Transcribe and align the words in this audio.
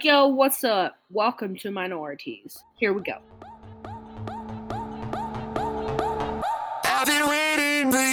Yo, 0.00 0.28
what's 0.28 0.62
up? 0.62 0.96
Welcome 1.10 1.56
to 1.56 1.72
Minorities. 1.72 2.62
Here 2.76 2.92
we 2.92 3.02
go. 3.02 3.18
I've 6.84 7.04
been 7.04 7.26
waiting 7.28 7.90
for 7.90 7.98
you. 7.98 8.12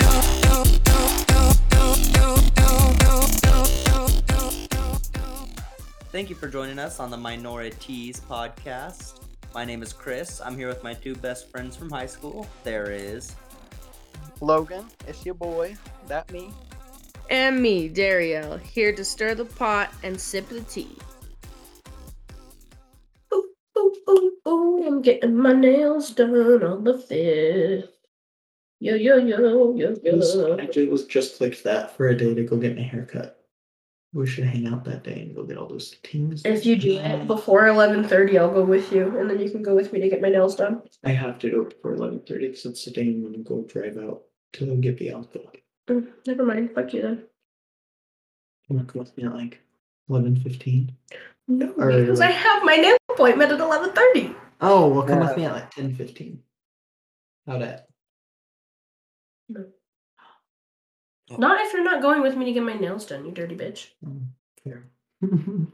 Thank 6.12 6.32
you 6.32 6.36
for 6.36 6.48
joining 6.48 6.80
us 6.80 7.00
on 7.00 7.12
the 7.12 7.18
Minorities 7.18 8.20
podcast. 8.20 9.22
My 9.54 9.64
name 9.64 9.84
is 9.84 9.94
Chris. 9.94 10.42
I'm 10.42 10.58
here 10.58 10.68
with 10.68 10.84
my 10.84 10.96
two 10.96 11.14
best 11.14 11.52
friends 11.52 11.76
from 11.76 11.92
high 11.92 12.08
school. 12.08 12.48
There 12.64 12.90
is 12.90 13.36
Logan, 14.42 14.88
it's 15.08 15.24
your 15.24 15.36
boy. 15.36 15.78
That 16.08 16.32
me. 16.32 16.52
And 17.30 17.62
me, 17.62 17.90
Dario, 17.90 18.58
here 18.58 18.92
to 18.92 19.06
stir 19.06 19.36
the 19.36 19.46
pot 19.46 19.94
and 20.02 20.20
sip 20.20 20.50
the 20.50 20.62
tea. 20.62 20.98
Ooh, 24.16 24.32
ooh, 24.48 24.88
I'm 24.88 25.02
getting 25.02 25.36
my 25.36 25.54
nails 25.54 26.12
done 26.12 26.64
on 26.64 26.84
the 26.84 26.98
fifth. 26.98 27.90
Yo, 28.80 28.96
yo, 28.96 29.18
yo, 29.18 29.74
yo, 29.76 29.96
It 30.04 30.16
was, 30.16 30.36
yo. 30.36 30.58
actually, 30.60 30.88
was 30.88 31.06
just 31.06 31.42
like 31.42 31.62
that 31.64 31.96
for 31.96 32.10
a 32.10 32.18
day 32.18 32.34
to 32.34 32.44
go 32.44 32.58
get 32.58 32.76
my 32.76 32.84
hair 32.84 33.06
cut. 33.06 33.42
We 34.14 34.28
should 34.28 34.46
hang 34.46 34.68
out 34.68 34.86
that 34.86 35.04
day 35.04 35.22
and 35.22 35.36
go 35.36 35.44
get 35.44 35.58
all 35.58 35.68
those 35.68 35.96
things. 36.04 36.44
If 36.46 36.66
you 36.66 36.78
do 36.78 36.98
it 37.00 37.28
before 37.28 37.64
11.30, 37.64 38.40
I'll 38.40 38.54
go 38.54 38.64
with 38.64 38.92
you, 38.94 39.18
and 39.20 39.30
then 39.30 39.40
you 39.40 39.50
can 39.50 39.62
go 39.62 39.76
with 39.76 39.92
me 39.92 40.00
to 40.02 40.10
get 40.10 40.22
my 40.22 40.30
nails 40.30 40.56
done. 40.56 40.82
I 41.04 41.12
have 41.12 41.38
to 41.40 41.50
do 41.50 41.64
it 41.64 41.70
before 41.72 41.96
eleven 41.96 42.22
thirty 42.26 42.48
because 42.48 42.66
it's 42.66 42.86
the 42.86 42.92
day 42.92 43.02
I'm 43.10 43.24
gonna 43.24 43.40
go 43.40 43.64
drive 43.64 43.98
out 43.98 44.22
to 44.54 44.76
get 44.78 44.98
Bianca. 45.00 45.40
Mm, 45.90 46.08
never 46.28 46.46
mind, 46.46 46.72
fuck 46.74 46.94
you 46.94 47.02
then. 47.02 47.24
You 48.70 48.76
wanna 48.78 48.88
come 48.88 49.00
with 49.00 49.18
me 49.18 49.26
at 49.26 49.34
like 49.34 49.60
eleven 50.10 50.36
fifteen? 50.38 50.96
No, 51.48 51.72
Or, 51.78 51.92
because 51.92 52.22
I 52.22 52.32
have 52.32 52.64
my 52.64 52.76
nail 52.76 52.98
appointment 53.12 53.52
at 53.52 53.60
11.30. 53.60 54.36
Oh, 54.62 54.88
well, 54.88 55.04
come 55.06 55.22
Yeah. 55.22 55.28
with 55.28 55.38
me 55.38 55.46
at 55.46 55.52
like 55.54 55.70
ten 55.72 55.94
fifteen. 55.94 56.42
How 57.46 57.60
that? 57.60 57.88
Not 61.38 61.62
if 61.62 61.74
you're 61.74 61.84
not 61.84 62.02
going 62.02 62.22
with 62.22 62.36
me 62.36 62.46
to 62.46 62.54
get 62.54 62.64
my 62.64 62.74
nails 62.74 63.06
done, 63.06 63.26
you 63.26 63.32
dirty 63.32 63.56
bitch. 63.56 63.90
Oh, 64.06 64.22
fair. 64.64 64.88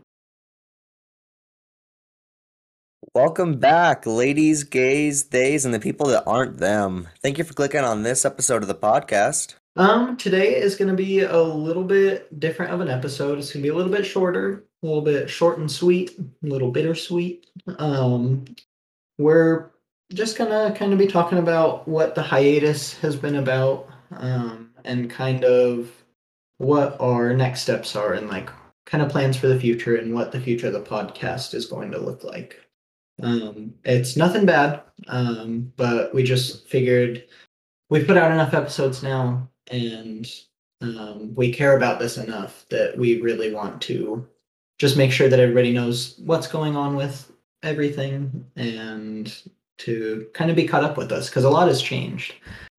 Welcome 3.13 3.57
back, 3.59 4.05
ladies, 4.05 4.63
gays, 4.63 5.23
theys, 5.23 5.65
and 5.65 5.73
the 5.73 5.79
people 5.79 6.07
that 6.07 6.23
aren't 6.25 6.57
them. 6.57 7.07
Thank 7.21 7.37
you 7.37 7.43
for 7.43 7.53
clicking 7.53 7.81
on 7.83 8.03
this 8.03 8.23
episode 8.25 8.61
of 8.61 8.67
the 8.69 8.75
podcast. 8.75 9.55
Um, 9.75 10.15
today 10.17 10.55
is 10.55 10.75
gonna 10.75 10.93
be 10.93 11.21
a 11.21 11.41
little 11.41 11.83
bit 11.83 12.39
different 12.39 12.73
of 12.73 12.79
an 12.81 12.87
episode. 12.89 13.37
It's 13.39 13.51
gonna 13.53 13.63
be 13.63 13.69
a 13.69 13.73
little 13.75 13.91
bit 13.91 14.05
shorter, 14.05 14.65
a 14.81 14.85
little 14.85 15.01
bit 15.01 15.29
short 15.29 15.57
and 15.57 15.71
sweet, 15.71 16.17
a 16.19 16.47
little 16.47 16.71
bittersweet. 16.71 17.47
Um, 17.77 18.45
we're 19.17 19.69
just 20.13 20.37
gonna 20.37 20.73
kind 20.77 20.93
of 20.93 20.99
be 20.99 21.07
talking 21.07 21.37
about 21.37 21.87
what 21.87 22.15
the 22.15 22.23
hiatus 22.23 22.97
has 22.99 23.15
been 23.15 23.35
about, 23.35 23.87
um, 24.11 24.71
and 24.83 25.09
kind 25.09 25.43
of 25.45 25.91
what 26.57 26.99
our 26.99 27.33
next 27.33 27.61
steps 27.61 27.95
are, 27.95 28.13
and 28.13 28.29
like 28.29 28.49
kind 28.85 29.03
of 29.03 29.09
plans 29.09 29.37
for 29.37 29.47
the 29.47 29.59
future, 29.59 29.95
and 29.95 30.13
what 30.13 30.31
the 30.31 30.41
future 30.41 30.67
of 30.67 30.73
the 30.73 30.81
podcast 30.81 31.53
is 31.53 31.65
going 31.65 31.91
to 31.91 31.99
look 31.99 32.23
like. 32.23 32.59
Um, 33.21 33.75
it's 33.85 34.17
nothing 34.17 34.45
bad, 34.45 34.81
um, 35.07 35.71
but 35.77 36.13
we 36.13 36.23
just 36.23 36.67
figured 36.67 37.23
we've 37.89 38.07
put 38.07 38.17
out 38.17 38.31
enough 38.31 38.53
episodes 38.53 39.03
now 39.03 39.47
and 39.69 40.27
um, 40.81 41.33
we 41.35 41.51
care 41.51 41.77
about 41.77 41.99
this 41.99 42.17
enough 42.17 42.65
that 42.69 42.97
we 42.97 43.21
really 43.21 43.53
want 43.53 43.81
to 43.83 44.27
just 44.81 44.97
make 44.97 45.11
sure 45.11 45.29
that 45.29 45.39
everybody 45.39 45.71
knows 45.71 46.15
what's 46.25 46.47
going 46.47 46.75
on 46.75 46.95
with 46.95 47.31
everything 47.61 48.43
and 48.55 49.43
to 49.77 50.27
kind 50.33 50.49
of 50.49 50.55
be 50.55 50.67
caught 50.67 50.83
up 50.83 50.97
with 50.97 51.11
us 51.11 51.29
because 51.29 51.43
a 51.43 51.49
lot 51.49 51.67
has 51.67 51.81
changed 51.81 52.33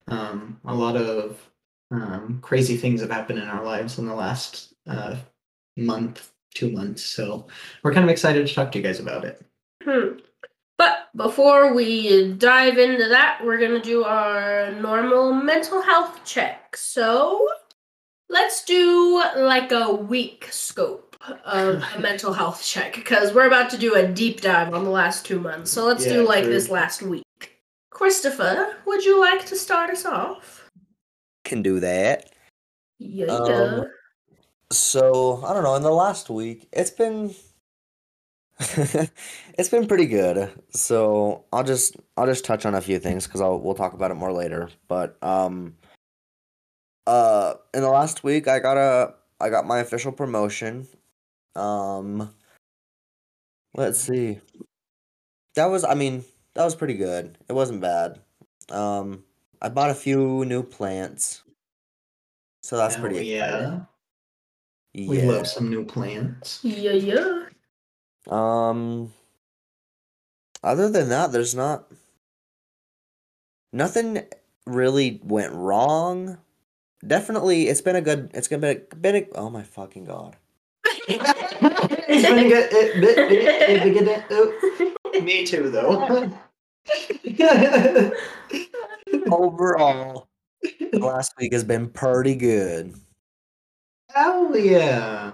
um, 0.08 0.58
a 0.64 0.74
lot 0.74 0.96
of 0.96 1.38
um, 1.92 2.40
crazy 2.42 2.76
things 2.76 3.00
have 3.00 3.10
happened 3.10 3.38
in 3.38 3.46
our 3.46 3.64
lives 3.64 3.98
in 3.98 4.06
the 4.06 4.14
last 4.14 4.74
uh, 4.88 5.14
month 5.76 6.32
two 6.52 6.72
months 6.72 7.04
so 7.04 7.46
we're 7.84 7.94
kind 7.94 8.04
of 8.04 8.10
excited 8.10 8.44
to 8.44 8.52
talk 8.52 8.72
to 8.72 8.78
you 8.78 8.84
guys 8.84 8.98
about 8.98 9.24
it 9.24 9.40
Hmm. 9.84 10.18
But 10.78 11.08
before 11.14 11.74
we 11.74 12.32
dive 12.34 12.78
into 12.78 13.08
that, 13.08 13.40
we're 13.44 13.58
going 13.58 13.80
to 13.80 13.80
do 13.80 14.04
our 14.04 14.72
normal 14.72 15.32
mental 15.32 15.82
health 15.82 16.24
check. 16.24 16.76
So 16.76 17.48
let's 18.28 18.64
do 18.64 19.22
like 19.36 19.72
a 19.72 19.92
week 19.92 20.48
scope 20.50 21.11
of 21.44 21.82
a 21.94 22.00
mental 22.00 22.32
health 22.32 22.64
check 22.64 22.94
because 22.94 23.32
we're 23.32 23.46
about 23.46 23.70
to 23.70 23.78
do 23.78 23.94
a 23.94 24.06
deep 24.06 24.40
dive 24.40 24.74
on 24.74 24.84
the 24.84 24.90
last 24.90 25.24
two 25.24 25.40
months. 25.40 25.70
So 25.70 25.86
let's 25.86 26.04
do 26.04 26.26
like 26.26 26.44
true. 26.44 26.52
this 26.52 26.68
last 26.68 27.02
week. 27.02 27.24
Christopher, 27.90 28.76
would 28.86 29.04
you 29.04 29.20
like 29.20 29.44
to 29.46 29.56
start 29.56 29.90
us 29.90 30.04
off? 30.04 30.70
Can 31.44 31.62
do 31.62 31.80
that. 31.80 32.30
Yeah. 32.98 33.26
Um, 33.26 33.86
So 34.70 35.42
I 35.44 35.52
don't 35.52 35.62
know. 35.62 35.74
In 35.74 35.82
the 35.82 35.90
last 35.90 36.30
week, 36.30 36.68
it's 36.72 36.90
been 36.90 37.34
it's 38.58 39.68
been 39.68 39.86
pretty 39.86 40.06
good. 40.06 40.50
So 40.70 41.44
I'll 41.52 41.64
just 41.64 41.96
I'll 42.16 42.26
just 42.26 42.44
touch 42.44 42.64
on 42.66 42.74
a 42.74 42.80
few 42.80 42.98
things 42.98 43.26
because 43.26 43.40
I'll 43.40 43.58
we'll 43.58 43.74
talk 43.74 43.92
about 43.92 44.10
it 44.10 44.14
more 44.14 44.32
later. 44.32 44.68
But 44.88 45.16
um, 45.22 45.76
uh, 47.06 47.54
in 47.74 47.82
the 47.82 47.90
last 47.90 48.24
week, 48.24 48.48
I 48.48 48.58
got 48.58 48.76
a 48.76 49.14
I 49.40 49.50
got 49.50 49.66
my 49.66 49.80
official 49.80 50.12
promotion. 50.12 50.86
Um, 51.56 52.32
let's 53.74 53.98
see. 53.98 54.40
That 55.54 55.66
was 55.66 55.84
I 55.84 55.94
mean 55.94 56.24
that 56.54 56.64
was 56.64 56.74
pretty 56.74 56.94
good. 56.94 57.36
It 57.48 57.52
wasn't 57.52 57.80
bad. 57.80 58.20
Um, 58.70 59.24
I 59.60 59.68
bought 59.68 59.90
a 59.90 59.94
few 59.94 60.44
new 60.44 60.62
plants. 60.62 61.42
So 62.62 62.76
that's 62.76 62.94
Hell 62.94 63.04
pretty 63.04 63.32
exciting. 63.34 63.70
yeah 63.72 63.80
we 65.08 65.20
Yeah. 65.20 65.26
love 65.30 65.46
some 65.46 65.68
new 65.70 65.84
plants 65.84 66.60
yeah, 66.62 66.92
yeah. 66.92 67.46
Um, 68.30 69.12
other 70.62 70.88
than 70.90 71.08
that, 71.08 71.32
there's 71.32 71.54
not 71.54 71.90
nothing 73.72 74.22
really 74.66 75.20
went 75.24 75.52
wrong. 75.52 76.38
Definitely, 77.04 77.66
it's 77.68 77.80
been 77.80 77.96
a 77.96 78.00
good. 78.00 78.30
It's 78.32 78.46
gonna 78.46 78.60
be 78.74 78.80
a, 78.92 78.94
been 78.94 79.16
a, 79.16 79.28
oh 79.34 79.50
my 79.50 79.64
fucking 79.64 80.04
god. 80.04 80.36
It's 82.08 82.28
been 82.28 82.48
good. 82.48 82.72
It- 82.72 83.02
it- 83.02 83.18
it- 83.18 83.86
it- 83.86 83.96
it- 83.96 84.08
it- 84.08 84.24
oh, 84.30 85.20
Me 85.20 85.44
too, 85.46 85.70
though. 85.70 86.30
Overall, 89.30 90.28
the 90.62 90.98
last 90.98 91.32
week 91.38 91.52
has 91.52 91.64
been 91.64 91.88
pretty 91.88 92.34
good. 92.34 92.94
Hell 94.10 94.56
yeah! 94.56 95.32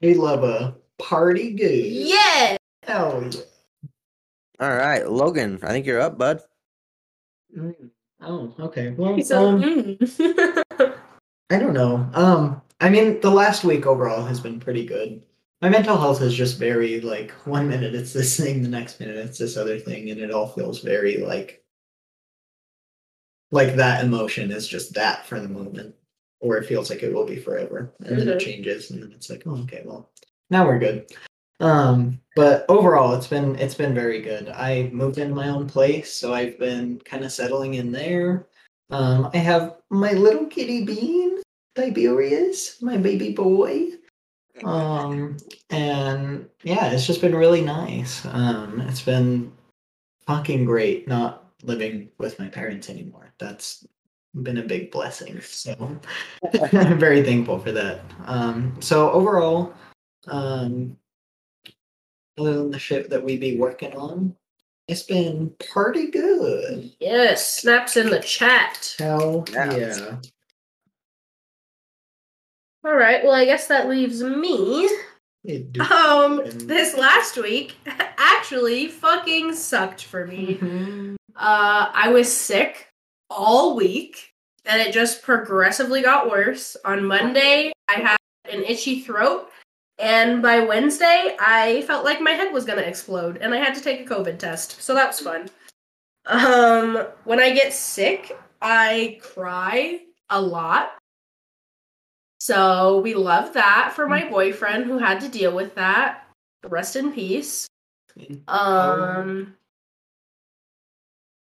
We 0.00 0.14
love 0.14 0.44
a 0.44 0.76
party 0.98 1.52
good. 1.52 1.84
Yeah. 1.84 2.56
Hell 2.84 3.24
yeah! 3.30 3.40
All 4.60 4.74
right, 4.76 5.08
Logan, 5.08 5.58
I 5.62 5.68
think 5.68 5.86
you're 5.86 6.00
up, 6.00 6.18
bud. 6.18 6.40
Mm, 7.56 7.90
Oh, 8.20 8.52
okay. 8.58 8.90
Well, 8.96 9.14
He 9.14 9.22
um, 9.32 9.62
mm. 9.62 10.94
I 11.50 11.58
don't 11.58 11.72
know. 11.72 12.08
Um, 12.14 12.60
I 12.80 12.88
mean, 12.90 13.20
the 13.20 13.30
last 13.30 13.64
week 13.64 13.86
overall 13.86 14.24
has 14.24 14.40
been 14.40 14.60
pretty 14.60 14.86
good. 14.86 15.22
My 15.60 15.68
mental 15.68 15.96
health 15.98 16.22
is 16.22 16.34
just 16.34 16.58
very 16.58 17.00
like 17.00 17.32
one 17.44 17.68
minute 17.68 17.94
it's 17.94 18.12
this 18.12 18.36
thing, 18.36 18.62
the 18.62 18.68
next 18.68 19.00
minute 19.00 19.16
it's 19.16 19.38
this 19.38 19.56
other 19.56 19.78
thing, 19.78 20.10
and 20.10 20.20
it 20.20 20.30
all 20.30 20.46
feels 20.48 20.80
very 20.80 21.16
like 21.18 21.64
like 23.50 23.74
that 23.76 24.04
emotion 24.04 24.50
is 24.52 24.68
just 24.68 24.94
that 24.94 25.26
for 25.26 25.40
the 25.40 25.48
moment, 25.48 25.94
or 26.40 26.58
it 26.58 26.66
feels 26.66 26.90
like 26.90 27.02
it 27.02 27.12
will 27.12 27.24
be 27.24 27.36
forever, 27.38 27.92
and 28.04 28.18
then 28.18 28.28
it 28.28 28.36
Mhm. 28.36 28.40
changes, 28.40 28.90
and 28.90 29.02
then 29.02 29.10
it's 29.12 29.30
like, 29.30 29.42
oh, 29.46 29.56
okay, 29.62 29.82
well, 29.84 30.12
now 30.50 30.66
we're 30.66 30.78
good. 30.78 31.10
Um, 31.60 32.20
but 32.36 32.64
overall, 32.68 33.14
it's 33.14 33.26
been 33.26 33.56
it's 33.56 33.74
been 33.74 33.94
very 33.94 34.20
good. 34.22 34.48
I 34.50 34.90
moved 34.92 35.18
into 35.18 35.34
my 35.34 35.48
own 35.48 35.66
place, 35.66 36.12
so 36.14 36.32
I've 36.32 36.56
been 36.58 37.00
kind 37.00 37.24
of 37.24 37.32
settling 37.32 37.74
in 37.74 37.90
there. 37.90 38.46
Um, 38.90 39.28
I 39.34 39.38
have 39.38 39.78
my 39.90 40.12
little 40.12 40.46
kitty 40.46 40.84
bean, 40.84 41.42
Tiberius, 41.74 42.80
my 42.82 42.96
baby 42.96 43.32
boy. 43.32 43.88
Um, 44.64 45.36
and 45.70 46.48
yeah, 46.64 46.90
it's 46.90 47.06
just 47.06 47.20
been 47.20 47.34
really 47.34 47.60
nice. 47.62 48.24
Um, 48.26 48.80
it's 48.82 49.02
been 49.02 49.52
fucking 50.26 50.64
great 50.64 51.06
not 51.06 51.44
living 51.62 52.08
with 52.18 52.38
my 52.38 52.48
parents 52.48 52.90
anymore. 52.90 53.32
That's 53.38 53.86
been 54.42 54.58
a 54.58 54.62
big 54.62 54.90
blessing. 54.90 55.40
So 55.40 55.74
I'm 56.72 56.98
very 56.98 57.22
thankful 57.22 57.58
for 57.58 57.72
that. 57.72 58.00
Um, 58.26 58.74
so 58.80 59.10
overall, 59.12 59.72
um, 60.26 60.96
other 62.38 62.54
than 62.54 62.70
the 62.70 62.78
shit 62.78 63.10
that 63.10 63.22
we 63.22 63.36
be 63.36 63.56
working 63.56 63.94
on, 63.96 64.34
it's 64.88 65.02
been 65.02 65.52
pretty 65.70 66.10
good. 66.10 66.90
yes, 66.98 67.54
snaps 67.60 67.96
in 67.96 68.08
the 68.10 68.20
chat. 68.20 68.96
Hell 68.98 69.44
Yeah. 69.52 69.76
yeah. 69.76 70.16
All 72.88 72.96
right. 72.96 73.22
Well, 73.22 73.34
I 73.34 73.44
guess 73.44 73.66
that 73.66 73.86
leaves 73.86 74.22
me. 74.22 74.88
Um, 75.78 76.40
this 76.54 76.96
last 76.96 77.36
week 77.36 77.76
actually 78.16 78.88
fucking 78.88 79.54
sucked 79.54 80.04
for 80.04 80.26
me. 80.26 80.54
Mhm. 80.54 81.16
Uh, 81.36 81.90
I 81.92 82.08
was 82.08 82.34
sick 82.34 82.88
all 83.28 83.76
week, 83.76 84.32
and 84.64 84.80
it 84.80 84.94
just 84.94 85.20
progressively 85.20 86.00
got 86.00 86.30
worse. 86.30 86.78
On 86.86 87.04
Monday, 87.04 87.72
I 87.88 87.94
had 87.94 88.16
an 88.50 88.64
itchy 88.64 89.00
throat, 89.00 89.50
and 89.98 90.40
by 90.40 90.60
Wednesday, 90.60 91.36
I 91.38 91.82
felt 91.82 92.06
like 92.06 92.22
my 92.22 92.32
head 92.32 92.54
was 92.54 92.64
gonna 92.64 92.80
explode, 92.80 93.36
and 93.36 93.52
I 93.52 93.58
had 93.58 93.74
to 93.74 93.82
take 93.82 94.00
a 94.00 94.14
COVID 94.14 94.38
test. 94.38 94.80
So 94.82 94.94
that 94.94 95.08
was 95.08 95.20
fun. 95.20 95.50
Um, 96.24 97.06
when 97.24 97.38
I 97.38 97.50
get 97.50 97.74
sick, 97.74 98.34
I 98.62 99.20
cry 99.22 100.00
a 100.30 100.40
lot. 100.40 100.97
So 102.48 103.00
we 103.00 103.12
love 103.12 103.52
that 103.52 103.92
for 103.94 104.08
my 104.08 104.26
boyfriend 104.26 104.86
who 104.86 104.96
had 104.96 105.20
to 105.20 105.28
deal 105.28 105.54
with 105.54 105.74
that. 105.74 106.26
Rest 106.64 106.96
in 106.96 107.12
peace. 107.12 107.68
Um, 108.48 109.54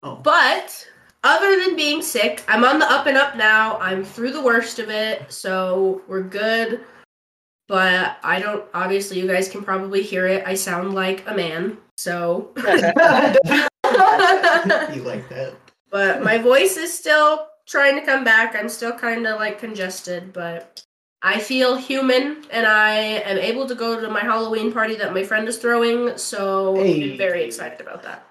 Oh, 0.03 0.15
but 0.15 0.85
other 1.23 1.57
than 1.57 1.77
being 1.77 2.01
sick, 2.01 2.43
I'm 2.49 2.65
on 2.65 2.79
the 2.79 2.91
up 2.91 3.05
and 3.05 3.15
up 3.15 3.37
now. 3.37 3.77
I'm 3.79 4.03
through 4.03 4.33
the 4.33 4.43
worst 4.43 4.77
of 4.79 4.89
it, 4.89 5.31
so 5.31 6.01
we're 6.09 6.21
good. 6.21 6.81
But 7.69 8.17
I 8.21 8.41
don't. 8.41 8.65
Obviously, 8.73 9.21
you 9.21 9.27
guys 9.27 9.47
can 9.47 9.63
probably 9.63 10.03
hear 10.03 10.27
it. 10.27 10.43
I 10.45 10.53
sound 10.53 10.95
like 10.95 11.23
a 11.27 11.33
man, 11.33 11.77
so. 11.95 12.51
you 12.57 12.63
like 15.03 15.29
that? 15.29 15.53
but 15.89 16.21
my 16.21 16.37
voice 16.37 16.75
is 16.75 16.93
still 16.93 17.47
trying 17.65 17.95
to 17.97 18.05
come 18.05 18.25
back. 18.25 18.53
I'm 18.53 18.67
still 18.67 18.91
kind 18.91 19.25
of 19.25 19.39
like 19.39 19.59
congested, 19.59 20.33
but 20.33 20.83
I 21.21 21.39
feel 21.39 21.75
human 21.75 22.45
and 22.49 22.65
I 22.65 22.91
am 22.93 23.37
able 23.37 23.67
to 23.67 23.75
go 23.75 23.99
to 23.99 24.09
my 24.09 24.21
Halloween 24.21 24.71
party 24.71 24.95
that 24.95 25.13
my 25.13 25.23
friend 25.23 25.47
is 25.47 25.57
throwing. 25.57 26.17
So 26.17 26.75
Hey. 26.75 27.11
I'm 27.11 27.17
very 27.17 27.43
excited 27.43 27.81
about 27.81 28.03
that. 28.03 28.25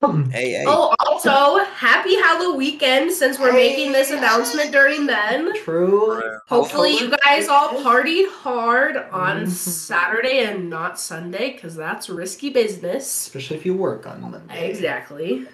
Hey, 0.30 0.50
hey. 0.52 0.64
Oh, 0.66 0.94
also, 1.00 1.64
happy 1.64 2.14
Halloween 2.16 2.56
weekend 2.56 3.10
since 3.10 3.36
we're 3.38 3.52
making 3.52 3.90
this 3.90 4.10
Hey. 4.10 4.18
announcement 4.18 4.70
during 4.70 5.06
then. 5.06 5.52
True. 5.64 6.22
Hopefully, 6.48 6.92
you 6.92 7.10
guys 7.24 7.48
all 7.48 7.70
partied 7.82 8.30
hard 8.30 8.96
on 9.10 9.46
Mhm. 9.46 9.48
Saturday 9.48 10.44
and 10.44 10.70
not 10.70 11.00
Sunday 11.00 11.52
because 11.52 11.74
that's 11.74 12.08
risky 12.08 12.48
business. 12.50 13.06
Especially 13.26 13.56
if 13.56 13.66
you 13.66 13.74
work 13.74 14.06
on 14.06 14.20
Monday. 14.20 14.70
Exactly. 14.70 15.48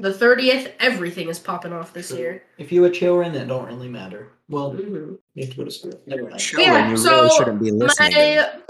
The 0.00 0.12
30th, 0.12 0.72
everything 0.78 1.28
is 1.28 1.38
popping 1.40 1.72
off 1.72 1.92
this 1.92 2.08
True. 2.10 2.18
year. 2.18 2.42
If 2.56 2.70
you 2.70 2.84
a 2.84 2.90
children, 2.90 3.34
it 3.34 3.46
don't 3.46 3.66
really 3.66 3.88
matter. 3.88 4.28
Well, 4.48 4.72
Mhm. 4.72 5.18
you 5.34 5.44
have 5.44 5.50
to 5.50 5.56
go 5.56 5.64
to 5.64 5.70
school. 5.70 6.00
Never 6.06 6.22
mind. 6.22 6.38
Children, 6.38 6.68
Yeah, 6.74 6.90
you 6.90 6.96
so 6.96 7.10
really 7.22 7.36
shouldn't 7.36 7.60
be 7.60 7.70
listening. 7.72 8.12
to 8.12 8.62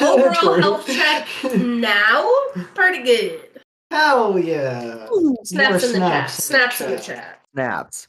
My 0.00 0.06
overall 0.08 0.54
health 0.60 0.86
check 0.86 1.28
now, 1.56 2.30
pretty 2.74 3.02
good. 3.02 3.60
Hell 3.90 4.38
yeah. 4.38 5.08
Snaps 5.44 5.84
in 5.84 5.92
the 5.92 5.98
chat. 5.98 6.30
snaps 6.30 6.32
Snaps 6.32 6.80
in 6.80 6.90
the 6.92 6.98
chat. 6.98 7.40
snaps. 7.54 8.08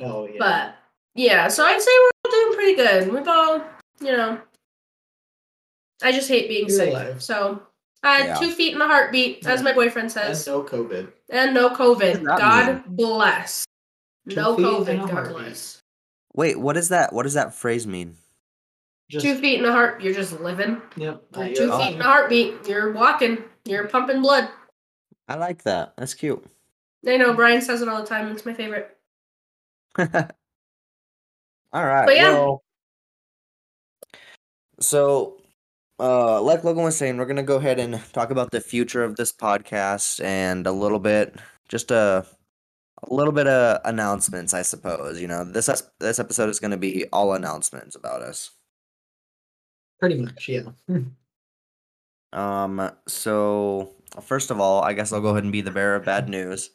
Oh 0.00 0.26
yeah. 0.28 0.36
But 0.38 0.74
yeah, 1.14 1.48
so 1.48 1.64
I'd 1.64 1.80
say 1.80 1.90
we're 2.00 2.10
all 2.24 2.30
doing 2.30 2.54
pretty 2.54 2.76
good. 2.76 3.12
We've 3.12 3.26
all, 3.28 3.62
you 4.00 4.12
know, 4.12 4.40
I 6.02 6.12
just 6.12 6.28
hate 6.28 6.48
being 6.48 6.68
You're 6.68 6.76
sick. 6.78 6.90
alive. 6.90 7.22
So 7.22 7.62
I 8.06 8.16
had 8.18 8.26
Yeah. 8.26 8.34
two 8.38 8.50
feet 8.52 8.74
in 8.74 8.80
a 8.80 8.86
heartbeat, 8.86 9.46
as 9.46 9.60
Yeah. 9.60 9.64
my 9.64 9.72
boyfriend 9.72 10.10
says. 10.12 10.26
and 10.26 10.36
says, 10.36 10.46
no 10.46 10.62
COVID. 10.62 11.12
and 11.30 11.54
no 11.54 11.70
COVID. 11.70 12.12
does 12.14 12.22
that 12.22 12.38
God 12.38 12.84
bless. 12.96 13.64
Two 14.28 14.36
no 14.36 14.56
COVID. 14.56 15.00
God 15.00 15.10
heartbeat. 15.10 15.36
bless. 15.36 15.82
Wait, 16.34 16.58
what 16.58 16.76
is 16.76 16.88
that? 16.90 17.12
What 17.12 17.22
does 17.24 17.34
that 17.34 17.54
phrase 17.54 17.86
mean? 17.86 18.16
Just 19.08 19.24
Two 19.24 19.36
feet 19.36 19.58
in 19.60 19.64
a 19.64 19.72
heart. 19.72 20.00
You're 20.02 20.14
just 20.14 20.40
living. 20.40 20.82
Yep. 20.96 21.22
You're 21.36 21.54
two 21.54 21.72
uh, 21.72 21.78
feet 21.78 21.94
in 21.94 22.00
a 22.00 22.04
heartbeat. 22.04 22.66
You're 22.66 22.92
walking. 22.92 23.42
You're 23.64 23.86
pumping 23.88 24.20
blood. 24.20 24.48
I 25.28 25.36
like 25.36 25.62
that. 25.62 25.94
That's 25.96 26.14
cute. 26.14 26.44
I 27.06 27.16
know 27.16 27.32
Brian 27.34 27.62
says 27.62 27.82
it 27.82 27.88
all 27.88 28.00
the 28.00 28.06
time. 28.06 28.28
It's 28.32 28.44
my 28.44 28.52
favorite. 28.54 28.96
All 29.98 31.84
right. 31.84 32.04
But 32.06 32.16
yeah. 32.16 32.32
Well, 32.32 32.62
so, 34.80 35.35
uh, 35.98 36.40
like 36.42 36.64
Logan 36.64 36.84
was 36.84 36.96
saying, 36.96 37.16
we're 37.16 37.26
gonna 37.26 37.42
go 37.42 37.56
ahead 37.56 37.78
and 37.78 38.00
talk 38.12 38.30
about 38.30 38.50
the 38.50 38.60
future 38.60 39.02
of 39.02 39.16
this 39.16 39.32
podcast 39.32 40.22
and 40.22 40.66
a 40.66 40.72
little 40.72 40.98
bit, 40.98 41.36
just 41.68 41.90
a, 41.90 42.26
a 43.02 43.14
little 43.14 43.32
bit 43.32 43.46
of 43.46 43.80
announcements, 43.84 44.52
I 44.54 44.62
suppose. 44.62 45.20
You 45.20 45.28
know, 45.28 45.44
this 45.44 45.70
this 46.00 46.18
episode 46.18 46.48
is 46.50 46.60
gonna 46.60 46.76
be 46.76 47.06
all 47.12 47.32
announcements 47.34 47.96
about 47.96 48.22
us. 48.22 48.50
Pretty 50.00 50.16
much, 50.20 50.48
yeah. 50.48 50.62
Um, 52.32 52.90
so 53.08 53.94
first 54.20 54.50
of 54.50 54.60
all, 54.60 54.82
I 54.82 54.92
guess 54.92 55.12
I'll 55.12 55.22
go 55.22 55.30
ahead 55.30 55.44
and 55.44 55.52
be 55.52 55.62
the 55.62 55.70
bearer 55.70 55.96
of 55.96 56.04
bad 56.04 56.28
news. 56.28 56.70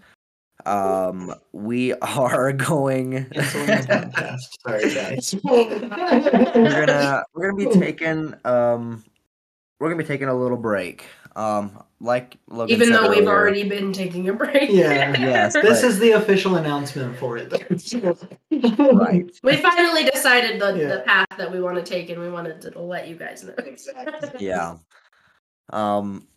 Um, 0.66 1.34
we 1.52 1.94
are 1.94 2.52
going. 2.54 3.26
Cancel 3.32 3.66
the 3.66 3.74
podcast. 3.88 4.50
Sorry, 4.62 4.94
guys. 4.94 5.36
we're 5.44 6.86
gonna 6.86 7.24
we're 7.34 7.52
gonna 7.52 7.70
be 7.70 7.80
taking 7.80 8.34
um 8.46 9.04
we're 9.82 9.90
gonna 9.90 10.02
be 10.02 10.08
taking 10.08 10.28
a 10.30 10.34
little 10.36 10.58
break. 10.58 11.06
Um, 11.36 11.84
like 12.00 12.38
Logan 12.48 12.76
Even 12.76 12.90
said 12.90 12.98
though 12.98 13.10
we've 13.10 13.20
earlier- 13.20 13.30
already 13.30 13.68
been 13.68 13.94
taking 13.94 14.30
a 14.30 14.34
break. 14.34 14.70
Yeah. 14.70 15.12
Yes, 15.20 15.54
This 15.54 15.82
but- 15.82 15.88
is 15.90 15.98
the 16.00 16.12
official 16.12 16.56
announcement 16.56 17.18
for 17.18 17.38
it. 17.38 17.52
right. 18.52 19.32
We 19.44 19.58
finally 19.58 20.04
decided 20.04 20.62
the, 20.62 20.74
Yeah. 20.78 20.88
the 20.96 21.04
path 21.06 21.28
that 21.38 21.52
we 21.52 21.62
want 21.62 21.78
to 21.78 21.84
take, 21.84 22.10
and 22.10 22.22
we 22.22 22.30
wanted 22.30 22.62
to 22.62 22.80
let 22.80 23.08
you 23.08 23.16
guys 23.16 23.44
know. 23.44 23.54
Exactly. 23.58 24.46
Yeah. 24.46 24.78
Um, 25.72 26.28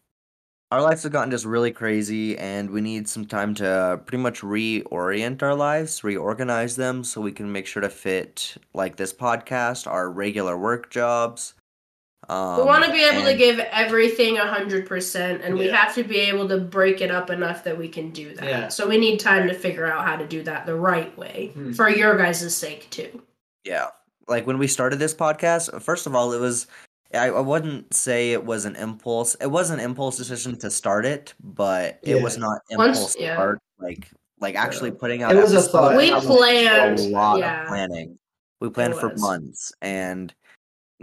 our 0.71 0.81
lives 0.81 1.03
have 1.03 1.13
gotten 1.13 1.31
just 1.31 1.45
really 1.45 1.71
crazy, 1.73 2.39
and 2.39 2.71
we 2.71 2.81
need 2.81 3.09
some 3.09 3.27
time 3.27 3.55
to 3.57 4.01
pretty 4.07 4.23
much 4.23 4.41
reorient 4.43 5.43
our 5.43 5.55
lives, 5.55 6.03
reorganize 6.03 6.77
them, 6.77 7.05
so 7.05 7.21
we 7.21 7.33
can 7.33 7.51
make 7.53 7.67
sure 7.67 7.83
to 7.83 7.91
fit 7.91 8.57
like 8.75 8.97
this 8.97 9.13
podcast, 9.13 9.87
our 9.87 10.09
regular 10.11 10.57
work 10.57 10.91
jobs. 10.91 11.55
Um, 12.29 12.59
we 12.59 12.65
want 12.65 12.85
to 12.85 12.93
be 12.93 13.03
able 13.05 13.23
to 13.25 13.35
give 13.37 13.59
everything 13.59 14.39
a 14.39 14.47
hundred 14.47 14.87
percent, 14.87 15.43
and 15.43 15.57
we 15.57 15.67
have 15.69 15.95
to 15.95 16.05
be 16.05 16.19
able 16.19 16.49
to 16.49 16.59
break 16.59 17.01
it 17.01 17.11
up 17.11 17.31
enough 17.31 17.65
that 17.65 17.77
we 17.77 17.89
can 17.89 18.11
do 18.11 18.35
that. 18.37 18.45
Yeah. 18.45 18.69
So 18.69 18.89
we 18.89 18.99
need 18.99 19.19
time 19.21 19.47
to 19.49 19.55
figure 19.55 19.87
out 19.87 20.07
how 20.07 20.17
to 20.17 20.27
do 20.27 20.43
that 20.45 20.67
the 20.67 20.75
right 20.75 21.17
way 21.19 21.51
Hmm. 21.55 21.73
for 21.73 21.89
your 21.89 22.17
guys' 22.17 22.55
sake 22.55 22.89
too. 22.91 23.23
Yeah. 23.65 23.89
Like 24.29 24.47
when 24.47 24.59
we 24.59 24.67
started 24.67 24.99
this 24.99 25.15
podcast, 25.15 25.83
first 25.83 26.07
of 26.07 26.15
all, 26.15 26.33
it 26.33 26.41
was 26.41 26.67
I, 27.13 27.27
I 27.29 27.41
wouldn't 27.41 27.95
say 27.95 28.33
it 28.33 28.45
was 28.45 28.65
an 28.65 28.75
impulse. 28.77 29.37
It 29.41 29.47
was 29.47 29.71
an 29.71 29.79
impulse 29.79 30.17
decision 30.17 30.57
to 30.59 30.71
start 30.71 31.07
it, 31.07 31.33
but 31.43 32.01
it 32.03 32.21
was 32.23 32.35
Yeah. 32.37 32.41
not 32.41 32.61
Once- 32.73 32.97
impulse 32.99 33.17
yeah. 33.19 33.35
start 33.35 33.61
like 33.79 34.09
like 34.41 34.57
actually 34.57 34.91
putting 34.91 35.23
out 35.23 35.33
It 35.33 35.37
was 35.37 35.53
a 35.53 35.57
episodes, 35.57 35.73
thought. 35.73 35.97
We 35.97 36.11
planned, 36.11 36.99
a 36.99 37.03
lot 37.09 37.39
yeah. 37.39 37.63
of 37.63 37.69
planning. 37.69 38.19
We 38.61 38.69
planned 38.71 38.95
for 38.97 39.15
months 39.17 39.73
and 39.83 40.35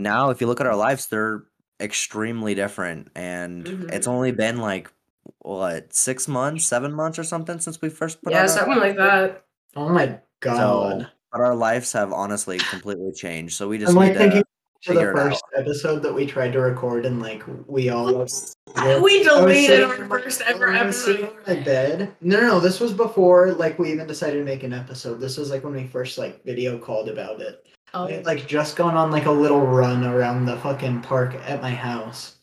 now 0.02 0.30
if 0.30 0.42
you 0.42 0.48
look 0.48 0.60
at 0.62 0.68
our 0.68 0.76
lives 0.76 1.08
they're 1.08 1.44
extremely 1.80 2.54
different 2.56 3.10
and 3.16 3.68
it's 3.92 4.08
Mhm. 4.08 4.12
only 4.12 4.32
been 4.32 4.58
like 4.58 4.92
what, 5.40 5.94
6 5.94 6.28
months, 6.28 6.66
7 6.66 6.92
months 6.94 7.18
or 7.20 7.24
something 7.24 7.60
since 7.60 7.82
we 7.82 7.90
first 7.90 8.22
put 8.24 8.34
yeah, 8.34 8.40
out 8.42 8.46
a- 8.46 8.50
something 8.50 8.78
like 8.80 8.98
that. 8.98 9.44
Oh 9.76 9.90
my 9.90 10.20
god. 10.42 11.10
but 11.32 11.40
our 11.42 11.56
lives 11.56 11.94
have 11.94 12.12
honestly 12.12 12.58
completely 12.58 13.12
changed. 13.14 13.56
So 13.56 13.68
we 13.70 13.78
just 13.78 13.92
I'm 13.92 13.96
like 13.96 14.10
need 14.14 14.18
thinking 14.18 14.42
to 14.42 14.46
to 14.84 14.94
the 14.94 15.00
figure 15.00 15.12
it 15.12 15.18
out. 15.20 15.30
first 15.30 15.44
episode 15.56 16.00
that 16.04 16.14
we 16.14 16.26
tried 16.26 16.52
to 16.54 16.60
record 16.60 17.06
and 17.06 17.22
like 17.22 17.44
we 17.68 17.90
all 17.90 18.26
We 19.02 19.24
deleted 19.24 19.84
our 19.84 20.08
first 20.08 20.42
ever 20.42 20.70
I 20.70 20.84
was 20.86 21.04
sitting 21.04 21.26
episode. 21.26 21.50
in 21.52 21.58
my 21.58 21.64
bed. 21.64 22.16
No, 22.22 22.40
no, 22.42 22.48
no, 22.48 22.60
this 22.60 22.80
was 22.80 22.92
before 22.94 23.54
like 23.54 23.78
we 23.80 23.92
even 23.92 24.08
decided 24.08 24.40
to 24.40 24.44
make 24.44 24.64
an 24.64 24.74
episode. 24.74 25.20
This 25.20 25.38
was 25.38 25.52
like 25.52 25.64
when 25.64 25.74
we 25.74 25.88
first 25.88 26.18
like 26.18 26.44
video 26.44 26.78
called 26.78 27.10
about 27.10 27.40
it. 27.42 27.66
Oh, 27.94 28.06
I 28.08 28.12
had 28.12 28.26
like 28.26 28.48
just 28.48 28.76
gone 28.76 28.96
on 28.96 29.12
like 29.12 29.26
a 29.26 29.32
little 29.32 29.62
run 29.66 30.04
around 30.06 30.46
the 30.46 30.58
fucking 30.58 31.02
park 31.02 31.36
at 31.36 31.62
my 31.62 31.72
house. 31.72 32.38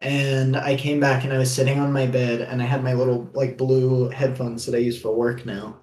And 0.00 0.56
I 0.56 0.76
came 0.76 1.00
back 1.00 1.24
and 1.24 1.32
I 1.32 1.38
was 1.38 1.52
sitting 1.52 1.80
on 1.80 1.92
my 1.92 2.06
bed 2.06 2.42
and 2.42 2.62
I 2.62 2.66
had 2.66 2.84
my 2.84 2.92
little 2.92 3.28
like 3.32 3.56
blue 3.56 4.08
headphones 4.10 4.66
that 4.66 4.74
I 4.74 4.78
use 4.78 5.00
for 5.00 5.14
work 5.14 5.44
now. 5.46 5.78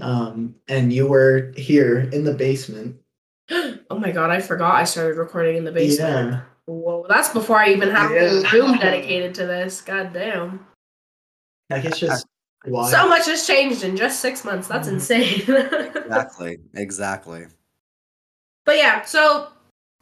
Um 0.00 0.54
and 0.66 0.92
you 0.92 1.06
were 1.06 1.52
here 1.56 2.00
in 2.12 2.24
the 2.24 2.32
basement. 2.34 2.96
oh 3.50 3.98
my 3.98 4.10
god, 4.10 4.30
I 4.30 4.40
forgot 4.40 4.74
I 4.76 4.84
started 4.84 5.18
recording 5.18 5.56
in 5.56 5.64
the 5.64 5.72
basement. 5.72 6.30
Yeah. 6.32 6.40
Whoa, 6.64 7.04
that's 7.08 7.28
before 7.30 7.58
I 7.58 7.70
even 7.70 7.90
had 7.90 8.10
a 8.10 8.14
Yeah. 8.14 8.42
whole 8.48 8.60
room 8.68 8.78
dedicated 8.78 9.34
to 9.36 9.46
this. 9.46 9.80
God 9.82 10.12
damn. 10.12 10.66
Like 11.68 11.84
it's 11.84 11.98
just 11.98 12.26
wild. 12.66 12.90
So 12.90 13.08
much 13.08 13.26
has 13.26 13.46
changed 13.46 13.84
in 13.84 13.96
just 13.96 14.20
six 14.20 14.44
months. 14.44 14.66
That's 14.68 14.88
Mhm. 14.88 14.92
insane. 14.94 15.42
Exactly. 16.10 16.58
Exactly. 16.74 17.46
But 18.70 18.76
yeah, 18.76 19.02
so 19.02 19.48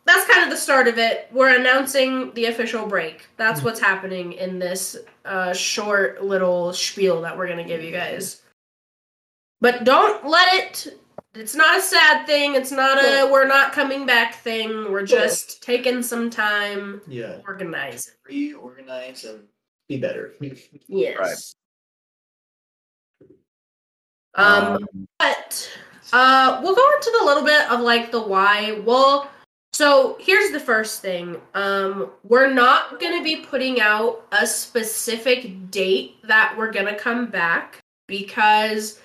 that's 0.05 0.31
kind 0.31 0.45
of 0.45 0.51
the 0.51 0.57
start 0.59 0.89
of 0.89 0.99
it. 0.99 1.27
We're 1.33 1.59
announcing 1.59 2.35
the 2.35 2.45
official 2.45 2.85
break. 2.87 3.27
That's 3.39 3.63
what's 3.63 3.81
happening 3.81 4.35
in 4.35 4.59
this 4.59 4.95
uh, 5.25 5.55
short 5.55 6.23
little 6.23 6.75
spiel 6.75 7.23
that 7.23 7.35
we're 7.35 7.49
gonna 7.49 7.65
give 7.65 7.83
you 7.83 7.91
guys. 7.91 8.43
But 9.63 9.85
don't 9.85 10.23
let 10.29 10.53
it 10.53 11.01
it's 11.35 11.55
not 11.55 11.79
a 11.79 11.81
sad 11.81 12.27
thing. 12.27 12.57
It's 12.57 12.71
not 12.71 13.03
a 13.03 13.27
we're 13.33 13.47
not 13.47 13.73
coming 13.73 14.05
back 14.05 14.35
thing. 14.35 14.93
We're 14.93 15.07
just 15.07 15.63
taking 15.63 16.03
some 16.03 16.29
time 16.29 17.01
Yeah. 17.09 17.39
organizing. 17.47 18.13
Reorganize 18.29 19.25
and 19.25 19.45
be 19.89 19.97
better. 19.97 20.35
Yes. 20.89 21.55
Um, 24.35 24.77
Um, 24.77 25.07
but 25.19 25.71
uh 26.13 26.61
we'll 26.63 26.75
go 26.75 26.91
into 26.97 27.17
the 27.19 27.25
little 27.25 27.45
bit 27.45 27.71
of 27.71 27.81
like 27.81 28.11
the 28.11 28.21
why. 28.21 28.81
Well, 28.85 29.31
so 29.73 30.17
here's 30.21 30.51
the 30.51 30.61
first 30.61 31.03
thing. 31.03 31.41
Um 31.55 32.11
we're 32.25 32.53
not 32.53 33.01
to 33.17 33.25
be 33.25 33.37
putting 33.45 33.81
out 33.81 34.25
a 34.33 34.47
specific 34.47 35.71
date 35.71 36.17
that 36.25 36.55
we're 36.57 36.73
to 36.87 36.97
come 36.97 37.27
back 37.27 37.79
because 38.07 39.01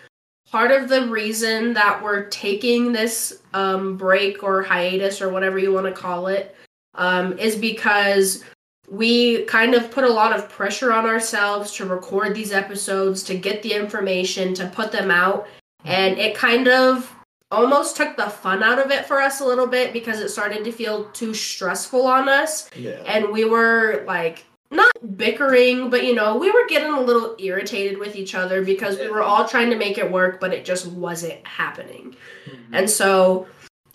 part 0.49 0.71
of 0.71 0.87
the 0.87 1.07
reason 1.07 1.73
that 1.73 2.01
we're 2.01 2.25
taking 2.25 2.91
this 2.91 3.41
um 3.53 3.97
break 3.97 4.43
or 4.43 4.63
hiatus 4.63 5.21
or 5.21 5.29
whatever 5.29 5.59
you 5.59 5.73
want 5.73 5.85
to 5.85 6.01
call 6.01 6.27
it 6.27 6.55
um 6.95 7.37
is 7.37 7.55
because 7.55 8.43
we 8.89 9.43
kind 9.45 9.73
of 9.73 9.89
put 9.91 10.03
a 10.03 10.11
lot 10.11 10.37
of 10.37 10.49
pressure 10.49 10.91
on 10.91 11.05
ourselves 11.05 11.73
to 11.73 11.85
record 11.85 12.35
these 12.35 12.51
episodes, 12.51 13.23
to 13.23 13.35
get 13.35 13.63
the 13.63 13.73
information, 13.73 14.53
to 14.53 14.67
put 14.67 14.91
them 14.91 15.09
out. 15.09 15.47
And 15.85 16.17
it 16.17 16.35
kind 16.35 16.67
of 16.67 17.13
almost 17.51 17.95
took 17.95 18.17
the 18.17 18.29
fun 18.29 18.63
out 18.63 18.79
of 18.79 18.91
it 18.91 19.05
for 19.05 19.21
us 19.21 19.39
a 19.39 19.45
little 19.45 19.67
bit 19.67 19.93
because 19.93 20.19
it 20.19 20.29
started 20.29 20.63
to 20.63 20.71
feel 20.71 21.05
too 21.11 21.33
stressful 21.33 22.05
on 22.05 22.27
us. 22.27 22.69
Yeah. 22.75 23.01
And 23.05 23.31
we 23.31 23.45
were 23.45 24.03
like, 24.07 24.45
not 24.71 25.17
bickering, 25.17 25.89
but 25.89 26.03
you 26.03 26.15
know, 26.15 26.35
we 26.35 26.49
were 26.49 26.65
getting 26.67 26.91
a 26.91 26.99
little 26.99 27.35
irritated 27.39 27.99
with 27.99 28.15
each 28.15 28.33
other 28.33 28.63
because 28.63 28.97
we 28.97 29.07
were 29.07 29.21
all 29.21 29.47
trying 29.47 29.69
to 29.69 29.77
make 29.77 29.97
it 29.97 30.11
work, 30.11 30.39
but 30.39 30.51
it 30.51 30.65
just 30.65 30.87
wasn't 30.87 31.45
happening. 31.45 32.15
And 32.71 32.89
so 32.89 33.47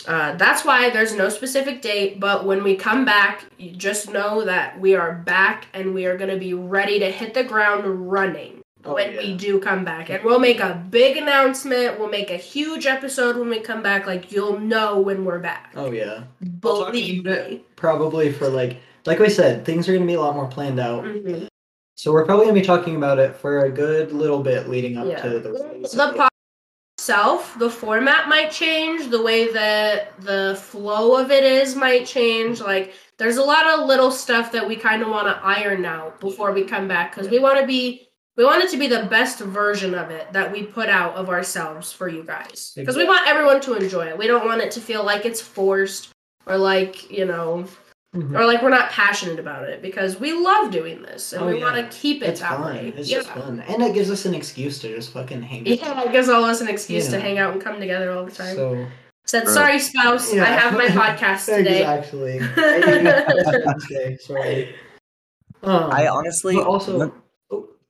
uh, 0.07 0.37
that's 0.37 0.65
why 0.65 0.91
there's 0.91 1.15
no 1.15 1.29
specific 1.29 1.83
date, 1.83 2.21
but 2.21 2.47
when 2.47 2.63
we 2.63 2.77
come 2.77 3.05
back, 3.05 3.45
you 3.59 3.73
just 3.73 4.13
know 4.13 4.45
that 4.45 4.79
we 4.79 4.95
are 4.95 5.15
back 5.15 5.67
and 5.75 5.93
we 5.93 6.07
are 6.07 6.17
going 6.17 6.31
to 6.31 6.39
be 6.39 6.55
ready 6.55 7.01
to 7.01 7.11
hit 7.11 7.35
the 7.35 7.43
ground 7.43 8.11
running 8.11 8.58
Oh, 8.85 8.95
when 8.95 9.13
yeah. 9.13 9.19
we 9.19 9.37
do 9.37 9.59
come 9.61 9.85
back. 9.85 10.09
And 10.09 10.23
we'll 10.25 10.39
make 10.39 10.61
a 10.61 10.83
big 10.91 11.17
announcement. 11.17 11.99
We'll 11.99 12.09
make 12.09 12.31
a 12.31 12.37
huge 12.37 12.87
episode 12.87 13.37
when 13.37 13.49
we 13.49 13.59
come 13.61 13.83
back. 13.83 14.07
Like, 14.07 14.31
you'll 14.31 14.59
know 14.61 15.01
when 15.01 15.25
we're 15.25 15.41
back. 15.41 15.73
Oh 15.77 15.91
yeah. 15.91 16.25
Believe 16.61 17.25
me. 17.25 17.65
Probably 17.77 18.33
for 18.33 18.49
like 18.49 18.79
like 19.07 19.19
we 19.19 19.31
said, 19.31 19.65
things 19.65 19.89
are 19.89 19.95
gonna 19.95 20.07
be 20.07 20.15
a 20.15 20.21
lot 20.21 20.35
more 20.35 20.47
planned 20.47 20.79
out. 20.81 21.05
Mhm. 21.05 21.49
So 21.97 22.13
we're 22.13 22.25
probably 22.25 22.47
gonna 22.47 22.61
be 22.61 22.67
talking 22.67 22.97
about 22.97 23.19
it 23.19 23.35
for 23.37 23.65
a 23.65 23.71
good 23.71 24.13
little 24.13 24.43
bit 24.43 24.69
leading 24.69 24.97
up 24.97 25.07
Yeah. 25.07 25.23
to 25.23 25.39
the 25.41 25.53
release. 25.53 25.93
The 25.93 26.13
podcast 26.13 26.29
itself, 26.99 27.57
the 27.59 27.71
format 27.71 28.29
might 28.29 28.51
change, 28.51 29.09
the 29.09 29.23
way 29.23 29.53
that 29.53 30.21
the 30.21 30.59
flow 30.61 31.17
of 31.17 31.31
it 31.31 31.43
is 31.45 31.75
might 31.75 32.07
change. 32.07 32.61
Like 32.61 32.93
there's 33.19 33.37
a 33.39 33.43
lot 33.43 33.67
of 33.67 33.87
little 33.87 34.11
stuff 34.11 34.53
that 34.53 34.67
we 34.69 34.77
kind 34.77 35.03
of 35.03 35.09
want 35.09 35.27
to 35.27 35.41
iron 35.45 35.85
out 35.85 36.21
before 36.21 36.53
we 36.53 36.65
come 36.65 36.87
back 36.87 37.15
because 37.15 37.31
we 37.31 37.39
want 37.39 37.59
to 37.61 37.67
be 37.67 38.08
we 38.39 38.45
want 38.45 38.63
it 38.65 38.71
to 38.71 38.79
be 38.79 38.87
the 38.87 39.03
best 39.11 39.41
version 39.41 39.95
of 39.95 40.11
it 40.11 40.33
that 40.33 40.51
we 40.51 40.63
put 40.63 40.89
out 40.89 41.15
of 41.17 41.29
ourselves 41.29 41.93
for 41.93 42.09
you 42.09 42.23
guys 42.25 42.73
because 42.77 42.97
we 42.97 43.05
want 43.05 43.27
everyone 43.29 43.61
to 43.63 43.75
enjoy 43.75 44.07
it. 44.07 44.17
We 44.17 44.27
don't 44.27 44.47
want 44.47 44.63
it 44.63 44.71
to 44.73 44.81
feel 44.81 45.05
like 45.05 45.27
it's 45.27 45.41
forced 45.43 46.09
or 46.47 46.57
like 46.57 47.11
you 47.11 47.27
know 47.27 47.67
Mhm. 48.17 48.39
or 48.41 48.47
like 48.47 48.63
we're 48.63 48.71
not 48.71 48.89
passionate 48.89 49.39
about 49.39 49.69
it 49.69 49.83
because 49.83 50.19
we 50.19 50.33
love 50.33 50.71
doing 50.71 51.03
this 51.03 51.35
and 51.35 51.43
Oh, 51.43 51.49
we 51.49 51.59
yeah. 51.59 51.65
want 51.65 51.77
to 51.91 51.99
keep 51.99 52.23
it 52.23 52.31
it's 52.31 52.41
that 52.41 52.57
fun. 52.59 52.75
way. 52.75 52.95
It's 52.97 53.11
yeah. 53.11 53.19
just 53.19 53.29
fun. 53.31 53.63
And 53.69 53.83
it 53.83 53.93
gives 53.93 54.11
us 54.11 54.25
an 54.25 54.35
excuse 54.35 54.79
to 54.79 54.89
just 54.97 55.13
fucking 55.13 55.43
hang 55.43 55.61
out. 55.61 55.67
Yeah, 55.79 56.03
it 56.05 56.13
gives 56.13 56.31
all 56.31 56.43
of 56.43 56.49
us 56.49 56.63
an 56.63 56.69
excuse 56.69 57.09
to 57.09 57.21
hang 57.21 57.37
out 57.39 57.53
and 57.53 57.61
come 57.61 57.79
together 57.79 58.11
all 58.13 58.25
the 58.25 58.31
time. 58.31 58.57
So 58.57 58.87
Said, 59.27 59.43
True. 59.45 59.53
sorry, 59.53 59.79
spouse, 59.79 60.33
Yeah. 60.33 60.45
I 60.45 60.47
have 60.47 60.73
my 60.73 60.87
podcast 61.03 61.45
today. 61.55 61.81
Exactly. 61.83 62.41
okay, 63.75 64.17
sorry. 64.23 64.75
Um, 65.63 65.91
I 65.91 66.09
honestly 66.09 66.55
but 66.57 66.67
also 66.67 66.99
went- 66.99 67.15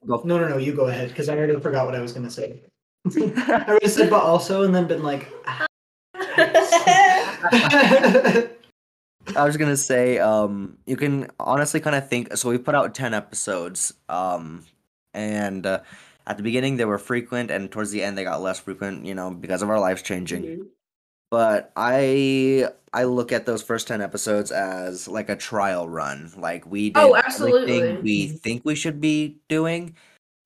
Go. 0.09 0.23
no 0.25 0.39
no 0.39 0.49
no 0.49 0.57
you 0.57 0.73
go 0.73 0.87
ahead 0.87 1.09
because 1.11 1.29
I 1.29 1.37
already 1.37 1.61
forgot 1.61 1.87
what 1.87 1.95
I 1.95 2.01
was 2.01 2.13
gonna 2.13 2.31
say. 2.31 2.61
I 3.07 3.65
already 3.69 3.89
said 3.89 4.11
but 4.11 4.23
also 4.23 4.63
and 4.63 4.75
then 4.75 4.87
been 4.87 5.03
like 5.03 5.31
ah. 5.47 5.67
I 9.37 9.45
was 9.45 9.57
gonna 9.57 9.77
say, 9.77 10.19
um, 10.19 10.79
you 10.87 10.97
can 10.97 11.31
honestly 11.39 11.81
kind 11.81 11.95
of 11.95 12.09
think. 12.09 12.37
So 12.37 12.49
we 12.49 12.59
put 12.59 12.75
out 12.75 12.95
ten 12.95 13.13
episodes, 13.13 13.93
um, 14.09 14.65
and 15.13 15.67
uh, 15.67 15.81
at 16.27 16.37
the 16.39 16.43
beginning 16.43 16.77
they 16.77 16.85
were 16.87 16.99
frequent, 16.99 17.51
and 17.51 17.71
towards 17.71 17.91
the 17.91 18.03
end 18.03 18.17
they 18.17 18.25
got 18.25 18.41
less 18.41 18.59
frequent. 18.59 19.05
You 19.05 19.15
know, 19.15 19.31
because 19.31 19.63
of 19.63 19.69
our 19.71 19.79
lives 19.79 20.03
changing. 20.03 20.43
Mhm. 20.43 20.67
But 21.31 21.73
I 21.77 22.69
I 22.93 23.05
look 23.05 23.33
at 23.33 23.45
those 23.45 23.63
first 23.63 23.87
ten 23.89 24.01
episodes 24.01 24.51
as 24.51 25.07
like 25.09 25.29
a 25.29 25.37
trial 25.37 25.89
run. 25.89 26.33
Like 26.37 26.65
we 26.67 26.91
did 26.91 26.99
Oh, 27.03 27.13
everything 27.15 28.03
we 28.03 28.29
think 28.29 28.65
we 28.65 28.75
should 28.75 29.01
be 29.01 29.37
doing. 29.49 29.95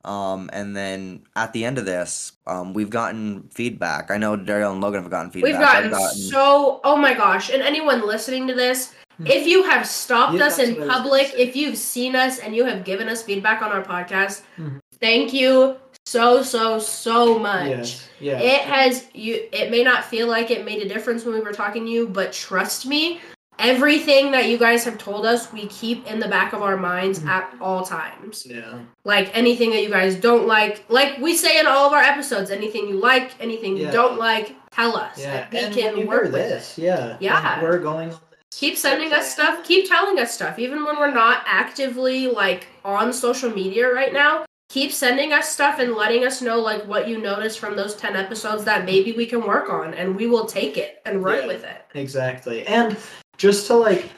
Um, 0.05 0.51
and 0.53 0.75
then 0.77 1.23
at 1.37 1.53
the 1.53 1.65
end 1.65 1.79
of 1.79 1.85
this, 1.87 2.33
um, 2.49 2.75
we've 2.75 2.91
gotten 2.91 3.49
feedback. 3.55 4.11
I 4.11 4.17
know 4.19 4.37
Daryl 4.37 4.73
and 4.73 4.81
Logan 4.81 5.03
have 5.03 5.11
gotten 5.13 5.31
feedback. 5.31 5.53
We've 5.53 5.61
I've 5.61 5.91
gotten, 5.93 6.19
so, 6.19 6.81
oh 6.83 6.97
my 6.97 7.15
gosh. 7.15 7.51
And 7.51 7.63
anyone 7.63 8.05
listening 8.05 8.49
to 8.49 8.55
this, 8.55 8.93
Hmm. 9.19 9.27
if 9.27 9.47
you 9.47 9.63
have 9.63 9.87
stopped 9.87 10.35
Yeah, 10.39 10.47
us 10.47 10.59
in 10.59 10.71
what 10.71 10.79
I 10.79 10.81
was 10.81 10.89
gonna 10.89 10.93
public, 11.03 11.33
if 11.37 11.55
you've 11.55 11.77
seen 11.77 12.17
us 12.17 12.39
and 12.41 12.57
you 12.57 12.65
have 12.65 12.83
given 12.83 13.09
us 13.09 13.23
feedback 13.23 13.63
on 13.63 13.71
our 13.71 13.83
podcast, 13.85 14.41
Mhm. 14.59 14.81
thank 15.01 15.33
you 15.33 15.77
so, 16.07 16.43
so, 16.43 16.79
so 16.79 17.39
much. 17.39 17.69
yes, 17.69 18.09
yeah. 18.21 18.39
It 18.39 18.61
has 18.63 19.07
you 19.15 19.49
it 19.53 19.71
may 19.71 19.83
not 19.83 20.05
feel 20.05 20.27
like 20.29 20.51
it 20.51 20.65
made 20.65 20.83
a 20.83 20.89
difference 20.89 21.25
when 21.25 21.35
we 21.35 21.41
were 21.41 21.53
talking 21.53 21.85
to 21.85 21.91
you, 21.91 22.09
but 22.09 22.33
trust 22.33 22.87
me, 22.87 23.21
everything 23.59 24.31
that 24.33 24.49
you 24.49 24.59
guys 24.59 24.85
have 24.85 24.99
told 24.99 25.25
us, 25.27 25.53
we 25.53 25.67
keep 25.67 26.07
in 26.11 26.19
the 26.19 26.29
back 26.29 26.53
of 26.53 26.63
our 26.63 26.77
minds 26.77 27.21
Mhm. 27.21 27.29
at 27.29 27.55
all 27.61 27.85
times. 27.85 28.45
yeah. 28.49 28.81
Like 29.05 29.31
anything 29.37 29.71
that 29.71 29.83
you 29.83 29.89
guys 29.91 30.17
don't 30.17 30.47
like, 30.47 30.85
like 30.89 31.19
we 31.19 31.37
say 31.37 31.59
in 31.61 31.67
all 31.67 31.87
of 31.87 31.93
our 31.93 32.03
episodes, 32.03 32.51
anything 32.51 32.89
you 32.89 32.97
like, 32.97 33.31
anything 33.41 33.77
you 33.77 33.91
don't 33.91 34.19
like, 34.19 34.57
tell 34.73 34.97
us. 34.97 35.19
Yeah, 35.19 35.47
and 35.53 35.75
we 35.75 35.83
and 35.85 35.97
can 35.99 36.07
work 36.07 36.25
with 36.25 36.33
this, 36.33 36.79
it. 36.79 36.83
yeah, 36.83 37.17
Yeah. 37.21 37.61
when 37.61 37.71
we're 37.71 37.79
going. 37.79 38.13
Keep 38.51 38.77
sending 38.77 39.13
us 39.13 39.33
stuff, 39.33 39.65
keep 39.65 39.89
telling 39.89 40.19
us 40.19 40.35
stuff, 40.35 40.59
even 40.59 40.85
when 40.85 40.97
we're 40.99 41.11
not 41.11 41.43
actively 41.47 42.27
like 42.27 42.67
on 42.85 43.13
social 43.13 43.51
media 43.51 43.93
right 43.93 44.13
now. 44.13 44.45
Keep 44.73 44.91
sending 44.91 45.35
us 45.35 45.51
stuff 45.53 45.81
and 45.81 45.93
letting 45.93 46.25
us 46.25 46.41
know 46.41 46.59
like 46.59 46.83
what 46.87 47.07
you 47.07 47.19
noticed 47.19 47.59
from 47.59 47.77
those 47.77 47.95
10 47.95 48.17
episodes 48.17 48.65
that 48.65 48.87
maybe 48.87 49.13
we 49.13 49.27
can 49.27 49.47
work 49.47 49.69
on 49.69 49.93
and 49.93 50.17
we 50.17 50.27
will 50.27 50.47
take 50.47 50.79
it 50.79 51.03
and 51.05 51.23
run 51.23 51.41
Yeah. 51.41 51.47
with 51.47 51.63
it. 51.63 51.85
Exactly, 51.95 52.67
and 52.67 52.97
just 53.37 53.67
to 53.67 53.75
like, 53.75 54.11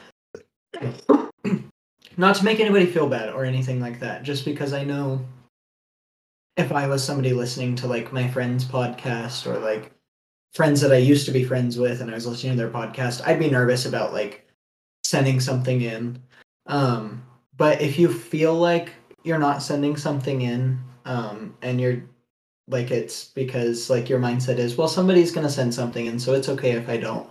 not 2.15 2.37
to 2.37 2.45
make 2.45 2.61
anybody 2.61 2.85
feel 2.85 3.09
bad 3.09 3.33
or 3.33 3.43
anything 3.43 3.81
like 3.81 3.99
that, 3.99 4.23
just 4.23 4.45
because 4.45 4.71
I 4.71 4.85
know 4.85 5.25
if 6.55 6.71
I 6.71 6.87
was 6.87 7.03
somebody 7.03 7.33
listening 7.33 7.75
to 7.75 7.87
like 7.87 8.13
my 8.13 8.25
friend's 8.25 8.63
podcast 8.63 9.45
or 9.47 9.59
like 9.59 9.91
friends 10.53 10.79
that 10.79 10.93
I 10.93 10.97
used 10.99 11.25
to 11.25 11.33
be 11.33 11.43
friends 11.43 11.77
with 11.77 11.99
and 11.99 12.09
I 12.09 12.13
was 12.13 12.27
listening 12.27 12.53
to 12.53 12.57
their 12.57 12.71
podcast, 12.71 13.27
I'd 13.27 13.39
be 13.39 13.49
nervous 13.49 13.85
about 13.85 14.13
like 14.13 14.47
sending 15.03 15.41
something 15.41 15.81
in. 15.81 16.23
Um, 16.67 17.23
but 17.57 17.81
if 17.81 17.99
you 17.99 18.07
feel 18.07 18.53
like 18.53 18.93
you're 19.25 19.39
not 19.39 19.61
sending 19.61 19.97
something 19.97 20.41
in, 20.41 20.79
um, 21.05 21.55
and 21.61 21.79
you're 21.81 22.01
like 22.67 22.91
it's 22.91 23.25
because 23.25 23.89
like 23.89 24.09
your 24.09 24.19
mindset 24.19 24.57
is, 24.57 24.75
well, 24.77 24.87
somebody's 24.87 25.31
gonna 25.31 25.49
send 25.49 25.73
something 25.73 26.05
in, 26.05 26.19
so 26.19 26.33
it's 26.33 26.49
okay 26.49 26.71
if 26.71 26.87
I 26.89 26.97
don't. 26.97 27.27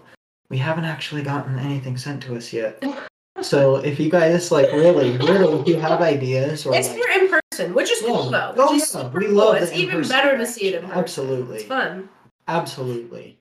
We 0.50 0.58
haven't 0.58 0.84
actually 0.84 1.22
gotten 1.22 1.58
anything 1.58 1.96
sent 1.96 2.22
to 2.24 2.36
us 2.36 2.52
yet. 2.52 2.82
So 3.42 3.76
if 3.76 3.98
you 3.98 4.08
guys 4.10 4.52
like 4.52 4.70
really, 4.70 5.18
really, 5.18 5.60
if 5.60 5.66
you 5.66 5.74
have 5.80 6.00
ideas 6.00 6.64
or 6.64 6.72
It's 6.74 6.88
like, 6.88 6.96
here 6.96 7.22
in 7.24 7.28
person, 7.50 7.74
which 7.74 7.90
is 7.90 8.00
cool 8.00 8.30
Yeah. 8.30 8.52
though. 8.56 8.68
Oh, 8.68 8.72
yeah. 8.74 9.08
We 9.08 9.26
cool. 9.26 9.34
love 9.34 9.56
It's 9.56 9.72
even 9.72 9.96
in-person 9.96 10.16
better 10.16 10.38
to 10.38 10.46
see 10.46 10.68
it 10.68 10.74
in 10.76 10.82
person. 10.82 10.98
Absolutely. 10.98 11.56
It's 11.56 11.64
fun. 11.66 12.08
absolutely, 12.46 13.36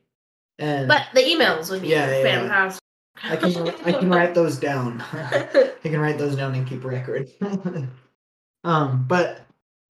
and 0.58 0.88
But 0.88 1.04
the 1.14 1.22
emails 1.22 1.70
would 1.70 1.84
be 1.84 1.90
Yeah, 1.90 2.10
yeah, 2.10 2.18
yeah. 2.24 2.40
fantastic. 2.40 2.82
I 3.24 3.36
can 3.36 3.68
I 3.86 3.92
can 4.00 4.10
write 4.10 4.34
those 4.34 4.58
down. 4.58 5.00
I 5.14 5.74
can 5.84 6.00
write 6.00 6.18
those 6.18 6.36
down 6.36 6.56
and 6.56 6.68
keep 6.68 6.84
record. 6.84 7.30
Um, 8.64 9.06
but 9.08 9.42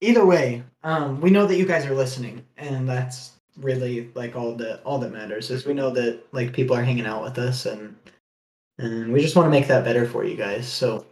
either 0.02 0.26
way, 0.26 0.64
um, 0.84 1.22
we 1.22 1.30
know 1.30 1.46
that 1.46 1.58
you 1.58 1.66
guys 1.66 1.86
are 1.86 1.96
listening, 1.96 2.46
and 2.58 2.88
that's 2.88 3.34
really 3.58 4.10
like 4.16 4.36
all 4.36 4.56
that 4.56 4.82
all 4.84 4.98
that 4.98 5.12
matters 5.12 5.52
is 5.52 5.66
we 5.66 5.74
know 5.74 5.92
that 5.92 6.24
like 6.32 6.54
people 6.54 6.76
are 6.76 6.84
hanging 6.84 7.06
out 7.06 7.24
with 7.24 7.38
us, 7.38 7.66
and 7.66 7.96
and 8.78 9.12
we 9.12 9.22
just 9.22 9.36
want 9.36 9.46
to 9.46 9.52
make 9.52 9.68
that 9.68 9.86
better 9.86 10.08
for 10.08 10.24
you 10.24 10.36
guys. 10.36 10.68
So 10.68 11.06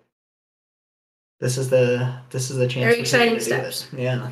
this 1.40 1.58
is 1.58 1.70
the 1.70 2.16
this 2.30 2.50
is 2.50 2.58
the 2.58 2.68
chance. 2.68 2.86
Very 2.86 3.02
exciting 3.02 3.36
to 3.36 3.42
steps. 3.42 3.88
Yeah. 3.96 4.30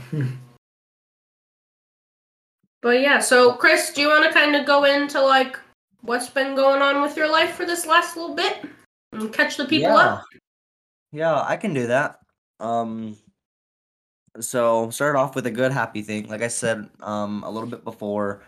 But 2.81 3.01
yeah, 3.01 3.19
so 3.19 3.53
Chris, 3.53 3.91
do 3.91 4.01
you 4.01 4.07
want 4.07 4.25
to 4.25 4.31
kind 4.31 4.55
of 4.55 4.65
go 4.65 4.85
into 4.85 5.21
like 5.21 5.59
what's 6.01 6.29
been 6.29 6.55
going 6.55 6.81
on 6.81 7.01
with 7.01 7.17
your 7.17 7.29
life 7.29 7.55
for 7.55 7.65
this 7.65 7.85
last 7.85 8.15
little 8.15 8.35
bit 8.35 8.63
and 9.11 9.33
catch 9.33 9.57
the 9.57 9.65
people 9.65 9.89
yeah. 9.89 9.97
up? 9.97 10.25
Yeah, 11.11 11.41
I 11.41 11.57
can 11.57 11.73
do 11.73 11.87
that. 11.87 12.18
Um 12.59 13.17
so 14.39 14.89
started 14.89 15.17
off 15.17 15.35
with 15.35 15.45
a 15.47 15.51
good 15.51 15.71
happy 15.71 16.01
thing. 16.01 16.27
Like 16.27 16.41
I 16.41 16.47
said 16.47 16.89
um 17.01 17.43
a 17.43 17.49
little 17.49 17.69
bit 17.69 17.83
before, 17.83 18.41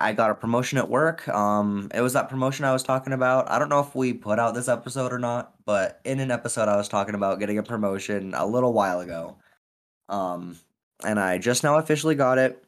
I 0.00 0.12
got 0.12 0.30
a 0.30 0.34
promotion 0.34 0.78
at 0.78 0.88
work. 0.88 1.26
Um, 1.28 1.90
it 1.92 2.00
was 2.00 2.12
that 2.12 2.28
promotion 2.28 2.64
I 2.64 2.72
was 2.72 2.84
talking 2.84 3.12
about. 3.12 3.50
I 3.50 3.58
don't 3.58 3.68
know 3.68 3.80
if 3.80 3.94
we 3.96 4.12
put 4.12 4.38
out 4.38 4.54
this 4.54 4.68
episode 4.68 5.12
or 5.12 5.18
not, 5.18 5.54
but 5.64 6.00
in 6.04 6.20
an 6.20 6.30
episode 6.30 6.68
I 6.68 6.76
was 6.76 6.88
talking 6.88 7.16
about 7.16 7.40
getting 7.40 7.58
a 7.58 7.62
promotion 7.64 8.32
a 8.34 8.46
little 8.46 8.72
while 8.72 9.00
ago. 9.00 9.38
Um, 10.08 10.56
and 11.04 11.18
I 11.18 11.38
just 11.38 11.64
now 11.64 11.78
officially 11.78 12.14
got 12.14 12.38
it. 12.38 12.64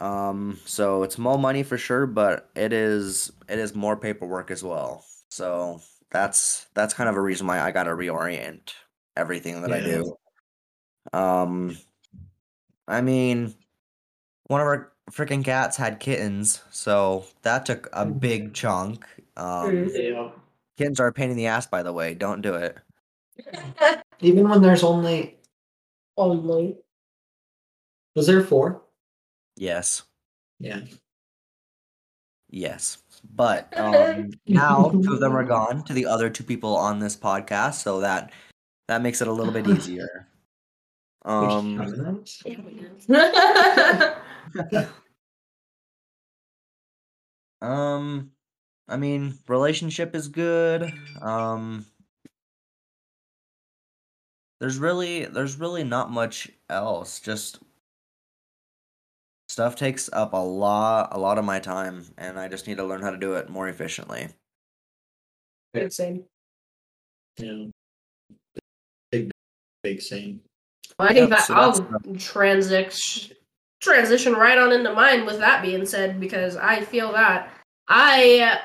Um, 0.00 0.58
so 0.64 1.02
it's 1.02 1.18
more 1.18 1.38
money 1.38 1.62
for 1.64 1.78
sure, 1.78 2.06
but 2.06 2.48
it 2.54 2.72
is 2.72 3.32
it 3.48 3.58
is 3.58 3.74
more 3.74 3.96
paperwork 3.96 4.50
as 4.50 4.62
well. 4.62 5.04
So 5.30 5.80
that's 6.10 6.66
that's 6.74 6.94
kind 6.94 7.08
of 7.08 7.16
a 7.16 7.20
reason 7.20 7.46
why 7.48 7.60
I 7.60 7.72
got 7.72 7.84
to 7.84 7.90
reorient 7.90 8.74
everything 9.16 9.62
that 9.62 9.72
I 9.72 9.80
do. 9.80 10.16
Um, 11.12 11.76
I 12.88 13.00
mean, 13.00 13.54
one 14.46 14.60
of 14.60 14.66
our 14.66 14.92
freaking 15.10 15.44
cats 15.44 15.76
had 15.76 16.00
kittens, 16.00 16.62
so 16.70 17.24
that 17.42 17.66
took 17.66 17.88
a 17.92 18.04
big 18.06 18.54
chunk. 18.54 19.06
Um, 19.36 19.70
Mm. 19.70 19.90
Yeah. 19.94 20.30
kittens 20.76 21.00
are 21.00 21.08
a 21.08 21.12
pain 21.12 21.30
in 21.30 21.36
the 21.36 21.46
ass, 21.46 21.66
by 21.66 21.82
the 21.82 21.92
way. 21.92 22.14
Don't 22.14 22.40
do 22.40 22.54
it. 22.54 22.78
Even 24.20 24.48
when 24.48 24.62
there's 24.62 24.82
only 24.84 25.38
Only. 26.16 26.78
was 28.14 28.26
there 28.26 28.42
four? 28.44 28.82
Yes, 29.56 30.02
Yeah. 30.60 30.80
yes. 32.50 32.98
But 33.34 33.72
um, 33.78 34.30
now 34.46 34.90
two 34.90 35.12
of 35.14 35.20
them 35.20 35.36
are 35.36 35.44
gone 35.56 35.84
to 35.84 35.92
the 35.92 36.06
other 36.06 36.30
two 36.30 36.44
people 36.44 36.76
on 36.76 36.98
this 36.98 37.16
podcast, 37.16 37.74
so 37.82 38.00
that 38.00 38.32
that 38.88 39.02
makes 39.02 39.20
it 39.20 39.28
a 39.28 39.32
little 39.32 39.52
bit 39.52 39.66
easier. 39.76 40.28
Um, 41.24 42.24
um, 47.62 48.30
I 48.88 48.96
mean, 48.96 49.38
relationship 49.48 50.14
is 50.14 50.28
good. 50.28 50.92
Um, 51.20 51.86
there's 54.60 54.78
really 54.78 55.24
there's 55.26 55.56
really 55.56 55.84
not 55.84 56.10
much 56.10 56.50
else. 56.68 57.20
Just 57.20 57.60
stuff 59.48 59.76
takes 59.76 60.10
up 60.12 60.32
a 60.32 60.36
lot 60.36 61.08
a 61.12 61.18
lot 61.18 61.38
of 61.38 61.44
my 61.44 61.58
time, 61.58 62.04
and 62.18 62.38
I 62.38 62.48
just 62.48 62.66
need 62.66 62.76
to 62.76 62.84
learn 62.84 63.02
how 63.02 63.10
to 63.10 63.16
do 63.18 63.34
it 63.34 63.48
more 63.48 63.68
efficiently. 63.68 64.28
Insane. 65.74 66.26
Yeah. 67.38 67.73
Big, 69.84 70.02
scene. 70.02 70.40
Well, 70.98 71.08
I 71.08 71.12
think 71.14 71.28
Yep, 71.30 71.38
that 71.38 71.46
so 71.46 71.54
I'll 71.54 71.72
that's 71.72 72.24
transition 72.24 73.36
transition 73.80 74.32
right 74.32 74.56
on 74.56 74.72
into 74.72 74.92
mine 74.94 75.26
with 75.26 75.38
that 75.38 75.60
being 75.62 75.84
said 75.84 76.18
because 76.18 76.56
I 76.56 76.80
feel 76.80 77.12
that 77.12 77.52
I 77.86 78.60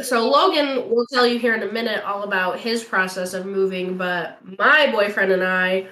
so 0.00 0.28
Logan 0.28 0.88
will 0.88 1.06
tell 1.12 1.26
you 1.26 1.38
here 1.40 1.54
in 1.54 1.62
a 1.64 1.72
minute 1.72 2.04
all 2.04 2.22
about 2.22 2.58
his 2.58 2.84
process 2.84 3.34
of 3.34 3.46
moving, 3.46 3.96
but 3.96 4.38
my 4.58 4.90
boyfriend 4.92 5.32
and 5.32 5.42
I 5.42 5.88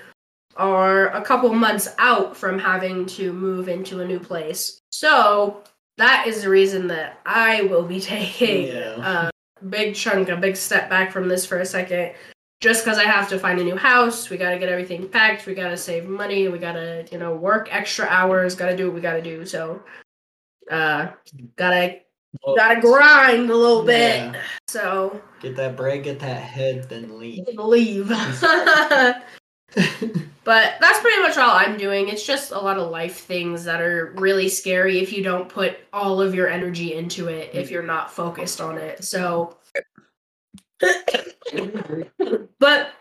are 0.56 1.08
a 1.08 1.22
couple 1.22 1.52
months 1.54 1.88
out 1.98 2.36
from 2.36 2.58
having 2.58 3.06
to 3.06 3.32
move 3.32 3.68
into 3.68 4.00
a 4.00 4.06
new 4.06 4.20
place. 4.20 4.78
So 4.90 5.62
that 5.98 6.26
is 6.26 6.42
the 6.42 6.48
reason 6.50 6.86
that 6.88 7.18
I 7.26 7.62
will 7.62 7.84
be 7.84 8.00
taking 8.14 8.68
Yeah. 8.68 9.28
a 9.28 9.64
big 9.66 9.94
chunk, 9.94 10.28
a 10.28 10.36
big 10.36 10.56
step 10.56 10.88
back 10.90 11.10
from 11.10 11.28
this 11.28 11.44
for 11.46 11.58
a 11.60 11.66
second 11.66 12.12
just 12.62 12.84
because 12.84 12.96
I 12.96 13.02
have 13.02 13.28
to 13.30 13.40
find 13.40 13.58
a 13.58 13.64
new 13.64 13.76
house, 13.76 14.30
we 14.30 14.36
got 14.36 14.50
to 14.50 14.58
get 14.58 14.68
everything 14.68 15.08
packed, 15.08 15.46
we 15.46 15.54
got 15.54 15.70
to 15.70 15.76
save 15.76 16.08
money, 16.08 16.46
we 16.46 16.58
got 16.60 16.74
to, 16.74 17.04
you 17.10 17.18
know, 17.18 17.34
work 17.34 17.68
extra 17.72 18.06
hours, 18.06 18.54
got 18.54 18.66
to 18.66 18.76
do 18.76 18.86
what 18.86 18.94
we 18.94 19.00
got 19.00 19.14
to 19.14 19.22
do. 19.22 19.44
So, 19.44 19.82
uh, 20.70 21.08
gotta 21.56 21.98
gotta 22.56 22.80
grind 22.80 23.50
a 23.50 23.56
little 23.56 23.82
bit. 23.82 24.32
Yeah. 24.32 24.40
So, 24.68 25.20
Get 25.40 25.56
that 25.56 25.76
bread, 25.76 26.04
get 26.04 26.20
that 26.20 26.40
head, 26.40 26.88
then 26.88 27.18
leave. 27.18 27.48
leave. 27.58 28.08
but 28.08 29.24
that's 30.44 31.00
pretty 31.00 31.20
much 31.20 31.36
all 31.36 31.56
I'm 31.56 31.76
doing. 31.76 32.08
It's 32.08 32.24
just 32.24 32.52
a 32.52 32.60
lot 32.60 32.78
of 32.78 32.92
life 32.92 33.22
things 33.22 33.64
that 33.64 33.80
are 33.80 34.14
really 34.18 34.48
scary 34.48 35.00
if 35.00 35.12
you 35.12 35.24
don't 35.24 35.48
put 35.48 35.78
all 35.92 36.22
of 36.22 36.32
your 36.32 36.48
energy 36.48 36.94
into 36.94 37.26
it, 37.26 37.50
if 37.52 37.72
you're 37.72 37.82
not 37.82 38.12
focused 38.12 38.60
on 38.60 38.78
it. 38.78 39.02
So, 39.02 39.56
but 42.58 42.92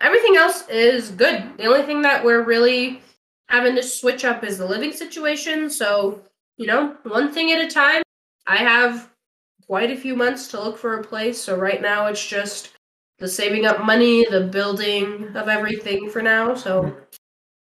everything 0.00 0.36
else 0.36 0.68
is 0.68 1.10
good. 1.10 1.44
The 1.58 1.66
only 1.66 1.82
thing 1.82 2.02
that 2.02 2.24
we're 2.24 2.42
really 2.42 3.02
having 3.48 3.74
to 3.76 3.82
switch 3.82 4.24
up 4.24 4.44
is 4.44 4.58
the 4.58 4.66
living 4.66 4.92
situation. 4.92 5.70
So, 5.70 6.22
you 6.56 6.66
know, 6.66 6.96
one 7.04 7.32
thing 7.32 7.52
at 7.52 7.64
a 7.64 7.68
time. 7.68 8.02
I 8.46 8.56
have 8.56 9.10
quite 9.66 9.90
a 9.90 9.96
few 9.96 10.16
months 10.16 10.48
to 10.48 10.60
look 10.60 10.78
for 10.78 10.98
a 10.98 11.04
place. 11.04 11.40
So, 11.40 11.56
right 11.56 11.82
now, 11.82 12.06
it's 12.06 12.26
just 12.26 12.70
the 13.18 13.28
saving 13.28 13.66
up 13.66 13.84
money, 13.84 14.26
the 14.30 14.42
building 14.42 15.36
of 15.36 15.48
everything 15.48 16.08
for 16.08 16.22
now. 16.22 16.54
So, 16.54 16.96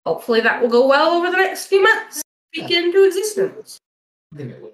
hopefully, 0.06 0.42
that 0.42 0.62
will 0.62 0.70
go 0.70 0.88
well 0.88 1.12
over 1.12 1.32
the 1.32 1.38
next 1.38 1.68
few 1.68 1.82
months. 1.82 2.22
Speak 2.54 2.72
into 2.72 3.06
existence. 3.06 3.78
I 4.34 4.38
think 4.38 4.52
it 4.52 4.62
will. 4.62 4.74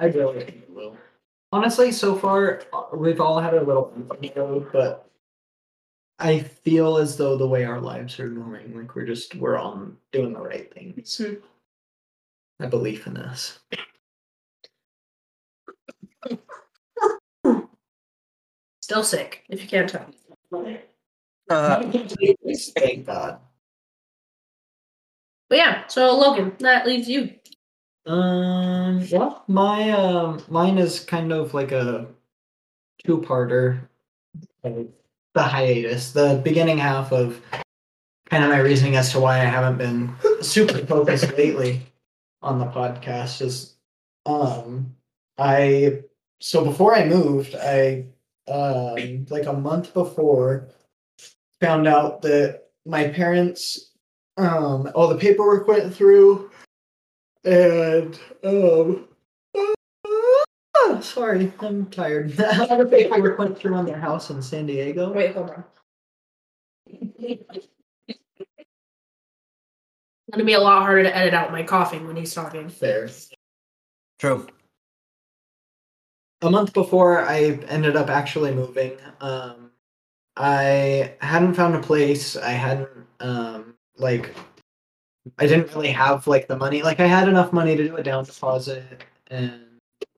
I 0.00 0.06
really 0.06 0.44
think 0.44 0.62
it 0.62 0.70
will. 0.70 0.96
Honestly, 1.50 1.92
so 1.92 2.14
far 2.14 2.62
uh, 2.72 2.84
we've 2.94 3.20
all 3.20 3.40
had 3.40 3.54
a 3.54 3.62
little 3.62 3.92
road, 4.36 4.68
but 4.72 5.10
I 6.18 6.40
feel 6.40 6.98
as 6.98 7.16
though 7.16 7.36
the 7.36 7.48
way 7.48 7.64
our 7.64 7.80
lives 7.80 8.18
are 8.20 8.28
going, 8.28 8.76
like 8.76 8.94
we're 8.94 9.06
just 9.06 9.34
we're 9.36 9.56
on 9.56 9.96
doing 10.12 10.32
the 10.32 10.40
right 10.40 10.72
things. 10.72 11.16
Hmm. 11.16 11.34
I 12.60 12.66
believe 12.66 13.06
in 13.06 13.14
this. 13.14 13.60
Still 18.82 19.04
sick, 19.04 19.44
if 19.48 19.62
you 19.62 19.68
can't 19.68 19.88
tell. 19.88 20.06
Uh, 21.50 21.82
Thank 22.78 23.06
God. 23.06 23.38
But 25.48 25.58
yeah, 25.58 25.86
so 25.86 26.16
Logan, 26.16 26.54
that 26.60 26.86
leaves 26.86 27.08
you. 27.08 27.30
Um, 28.08 29.06
well, 29.10 29.44
my 29.48 29.90
um, 29.90 30.42
mine 30.48 30.78
is 30.78 31.00
kind 31.00 31.30
of 31.30 31.52
like 31.52 31.72
a 31.72 32.06
two-parter. 33.04 33.80
The 34.62 35.42
hiatus, 35.42 36.12
the 36.12 36.40
beginning 36.42 36.78
half 36.78 37.12
of 37.12 37.40
kind 38.30 38.44
of 38.44 38.50
my 38.50 38.60
reasoning 38.60 38.96
as 38.96 39.12
to 39.12 39.20
why 39.20 39.40
I 39.40 39.44
haven't 39.44 39.76
been 39.76 40.14
super 40.40 40.78
focused 40.86 41.36
lately 41.36 41.82
on 42.40 42.58
the 42.58 42.66
podcast 42.66 43.42
is, 43.42 43.76
um, 44.24 44.94
I 45.36 46.00
so 46.40 46.64
before 46.64 46.94
I 46.94 47.04
moved, 47.04 47.54
I 47.56 48.06
um 48.48 49.26
like 49.28 49.44
a 49.44 49.52
month 49.52 49.92
before 49.92 50.68
found 51.60 51.86
out 51.86 52.22
that 52.22 52.68
my 52.86 53.08
parents 53.08 53.90
um 54.38 54.90
all 54.94 55.08
the 55.08 55.16
paperwork 55.18 55.68
went 55.68 55.94
through 55.94 56.50
and 57.44 58.18
um 58.44 59.08
sorry 61.00 61.52
i'm 61.60 61.86
tired 61.86 62.38
all 62.70 62.78
the 62.78 62.86
paperwork 62.86 63.38
went 63.38 63.56
through 63.58 63.74
on 63.74 63.86
their 63.86 63.98
house 63.98 64.30
in 64.30 64.42
san 64.42 64.66
diego 64.66 65.12
Wait, 65.12 65.34
hold 65.34 65.50
on. 65.50 65.64
It's 70.28 70.36
gonna 70.36 70.44
be 70.44 70.54
a 70.54 70.60
lot 70.60 70.82
harder 70.82 71.04
to 71.04 71.16
edit 71.16 71.34
out 71.34 71.52
my 71.52 71.62
coughing 71.62 72.06
when 72.06 72.16
he's 72.16 72.34
talking. 72.34 72.68
fair 72.68 73.08
true. 74.18 74.46
a 76.42 76.50
month 76.50 76.72
before 76.72 77.22
I 77.22 77.58
ended 77.68 77.96
up 77.96 78.10
actually 78.10 78.52
moving, 78.52 78.98
um, 79.20 79.70
I 80.36 81.14
hadn't 81.20 81.54
found 81.54 81.74
a 81.74 81.80
place. 81.80 82.36
I 82.36 82.50
hadn't 82.50 82.90
um, 83.20 83.74
like 83.96 84.34
I 85.38 85.46
didn't 85.46 85.74
really 85.74 85.90
have 85.90 86.26
like 86.26 86.48
the 86.48 86.56
money. 86.56 86.82
Like 86.82 87.00
I 87.00 87.06
had 87.06 87.28
enough 87.28 87.52
money 87.52 87.76
to 87.76 87.88
do 87.88 87.96
a 87.96 88.02
down 88.02 88.24
deposit 88.24 89.04
and 89.30 89.60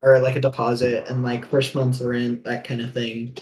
or 0.03 0.19
like 0.21 0.37
a 0.37 0.41
deposit 0.41 1.07
and 1.09 1.23
like 1.23 1.47
first 1.47 1.75
month's 1.75 2.01
rent, 2.01 2.45
that 2.45 2.65
kind 2.65 2.81
of 2.81 2.93
thing. 2.93 3.37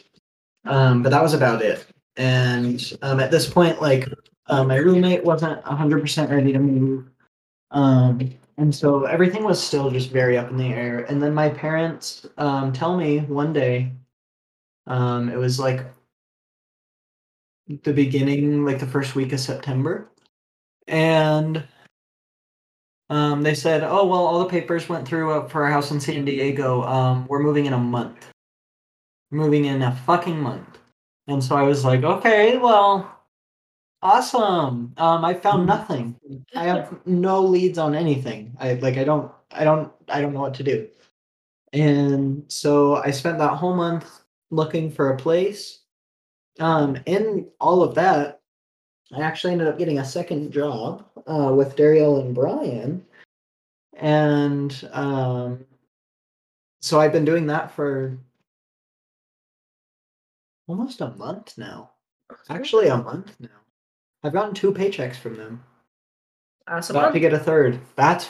Um, 0.64 1.02
but 1.02 1.10
that 1.10 1.22
was 1.22 1.34
about 1.34 1.62
it. 1.62 1.86
And 2.16 2.92
um, 3.02 3.20
at 3.20 3.30
this 3.30 3.48
point, 3.48 3.80
like 3.80 4.08
uh, 4.46 4.64
my 4.64 4.76
roommate 4.76 5.24
wasn't 5.24 5.62
hundred 5.62 6.00
percent 6.00 6.30
ready 6.30 6.52
to 6.52 6.58
move. 6.58 7.10
Um, 7.70 8.30
and 8.56 8.74
so 8.74 9.04
everything 9.04 9.44
was 9.44 9.62
still 9.62 9.90
just 9.90 10.10
very 10.10 10.36
up 10.36 10.50
in 10.50 10.56
the 10.56 10.72
air. 10.72 11.04
And 11.04 11.22
then 11.22 11.32
my 11.32 11.48
parents 11.48 12.26
um, 12.38 12.72
tell 12.72 12.96
me 12.96 13.20
one 13.20 13.52
day, 13.52 13.92
um, 14.88 15.28
it 15.28 15.36
was 15.36 15.60
like 15.60 15.86
the 17.84 17.92
beginning, 17.92 18.64
like 18.64 18.80
the 18.80 18.86
first 18.86 19.14
week 19.14 19.32
of 19.32 19.40
September, 19.40 20.10
and 20.88 21.64
um, 23.10 23.42
they 23.42 23.54
said, 23.54 23.82
"Oh 23.82 24.06
well, 24.06 24.20
all 24.26 24.38
the 24.40 24.50
papers 24.50 24.88
went 24.88 25.06
through 25.06 25.32
uh, 25.32 25.48
for 25.48 25.64
our 25.64 25.70
house 25.70 25.90
in 25.90 26.00
San 26.00 26.24
Diego. 26.24 26.82
Um, 26.82 27.26
we're 27.28 27.42
moving 27.42 27.66
in 27.66 27.72
a 27.72 27.78
month. 27.78 28.26
Moving 29.30 29.66
in 29.66 29.82
a 29.82 29.94
fucking 30.06 30.38
month." 30.40 30.78
And 31.28 31.42
so 31.42 31.56
I 31.56 31.62
was 31.62 31.84
like, 31.84 32.02
"Okay, 32.02 32.58
well." 32.58 33.14
Awesome. 34.00 34.94
Um, 34.96 35.24
I 35.24 35.34
found 35.34 35.66
nothing. 35.66 36.16
I 36.54 36.64
have 36.64 37.04
no 37.04 37.42
leads 37.42 37.78
on 37.78 37.96
anything. 37.96 38.56
I 38.60 38.74
like 38.74 38.96
I 38.96 39.02
don't 39.04 39.32
I 39.50 39.64
don't 39.64 39.90
I 40.08 40.20
don't 40.20 40.32
know 40.32 40.40
what 40.40 40.54
to 40.54 40.62
do. 40.62 40.88
And 41.72 42.44
so 42.48 42.96
I 42.96 43.10
spent 43.10 43.38
that 43.38 43.56
whole 43.56 43.74
month 43.74 44.22
looking 44.50 44.90
for 44.90 45.10
a 45.10 45.16
place. 45.16 45.80
Um, 46.60 46.96
in 47.06 47.48
all 47.60 47.82
of 47.82 47.94
that, 47.96 48.37
I 49.14 49.22
actually 49.22 49.52
ended 49.52 49.68
up 49.68 49.78
getting 49.78 49.98
a 49.98 50.04
second 50.04 50.52
job 50.52 51.04
uh, 51.26 51.52
with 51.54 51.76
Dariel 51.76 52.20
and 52.20 52.34
Brian. 52.34 53.04
And 53.94 54.88
um, 54.92 55.64
so 56.80 57.00
I've 57.00 57.12
been 57.12 57.24
doing 57.24 57.46
that 57.46 57.70
for 57.70 58.18
almost 60.66 61.00
a 61.00 61.10
month 61.10 61.56
now. 61.56 61.90
Actually, 62.50 62.88
a 62.88 62.98
month 62.98 63.34
now. 63.40 63.48
I've 64.22 64.32
gotten 64.32 64.54
two 64.54 64.72
paychecks 64.72 65.16
from 65.16 65.36
them. 65.36 65.64
Awesome. 66.66 66.96
About 66.96 67.14
to 67.14 67.20
get 67.20 67.32
a 67.32 67.38
third. 67.38 67.80
That's 67.96 68.28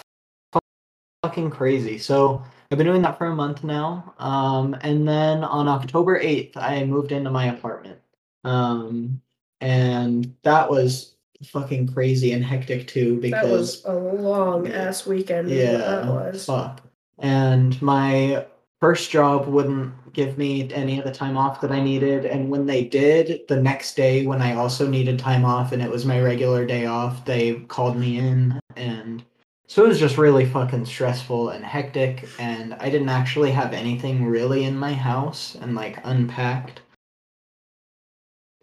fucking 1.23 1.51
crazy. 1.51 1.99
So 1.99 2.43
I've 2.71 2.79
been 2.79 2.87
doing 2.87 3.03
that 3.03 3.19
for 3.19 3.27
a 3.27 3.35
month 3.35 3.65
now. 3.65 4.15
Um, 4.19 4.77
and 4.83 5.09
then 5.09 5.43
on 5.43 5.67
October 5.67 6.21
8th, 6.21 6.57
I 6.57 6.85
moved 6.85 7.11
into 7.11 7.31
my 7.31 7.47
apartment. 7.47 7.99
Um, 8.45 9.21
and 9.61 10.35
that 10.43 10.71
was 10.71 11.15
fucking 11.45 11.93
crazy 11.93 12.33
and 12.33 12.45
hectic 12.45 12.89
too 12.89 13.21
because 13.21 13.45
That 13.45 13.53
was 13.53 13.85
a 13.85 13.95
long 13.95 14.69
ass 14.69 15.07
weekend. 15.07 15.51
yeah, 15.51 15.77
that 15.79 16.07
was. 16.07 16.45
fuck. 16.45 16.81
And 17.19 17.81
my 17.81 18.45
first 18.81 19.11
job 19.11 19.47
wouldn't 19.47 19.93
give 20.13 20.37
me 20.39 20.73
any 20.73 20.99
of 20.99 21.05
the 21.05 21.13
time 21.13 21.37
off 21.37 21.61
that 21.61 21.71
I 21.73 21.81
needed. 21.81 22.25
And 22.25 22.49
when 22.51 22.67
they 22.67 22.85
did, 22.85 23.43
the 23.49 23.61
next 23.61 23.97
day 23.97 24.27
when 24.27 24.41
I 24.43 24.55
also 24.55 24.89
needed 24.89 25.19
time 25.19 25.45
off 25.45 25.73
and 25.73 25.83
it 25.83 25.91
was 25.91 26.05
my 26.07 26.21
regular 26.21 26.65
day 26.67 26.87
off, 26.87 27.25
they 27.25 27.55
called 27.69 27.97
me 27.97 28.19
in 28.19 28.59
and 28.77 29.23
so 29.67 29.85
it 29.85 29.89
was 29.89 29.99
just 30.01 30.17
really 30.17 30.47
fucking 30.47 30.87
stressful 30.87 31.51
and 31.51 31.63
hectic 31.65 32.27
and 32.39 32.73
I 32.75 32.89
didn't 32.89 33.11
actually 33.11 33.51
have 33.51 33.75
anything 33.75 34.25
really 34.25 34.65
in 34.65 34.77
my 34.77 34.95
house 34.95 35.57
and 35.57 35.75
like 35.75 35.99
unpacked 36.05 36.81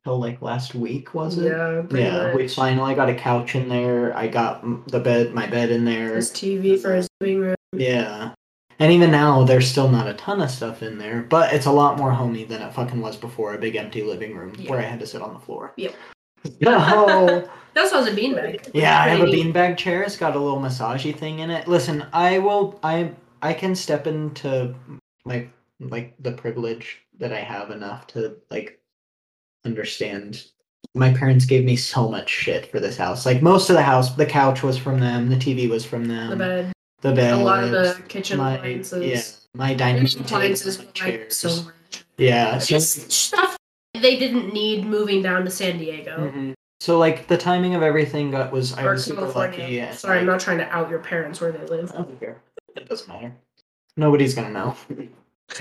till 0.06 0.20
like 0.20 0.42
last 0.42 0.76
week 0.76 1.14
was 1.14 1.38
it? 1.38 1.52
Yeah, 1.52 1.84
Yeah, 1.92 2.34
we 2.34 2.48
finally 2.48 2.96
got 2.96 3.10
a 3.10 3.16
couch 3.16 3.56
in 3.56 3.68
there. 3.68 4.16
I 4.16 4.28
got 4.28 4.64
the 4.88 5.00
bed, 5.00 5.34
my 5.34 5.48
bed 5.48 5.72
in 5.72 5.84
there. 5.84 6.16
His 6.16 6.32
TV 6.32 6.80
for 6.80 6.96
his 6.96 7.10
living 7.20 7.40
room. 7.40 7.56
Yeah. 7.74 8.34
And 8.78 8.92
even 8.92 9.10
now, 9.10 9.44
there's 9.44 9.68
still 9.70 9.90
not 9.90 10.08
a 10.08 10.14
ton 10.14 10.42
of 10.42 10.52
stuff 10.52 10.84
in 10.84 10.98
there, 10.98 11.24
but 11.24 11.54
it's 11.54 11.66
a 11.66 11.72
lot 11.72 11.98
more 11.98 12.12
homey 12.12 12.44
than 12.44 12.62
it 12.62 12.74
fucking 12.74 13.02
was 13.02 13.16
before 13.18 13.54
a 13.54 13.58
big 13.58 13.76
empty 13.76 14.04
living 14.04 14.36
room 14.36 14.54
where 14.68 14.80
I 14.80 14.84
had 14.84 15.00
to 15.00 15.08
sit 15.08 15.22
on 15.22 15.34
the 15.34 15.40
floor. 15.40 15.74
Yep. 15.78 15.94
No. 16.62 17.50
That 17.74 17.92
has 17.92 18.08
a 18.08 18.12
beanbag. 18.12 18.70
yeah, 18.74 19.02
I 19.02 19.10
have 19.10 19.20
a 19.20 19.26
beanbag 19.26 19.76
chair. 19.76 20.02
It's 20.04 20.16
got 20.16 20.34
a 20.38 20.40
little 20.40 20.62
massagey 20.62 21.14
thing 21.14 21.40
in 21.40 21.52
it. 21.52 21.68
Listen, 21.68 22.06
I 22.14 22.40
will. 22.40 22.80
I 22.84 23.12
I 23.42 23.54
can 23.54 23.76
step 23.76 24.08
into 24.08 24.74
like 25.26 25.52
like 25.82 26.16
the 26.20 26.32
privilege 26.32 27.02
that 27.18 27.34
I 27.34 27.42
have 27.42 27.72
enough 27.72 28.08
to 28.08 28.38
like 28.50 28.80
understand. 29.66 30.46
My 30.94 31.12
parents 31.14 31.46
gave 31.46 31.66
me 31.66 31.76
so 31.76 32.08
much 32.10 32.30
shit 32.30 32.72
for 32.72 32.80
this 32.80 32.96
house. 32.98 33.26
Like 33.26 33.42
most 33.42 33.70
of 33.70 33.76
the 33.76 33.82
house, 33.84 34.16
the 34.16 34.26
couch 34.26 34.64
was 34.64 34.78
from 34.78 35.00
them, 35.00 35.30
the 35.30 35.36
TV 35.36 35.70
was 35.70 35.84
from 35.84 36.06
them, 36.08 36.30
The 36.30 36.36
bed. 36.36 36.74
the 37.02 37.12
bed, 37.14 37.34
A 37.34 37.38
lot 37.38 37.64
of 37.64 37.72
the 37.72 38.02
kitchen 38.08 38.38
my 38.38 38.56
appliances. 38.56 39.04
yeah, 39.04 39.22
my 39.60 39.74
dining 39.74 40.04
room 40.04 40.22
appliances 40.22 40.78
table, 40.78 40.92
chairs. 40.94 41.36
so 41.36 41.64
much. 41.64 42.06
yeah. 42.18 42.58
So, 42.60 42.66
Just 42.68 43.12
stuff 43.12 43.58
they 43.94 44.18
didn't 44.18 44.54
need 44.54 44.86
moving 44.86 45.22
down 45.22 45.44
to 45.46 45.52
San 45.52 45.78
Diego. 45.80 46.32
Mhm. 46.34 46.54
so 46.80 46.98
like 47.00 47.28
the 47.28 47.38
timing 47.38 47.74
of 47.76 47.82
everything 47.82 48.32
got 48.32 48.52
was 48.52 48.74
I 48.74 48.84
Or 48.84 48.92
was 48.92 49.04
super 49.06 49.22
California. 49.22 49.60
lucky. 49.60 49.80
And, 49.80 49.98
Sorry, 49.98 50.20
I'm 50.20 50.26
not 50.26 50.40
trying 50.40 50.60
to 50.60 50.70
out 50.74 50.90
your 50.90 51.00
parents 51.00 51.42
where 51.42 51.52
they 51.52 51.66
live. 51.66 51.92
I 51.94 51.98
don't 51.98 52.20
care. 52.20 52.38
It 52.76 52.88
doesn't 52.88 53.08
matter. 53.08 53.34
Nobody's 53.98 54.36
gonna 54.36 54.52
know. 54.52 54.76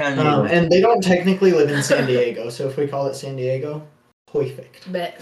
Um, 0.00 0.46
and 0.46 0.70
they 0.70 0.80
don't 0.80 1.02
technically 1.02 1.52
live 1.52 1.70
in 1.70 1.82
San 1.82 2.06
Diego, 2.06 2.48
so 2.50 2.66
if 2.68 2.76
we 2.76 2.86
call 2.86 3.06
it 3.06 3.14
San 3.14 3.36
Diego, 3.36 3.86
perfect. 4.34 4.92
Bet. 4.92 5.20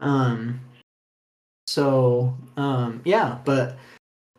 Um, 0.00 0.60
so 1.66 2.36
um, 2.56 3.00
yeah, 3.04 3.38
but 3.44 3.76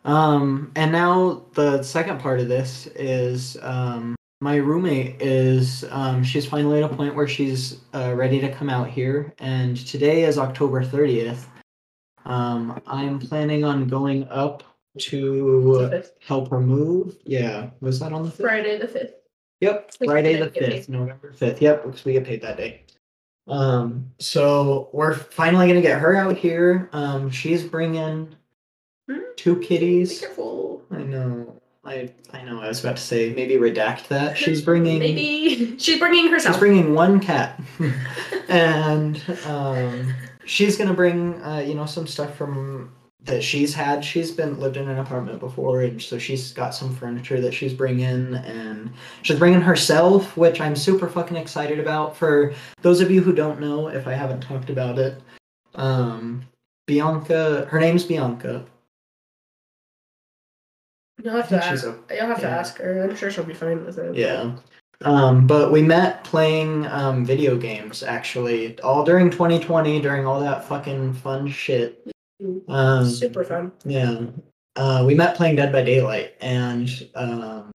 um, 0.04 0.70
and 0.76 0.92
now 0.92 1.42
the 1.54 1.82
second 1.82 2.20
part 2.20 2.40
of 2.40 2.48
this 2.48 2.86
is 2.94 3.56
um, 3.62 4.14
my 4.40 4.56
roommate 4.56 5.20
is 5.20 5.84
um, 5.90 6.22
she's 6.22 6.46
finally 6.46 6.82
at 6.82 6.90
a 6.90 6.94
point 6.94 7.14
where 7.14 7.26
she's 7.26 7.80
uh, 7.94 8.14
ready 8.14 8.40
to 8.40 8.52
come 8.52 8.70
out 8.70 8.88
here, 8.88 9.34
and 9.38 9.76
today 9.76 10.24
is 10.24 10.38
October 10.38 10.84
thirtieth. 10.84 11.48
Um, 12.26 12.80
I'm 12.86 13.18
planning 13.18 13.64
on 13.64 13.86
going 13.86 14.28
up 14.28 14.62
to 14.98 16.02
help 16.20 16.50
her 16.50 16.60
move. 16.60 17.16
Yeah, 17.24 17.70
was 17.80 17.98
that 18.00 18.12
on 18.12 18.22
the 18.22 18.30
fifth? 18.30 18.46
Friday 18.46 18.78
the 18.78 18.88
fifth. 18.88 19.14
Yep, 19.60 19.92
Friday 20.04 20.36
the 20.36 20.50
fifth, 20.50 20.88
November 20.88 21.32
fifth. 21.32 21.60
Yep, 21.60 21.84
because 21.84 22.04
we 22.04 22.12
get 22.12 22.24
paid 22.24 22.42
that 22.42 22.56
day. 22.56 22.83
Um, 23.46 24.10
so 24.18 24.88
we're 24.92 25.14
finally 25.14 25.66
gonna 25.68 25.82
get 25.82 25.98
her 26.00 26.16
out 26.16 26.36
here. 26.36 26.88
Um, 26.92 27.30
she's 27.30 27.62
bringing 27.64 28.34
Hmm? 29.08 29.18
two 29.36 29.56
Be 29.56 29.66
kitties. 29.66 30.20
careful. 30.20 30.82
I 30.90 31.02
know. 31.02 31.60
I 31.84 32.10
I 32.32 32.42
know. 32.42 32.60
I 32.62 32.68
was 32.68 32.80
about 32.82 32.96
to 32.96 33.02
say 33.02 33.34
maybe 33.34 33.56
redact 33.56 34.08
that. 34.08 34.38
She's 34.38 34.62
bringing. 34.62 34.98
Maybe 34.98 35.76
she's 35.78 35.98
bringing 35.98 36.28
herself. 36.30 36.54
She's 36.54 36.60
bringing 36.60 36.94
one 36.94 37.20
cat, 37.20 37.60
and 38.48 39.22
um, 39.46 40.14
she's 40.46 40.78
gonna 40.78 40.94
bring 40.94 41.42
uh, 41.42 41.58
you 41.58 41.74
know 41.74 41.84
some 41.84 42.06
stuff 42.06 42.34
from 42.36 42.92
that 43.24 43.42
she's 43.42 43.72
had. 43.74 44.04
She's 44.04 44.30
been 44.30 44.58
lived 44.60 44.76
in 44.76 44.88
an 44.88 44.98
apartment 44.98 45.40
before, 45.40 45.82
and 45.82 46.00
so 46.00 46.18
she's 46.18 46.52
got 46.52 46.74
some 46.74 46.94
furniture 46.94 47.40
that 47.40 47.54
she's 47.54 47.72
bringing, 47.72 48.34
and 48.34 48.92
she's 49.22 49.38
bringing 49.38 49.60
herself, 49.62 50.36
which 50.36 50.60
I'm 50.60 50.76
super 50.76 51.08
fucking 51.08 51.36
excited 51.36 51.78
about. 51.78 52.16
For 52.16 52.52
those 52.82 53.00
of 53.00 53.10
you 53.10 53.22
who 53.22 53.32
don't 53.32 53.60
know, 53.60 53.88
if 53.88 54.06
I 54.06 54.12
haven't 54.12 54.40
talked 54.42 54.68
about 54.70 54.98
it, 54.98 55.20
um, 55.74 56.44
Bianca, 56.86 57.66
her 57.70 57.80
name's 57.80 58.04
Bianca. 58.04 58.64
You'll 61.22 61.36
have 61.36 61.48
to 61.48 61.64
ask. 61.64 61.84
a- 61.86 61.98
You'll 62.14 62.26
have 62.26 62.40
to 62.40 62.48
ask 62.48 62.78
her. 62.78 63.02
I'm 63.04 63.16
sure 63.16 63.30
she'll 63.30 63.44
be 63.44 63.54
fine 63.54 63.84
with 63.84 63.98
it. 63.98 64.14
Yeah. 64.16 64.52
Um, 65.02 65.46
but 65.46 65.72
we 65.72 65.82
met 65.82 66.24
playing 66.24 66.86
um, 66.86 67.24
video 67.24 67.56
games 67.56 68.02
actually 68.02 68.78
all 68.80 69.04
during 69.04 69.30
2020 69.30 70.00
during 70.00 70.26
all 70.26 70.40
that 70.40 70.64
fucking 70.64 71.14
fun 71.14 71.48
shit. 71.48 72.10
Um, 72.68 73.08
Super 73.08 73.44
fun. 73.44 73.72
Yeah. 73.84 74.26
Uh, 74.76 75.04
we 75.06 75.14
met 75.14 75.36
playing 75.36 75.56
Dead 75.56 75.72
by 75.72 75.82
Daylight, 75.82 76.34
and 76.40 77.08
um, 77.14 77.70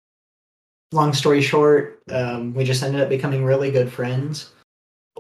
long 0.92 1.14
story 1.14 1.42
short, 1.42 2.02
um, 2.12 2.54
we 2.54 2.64
just 2.64 2.84
ended 2.84 3.02
up 3.02 3.10
becoming 3.10 3.44
really 3.46 3.72
good 3.72 3.92
friends. 3.92 4.52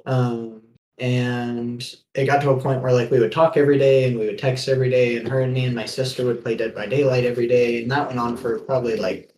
Um, 0.05 0.61
and 0.97 1.95
it 2.13 2.25
got 2.25 2.41
to 2.41 2.49
a 2.49 2.59
point 2.59 2.81
where 2.81 2.91
like 2.91 3.09
we 3.09 3.19
would 3.19 3.31
talk 3.31 3.55
every 3.55 3.77
day 3.77 4.05
and 4.05 4.19
we 4.19 4.25
would 4.25 4.37
text 4.37 4.67
every 4.67 4.89
day, 4.89 5.17
and 5.17 5.27
her 5.27 5.41
and 5.41 5.53
me 5.53 5.65
and 5.65 5.75
my 5.75 5.85
sister 5.85 6.25
would 6.25 6.43
play 6.43 6.55
Dead 6.55 6.75
by 6.75 6.85
Daylight 6.85 7.23
every 7.23 7.47
day, 7.47 7.81
and 7.81 7.91
that 7.91 8.07
went 8.07 8.19
on 8.19 8.35
for 8.35 8.59
probably 8.59 8.97
like 8.97 9.33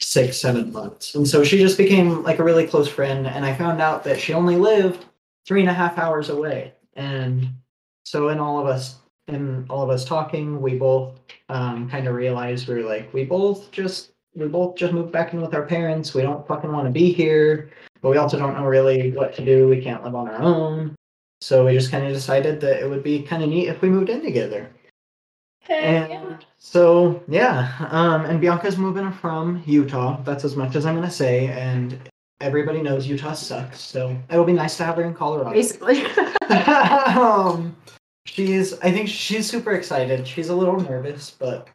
six, 0.00 0.38
seven 0.38 0.72
months. 0.72 1.14
And 1.14 1.28
so 1.28 1.44
she 1.44 1.58
just 1.58 1.78
became 1.78 2.22
like 2.22 2.38
a 2.38 2.44
really 2.44 2.66
close 2.66 2.88
friend, 2.88 3.26
and 3.26 3.44
I 3.44 3.54
found 3.54 3.82
out 3.82 4.04
that 4.04 4.18
she 4.18 4.32
only 4.32 4.56
lived 4.56 5.04
three 5.46 5.60
and 5.60 5.70
a 5.70 5.74
half 5.74 5.98
hours 5.98 6.30
away, 6.30 6.72
and 6.94 7.48
so 8.04 8.30
in 8.30 8.38
all 8.38 8.58
of 8.58 8.66
us 8.66 8.96
in 9.28 9.66
all 9.68 9.82
of 9.82 9.90
us 9.90 10.04
talking, 10.04 10.60
we 10.60 10.76
both 10.76 11.18
um, 11.48 11.88
kind 11.88 12.06
of 12.06 12.14
realized 12.14 12.68
we 12.68 12.74
were 12.74 12.88
like, 12.88 13.12
we 13.12 13.24
both 13.24 13.70
just 13.70 14.12
we 14.34 14.46
both 14.46 14.76
just 14.76 14.92
moved 14.92 15.12
back 15.12 15.32
in 15.32 15.40
with 15.40 15.54
our 15.54 15.64
parents. 15.64 16.14
We 16.14 16.22
don't 16.22 16.46
fucking 16.46 16.70
want 16.70 16.86
to 16.86 16.92
be 16.92 17.12
here, 17.12 17.70
but 18.02 18.10
we 18.10 18.18
also 18.18 18.38
don't 18.38 18.54
know 18.54 18.66
really 18.66 19.12
what 19.12 19.34
to 19.36 19.44
do. 19.44 19.66
We 19.66 19.80
can't 19.80 20.04
live 20.04 20.14
on 20.14 20.28
our 20.28 20.40
own. 20.40 20.94
So 21.40 21.66
we 21.66 21.72
just 21.72 21.90
kind 21.90 22.06
of 22.06 22.12
decided 22.12 22.60
that 22.60 22.80
it 22.82 22.88
would 22.88 23.02
be 23.02 23.22
kind 23.22 23.42
of 23.42 23.48
neat 23.48 23.68
if 23.68 23.80
we 23.80 23.88
moved 23.88 24.10
in 24.10 24.22
together. 24.22 24.70
And 25.68 26.44
so 26.58 27.22
yeah, 27.28 27.88
um, 27.90 28.24
and 28.26 28.40
Bianca's 28.40 28.76
moving 28.76 29.10
from 29.10 29.62
Utah. 29.66 30.22
That's 30.22 30.44
as 30.44 30.54
much 30.54 30.76
as 30.76 30.86
I'm 30.86 30.94
gonna 30.94 31.10
say. 31.10 31.48
And 31.48 31.98
everybody 32.40 32.82
knows 32.82 33.06
Utah 33.06 33.32
sucks. 33.32 33.80
So 33.80 34.16
it 34.30 34.36
will 34.36 34.44
be 34.44 34.52
nice 34.52 34.76
to 34.76 34.84
have 34.84 34.96
her 34.96 35.02
in 35.02 35.14
Colorado. 35.14 35.52
Basically. 35.52 36.04
um, 36.48 37.74
she's 38.26 38.78
I 38.80 38.90
think 38.92 39.08
she's 39.08 39.48
super 39.48 39.72
excited. 39.72 40.26
She's 40.26 40.48
a 40.48 40.56
little 40.56 40.80
nervous, 40.80 41.30
but 41.30 41.68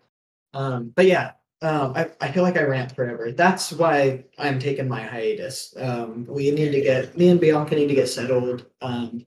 um, 0.53 0.91
but 0.95 1.05
yeah. 1.05 1.33
Um, 1.63 1.93
I, 1.95 2.09
I 2.19 2.31
feel 2.31 2.41
like 2.41 2.57
I 2.57 2.63
rant 2.63 2.95
forever. 2.95 3.31
That's 3.31 3.71
why 3.71 4.25
I'm 4.39 4.57
taking 4.57 4.87
my 4.87 5.03
hiatus. 5.03 5.75
Um, 5.77 6.25
we 6.27 6.49
need 6.49 6.71
to 6.71 6.81
get 6.81 7.15
me 7.15 7.29
and 7.29 7.39
Bianca 7.39 7.75
need 7.75 7.87
to 7.89 7.93
get 7.93 8.09
settled. 8.09 8.65
Um, 8.81 9.23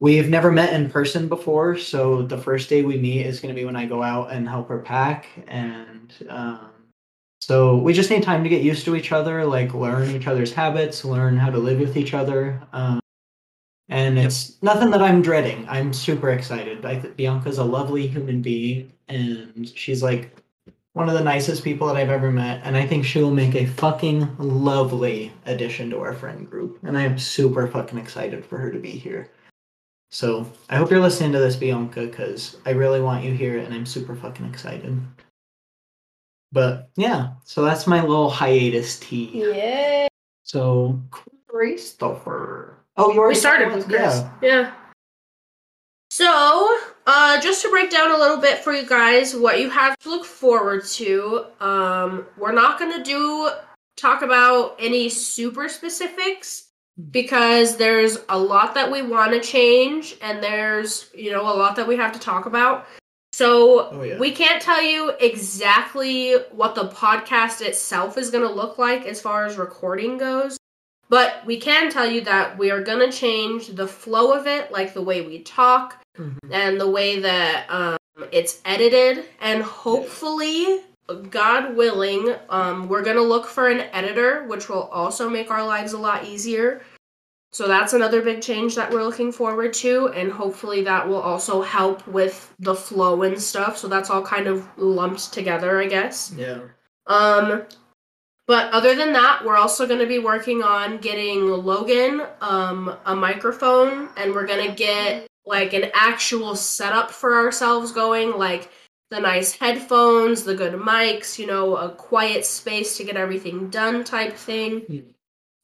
we've 0.00 0.28
never 0.28 0.50
met 0.50 0.72
in 0.72 0.90
person 0.90 1.28
before, 1.28 1.76
so 1.76 2.22
the 2.22 2.38
first 2.38 2.68
day 2.68 2.82
we 2.82 2.98
meet 2.98 3.26
is 3.26 3.38
going 3.38 3.54
to 3.54 3.60
be 3.60 3.64
when 3.64 3.76
I 3.76 3.86
go 3.86 4.02
out 4.02 4.32
and 4.32 4.48
help 4.48 4.68
her 4.68 4.80
pack, 4.80 5.28
and 5.46 6.12
um, 6.28 6.70
so 7.40 7.76
we 7.78 7.92
just 7.92 8.10
need 8.10 8.22
time 8.24 8.42
to 8.42 8.50
get 8.50 8.62
used 8.62 8.84
to 8.86 8.96
each 8.96 9.12
other, 9.12 9.44
like 9.44 9.72
learn 9.72 10.10
each 10.10 10.26
other's 10.26 10.52
habits, 10.52 11.04
learn 11.04 11.36
how 11.36 11.50
to 11.50 11.58
live 11.58 11.78
with 11.78 11.96
each 11.96 12.12
other. 12.12 12.60
Um, 12.72 13.00
and 13.88 14.18
it's 14.18 14.60
nothing 14.62 14.90
that 14.90 15.02
I'm 15.02 15.22
dreading. 15.22 15.66
I'm 15.68 15.92
super 15.92 16.30
excited. 16.30 16.84
I 16.84 16.98
think 16.98 17.16
Bianca's 17.16 17.58
a 17.58 17.64
lovely 17.64 18.06
human 18.06 18.42
being, 18.42 18.92
and 19.08 19.68
she's 19.68 20.02
like 20.02 20.36
one 20.92 21.08
of 21.08 21.14
the 21.14 21.24
nicest 21.24 21.62
people 21.62 21.86
that 21.86 21.96
I've 21.96 22.10
ever 22.10 22.30
met, 22.30 22.60
and 22.64 22.76
I 22.76 22.86
think 22.86 23.04
she 23.04 23.22
will 23.22 23.30
make 23.30 23.54
a 23.54 23.66
fucking 23.66 24.36
lovely 24.38 25.32
addition 25.46 25.90
to 25.90 26.00
our 26.00 26.12
friend 26.12 26.48
group. 26.48 26.78
And 26.82 26.98
I 26.98 27.02
am 27.02 27.18
super 27.18 27.66
fucking 27.68 27.98
excited 27.98 28.44
for 28.44 28.58
her 28.58 28.70
to 28.70 28.78
be 28.78 28.90
here. 28.90 29.30
So 30.10 30.50
I 30.70 30.76
hope 30.76 30.90
you're 30.90 31.00
listening 31.00 31.32
to 31.32 31.38
this, 31.38 31.56
Bianca, 31.56 32.06
because 32.06 32.56
I 32.66 32.70
really 32.70 33.00
want 33.00 33.24
you 33.24 33.32
here, 33.32 33.58
and 33.58 33.72
I'm 33.72 33.86
super 33.86 34.16
fucking 34.16 34.46
excited. 34.46 34.98
But 36.50 36.90
yeah, 36.96 37.34
so 37.44 37.62
that's 37.62 37.86
my 37.86 38.00
little 38.00 38.30
hiatus 38.30 38.98
tea. 38.98 39.30
Yeah. 39.34 40.08
So 40.42 41.00
Christopher. 41.46 42.77
Oh, 42.98 43.08
you 43.08 43.12
We 43.14 43.18
already 43.20 43.38
started 43.38 43.72
with 43.72 43.86
Chris. 43.86 44.00
Yeah. 44.00 44.30
Yeah. 44.42 44.72
So, 46.10 46.78
uh, 47.06 47.40
just 47.40 47.62
to 47.62 47.70
break 47.70 47.90
down 47.90 48.10
a 48.10 48.16
little 48.18 48.38
bit 48.38 48.58
for 48.58 48.72
you 48.72 48.86
guys, 48.86 49.36
what 49.36 49.60
you 49.60 49.70
have 49.70 49.96
to 50.00 50.10
look 50.10 50.24
forward 50.24 50.84
to. 50.84 51.44
Um, 51.60 52.26
we're 52.36 52.52
not 52.52 52.78
gonna 52.78 53.04
do 53.04 53.50
talk 53.96 54.22
about 54.22 54.76
any 54.78 55.08
super 55.08 55.68
specifics 55.68 56.68
because 57.10 57.76
there's 57.76 58.18
a 58.28 58.38
lot 58.38 58.74
that 58.74 58.90
we 58.90 59.02
want 59.02 59.32
to 59.32 59.40
change, 59.40 60.16
and 60.22 60.42
there's 60.42 61.10
you 61.14 61.30
know 61.30 61.42
a 61.42 61.54
lot 61.56 61.76
that 61.76 61.86
we 61.86 61.96
have 61.96 62.12
to 62.12 62.18
talk 62.18 62.46
about. 62.46 62.86
So 63.32 63.90
Oh, 63.92 64.02
yeah. 64.02 64.18
we 64.18 64.32
can't 64.32 64.60
tell 64.60 64.82
you 64.82 65.12
exactly 65.20 66.32
what 66.50 66.74
the 66.74 66.88
podcast 66.88 67.60
itself 67.60 68.18
is 68.18 68.30
going 68.30 68.42
to 68.42 68.52
look 68.52 68.78
like 68.78 69.06
as 69.06 69.20
far 69.20 69.44
as 69.46 69.56
recording 69.56 70.18
goes. 70.18 70.56
But 71.08 71.42
we 71.46 71.58
can 71.58 71.90
tell 71.90 72.06
you 72.06 72.20
that 72.22 72.58
we 72.58 72.70
are 72.70 72.82
going 72.82 72.98
to 72.98 73.16
change 73.16 73.68
the 73.68 73.86
flow 73.88 74.32
of 74.32 74.46
it, 74.46 74.70
like 74.70 74.92
the 74.94 75.02
way 75.02 75.22
we 75.22 75.40
talk 75.40 76.02
Mhm. 76.18 76.38
and 76.50 76.80
the 76.80 76.88
way 76.90 77.20
that 77.20 77.66
um, 77.70 77.96
it's 78.32 78.60
edited. 78.64 79.24
And 79.40 79.62
hopefully, 79.62 80.82
God 81.30 81.76
willing, 81.76 82.34
um, 82.50 82.88
we're 82.88 83.02
going 83.02 83.16
to 83.16 83.22
look 83.22 83.46
for 83.46 83.68
an 83.68 83.80
editor, 83.92 84.44
which 84.44 84.68
will 84.68 84.82
also 84.92 85.28
make 85.30 85.50
our 85.50 85.64
lives 85.64 85.92
a 85.94 85.98
lot 85.98 86.24
easier. 86.24 86.82
So 87.52 87.66
that's 87.66 87.94
another 87.94 88.20
big 88.20 88.42
change 88.42 88.74
that 88.74 88.90
we're 88.90 89.02
looking 89.02 89.32
forward 89.32 89.72
to, 89.74 90.08
and 90.08 90.30
hopefully 90.30 90.82
that 90.82 91.08
will 91.08 91.20
also 91.20 91.62
help 91.62 92.06
with 92.06 92.52
the 92.58 92.74
flow 92.74 93.22
and 93.22 93.40
stuff. 93.40 93.78
So 93.78 93.88
that's 93.88 94.10
all 94.10 94.20
kind 94.22 94.46
of 94.48 94.66
lumped 94.76 95.32
together, 95.32 95.80
I 95.80 95.86
guess. 95.86 96.30
Yeah. 96.36 96.58
Um, 97.06 97.62
but 98.48 98.72
other 98.72 98.96
than 98.96 99.12
that, 99.12 99.44
we're 99.44 99.58
also 99.58 99.86
going 99.86 100.00
to 100.00 100.06
be 100.06 100.18
working 100.18 100.62
on 100.62 100.96
getting 100.98 101.46
Logan 101.48 102.22
um, 102.40 102.96
a 103.04 103.14
microphone, 103.14 104.08
and 104.16 104.32
we're 104.32 104.46
going 104.46 104.66
to 104.66 104.74
get 104.74 105.28
like 105.44 105.74
an 105.74 105.90
actual 105.92 106.56
setup 106.56 107.10
for 107.10 107.36
ourselves 107.36 107.92
going, 107.92 108.38
like 108.38 108.70
the 109.10 109.20
nice 109.20 109.52
headphones, 109.52 110.44
the 110.44 110.54
good 110.54 110.72
mics, 110.72 111.38
you 111.38 111.46
know, 111.46 111.76
a 111.76 111.90
quiet 111.90 112.46
space 112.46 112.96
to 112.96 113.04
get 113.04 113.18
everything 113.18 113.68
done 113.68 114.02
type 114.02 114.34
thing. 114.34 114.80
Hmm. 114.80 114.98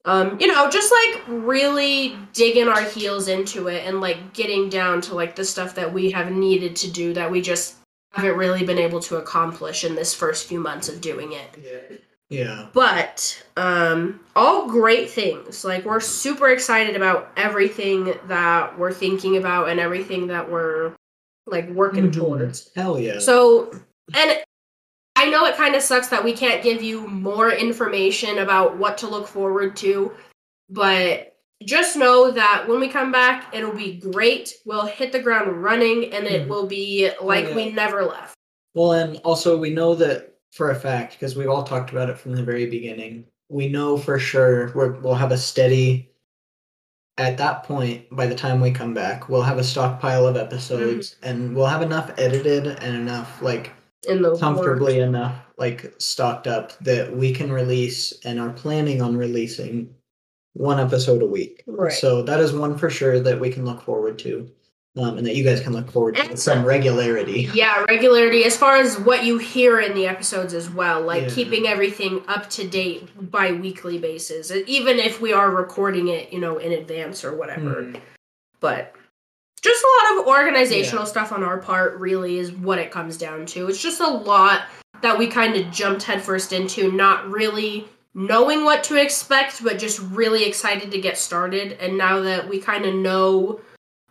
Um, 0.07 0.39
you 0.39 0.45
know, 0.45 0.69
just 0.69 0.93
like 0.93 1.23
really 1.27 2.15
digging 2.33 2.67
our 2.67 2.83
heels 2.83 3.27
into 3.27 3.67
it 3.67 3.87
and 3.87 3.99
like 3.99 4.33
getting 4.33 4.69
down 4.69 5.01
to 5.01 5.15
like 5.15 5.35
the 5.35 5.43
stuff 5.43 5.73
that 5.73 5.91
we 5.91 6.11
have 6.11 6.31
needed 6.31 6.75
to 6.77 6.91
do 6.91 7.13
that 7.13 7.31
we 7.31 7.41
just 7.41 7.77
haven't 8.11 8.37
really 8.37 8.63
been 8.63 8.77
able 8.77 8.99
to 8.99 9.17
accomplish 9.17 9.83
in 9.83 9.95
this 9.95 10.13
first 10.13 10.47
few 10.47 10.59
months 10.59 10.87
of 10.87 11.01
doing 11.01 11.31
it. 11.31 11.49
Yeah. 11.63 11.97
Yeah. 12.29 12.67
But 12.73 13.43
um 13.57 14.19
all 14.35 14.67
great 14.67 15.09
things. 15.09 15.63
Like 15.63 15.85
we're 15.85 15.99
super 15.99 16.49
excited 16.49 16.95
about 16.95 17.31
everything 17.37 18.13
that 18.27 18.77
we're 18.79 18.93
thinking 18.93 19.37
about 19.37 19.69
and 19.69 19.79
everything 19.79 20.27
that 20.27 20.49
we're 20.49 20.93
like 21.45 21.69
working 21.69 22.09
Mhm. 22.09 22.13
towards. 22.15 22.71
Hell 22.75 22.99
yeah. 22.99 23.19
So, 23.19 23.71
and 24.15 24.41
I 25.15 25.29
know 25.29 25.45
it 25.45 25.55
kind 25.55 25.75
of 25.75 25.81
sucks 25.81 26.07
that 26.09 26.23
we 26.23 26.33
can't 26.33 26.63
give 26.63 26.81
you 26.81 27.07
more 27.07 27.51
information 27.51 28.39
about 28.39 28.77
what 28.77 28.97
to 28.99 29.07
look 29.07 29.27
forward 29.27 29.75
to, 29.77 30.11
but 30.69 31.37
just 31.63 31.95
know 31.95 32.31
that 32.31 32.65
when 32.67 32.79
we 32.79 32.89
come 32.89 33.11
back, 33.11 33.53
it'll 33.53 33.71
be 33.75 33.93
great. 33.97 34.53
We'll 34.65 34.85
hit 34.87 35.11
the 35.11 35.21
ground 35.21 35.63
running 35.63 36.11
and 36.13 36.25
it 36.27 36.45
Mhm. 36.45 36.47
will 36.49 36.65
be 36.65 37.11
like 37.21 37.49
yeah. 37.49 37.55
we 37.55 37.71
never 37.71 38.03
left. 38.03 38.33
Well, 38.73 38.91
and 38.93 39.17
also 39.23 39.57
we 39.57 39.69
know 39.69 39.95
that 39.95 40.34
for 40.55 40.71
a 40.71 40.75
fact 40.75 41.13
because 41.13 41.35
we've 41.35 41.49
all 41.49 41.63
talked 41.63 41.91
about 41.91 42.09
it 42.09 42.17
from 42.17 42.33
the 42.33 42.43
very 42.43 42.65
beginning. 42.65 43.25
We 43.49 43.67
know 43.67 43.97
for 43.97 44.17
sure 44.17 44.71
we're, 44.73 44.93
we'll 44.93 45.13
have 45.13 45.33
a 45.33 45.37
steady. 45.37 46.09
At 47.17 47.37
that 47.37 47.63
point, 47.63 48.05
by 48.11 48.25
the 48.25 48.35
time 48.35 48.61
we 48.61 48.71
come 48.71 48.93
back, 48.93 49.29
we'll 49.29 49.41
have 49.41 49.57
a 49.57 49.63
stockpile 49.63 50.25
of 50.25 50.37
episodes, 50.37 51.11
mm-hmm. 51.11 51.27
and 51.27 51.55
we'll 51.55 51.65
have 51.65 51.81
enough 51.81 52.11
edited 52.17 52.67
and 52.67 52.95
enough 52.95 53.41
like 53.41 53.71
In 54.07 54.21
the 54.21 54.37
comfortably 54.37 54.99
enough 54.99 55.35
like 55.57 55.93
stocked 55.97 56.47
up 56.47 56.77
that 56.79 57.15
we 57.15 57.31
can 57.31 57.51
release 57.51 58.13
and 58.25 58.39
are 58.39 58.51
planning 58.51 59.01
on 59.01 59.15
releasing 59.15 59.93
one 60.53 60.79
episode 60.79 61.21
a 61.21 61.25
week. 61.25 61.63
Right. 61.67 61.91
So 61.91 62.21
that 62.23 62.39
is 62.39 62.53
one 62.53 62.77
for 62.77 62.89
sure 62.89 63.19
that 63.19 63.39
we 63.39 63.49
can 63.49 63.65
look 63.65 63.81
forward 63.81 64.17
to, 64.19 64.49
um, 64.97 65.17
and 65.17 65.27
that 65.27 65.35
you 65.35 65.43
guys 65.43 65.59
can 65.59 65.73
look 65.73 65.91
forward 65.91 66.15
to 66.15 66.27
with 66.29 66.39
some 66.39 66.63
regularity. 66.65 67.49
Yeah, 67.53 67.83
regularity 67.89 68.45
as 68.45 68.55
far 68.55 68.77
as 68.77 68.97
what 68.99 69.23
you 69.23 69.37
hear 69.37 69.79
in 69.79 69.93
the 69.93 70.07
episodes 70.07 70.53
as 70.53 70.69
well, 70.69 71.01
like 71.01 71.23
Yeah. 71.23 71.29
keeping 71.29 71.67
everything 71.67 72.23
up 72.27 72.49
to 72.51 72.67
date 72.67 73.09
by 73.31 73.51
weekly 73.51 73.97
basis, 73.97 74.51
even 74.67 74.99
if 74.99 75.19
we 75.19 75.33
are 75.33 75.49
recording 75.51 76.07
it, 76.07 76.31
you 76.31 76.39
know, 76.39 76.57
in 76.57 76.71
advance 76.71 77.25
or 77.25 77.35
whatever. 77.35 77.83
Mm. 77.83 77.99
But 78.61 78.93
just 79.61 79.83
a 79.83 80.13
lot 80.13 80.21
of 80.21 80.27
organizational 80.27 81.03
Yeah. 81.03 81.09
stuff 81.09 81.31
on 81.31 81.43
our 81.43 81.57
part, 81.57 81.99
really, 81.99 82.39
is 82.39 82.51
what 82.51 82.79
it 82.79 82.91
comes 82.91 83.17
down 83.17 83.45
to. 83.47 83.67
It's 83.67 83.81
just 83.81 83.99
a 83.99 84.07
lot 84.07 84.61
that 85.01 85.17
we 85.17 85.27
kind 85.27 85.55
of 85.55 85.71
jumped 85.71 86.03
headfirst 86.03 86.53
into, 86.53 86.91
not 86.91 87.29
really 87.29 87.87
knowing 88.13 88.63
what 88.63 88.81
to 88.85 88.95
expect, 88.95 89.61
but 89.61 89.77
just 89.77 89.99
really 90.11 90.45
excited 90.45 90.89
to 90.91 91.01
get 91.01 91.17
started. 91.17 91.73
And 91.81 91.97
now 91.97 92.21
that 92.21 92.47
we 92.47 92.59
kind 92.59 92.85
of 92.85 92.95
know 92.95 93.59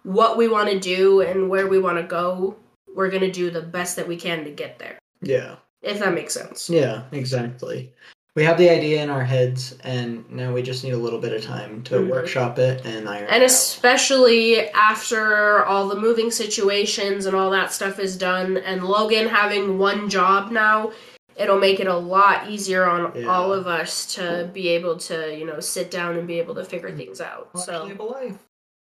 what 0.05 0.37
we 0.38 0.49
want 0.49 0.71
to 0.71 0.79
do 0.79 1.21
and 1.23 1.49
where 1.51 1.67
we 1.67 1.79
want 1.81 1.99
to 1.99 2.05
go, 2.05 2.57
we're 2.95 3.11
going 3.11 3.23
to 3.23 3.31
do 3.33 3.51
the 3.51 3.62
best 3.62 3.97
that 3.97 4.07
we 4.07 4.17
can 4.17 4.45
to 4.45 4.51
get 4.51 4.79
there. 4.79 4.99
Yeah. 5.23 5.57
If 5.83 5.99
that 5.99 6.14
makes 6.14 6.33
sense. 6.35 6.71
Yeah, 6.71 7.03
exactly. 7.12 7.93
We 8.37 8.43
have 8.45 8.59
the 8.59 8.69
idea 8.71 9.03
in 9.03 9.11
our 9.11 9.23
heads, 9.25 9.77
and 9.85 10.29
now 10.31 10.53
we 10.53 10.61
just 10.62 10.83
need 10.83 10.93
a 10.95 10.99
little 10.99 11.21
bit 11.21 11.33
of 11.33 11.43
time 11.45 11.83
to 11.85 11.97
Mhm. 11.97 12.11
workshop 12.11 12.59
it 12.59 12.85
and 12.85 13.09
iron 13.09 13.27
And 13.29 13.43
it 13.43 13.47
out. 13.47 13.51
especially 13.51 14.71
after 14.71 15.64
all 15.64 15.88
the 15.88 15.95
moving 16.01 16.31
situations 16.33 17.27
and 17.27 17.37
all 17.37 17.51
that 17.51 17.73
stuff 17.73 17.99
is 18.01 18.17
done, 18.17 18.57
and 18.57 18.85
Logan 18.88 19.29
having 19.29 19.79
one 19.79 20.09
job 20.09 20.51
now, 20.51 20.90
it'll 21.37 21.59
make 21.61 21.79
it 21.81 21.87
a 21.87 21.97
lot 21.97 22.51
easier 22.51 22.85
on 22.85 23.12
Yeah. 23.14 23.27
all 23.27 23.53
of 23.53 23.67
us 23.69 24.14
to 24.17 24.51
be 24.53 24.69
able 24.69 24.97
to, 24.99 25.37
you 25.37 25.45
know, 25.47 25.61
sit 25.61 25.90
down 25.90 26.17
and 26.17 26.27
be 26.27 26.38
able 26.40 26.55
to 26.57 26.64
figure 26.64 26.90
things 26.90 27.21
out. 27.21 27.51
Well, 27.55 27.62
So 27.62 27.73
actually 27.73 27.88
have 27.90 28.01
a 28.01 28.03
life. 28.05 28.38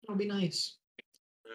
That'll 0.04 0.16
be 0.18 0.28
nice. 0.28 0.76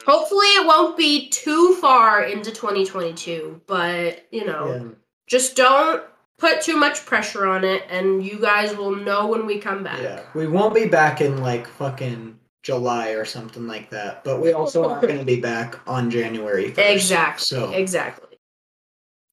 Hopefully 0.06 0.46
it 0.48 0.66
won't 0.66 0.96
be 0.96 1.28
too 1.28 1.74
far 1.80 2.22
into 2.22 2.50
2022, 2.50 3.60
but 3.66 4.26
you 4.30 4.44
know, 4.44 4.66
Yeah. 4.68 4.88
just 5.26 5.56
don't 5.56 6.02
put 6.38 6.60
too 6.60 6.76
much 6.76 7.06
pressure 7.06 7.46
on 7.46 7.64
it, 7.64 7.84
and 7.88 8.24
you 8.24 8.38
guys 8.40 8.76
will 8.76 8.94
know 8.94 9.26
when 9.26 9.46
we 9.46 9.58
come 9.58 9.84
back. 9.84 10.02
Yeah, 10.02 10.22
we 10.34 10.46
won't 10.46 10.74
be 10.74 10.86
back 10.86 11.20
in 11.20 11.40
like 11.42 11.66
fucking 11.66 12.38
July 12.62 13.10
or 13.10 13.24
something 13.24 13.66
like 13.66 13.90
that, 13.90 14.24
but 14.24 14.40
we 14.40 14.52
also 14.52 14.88
aren't 14.88 15.02
going 15.02 15.18
to 15.18 15.24
be 15.24 15.40
back 15.40 15.78
on 15.86 16.10
January 16.10 16.72
1st. 16.72 16.90
Exactly. 16.94 17.44
So 17.44 17.72
Exactly. 17.72 18.28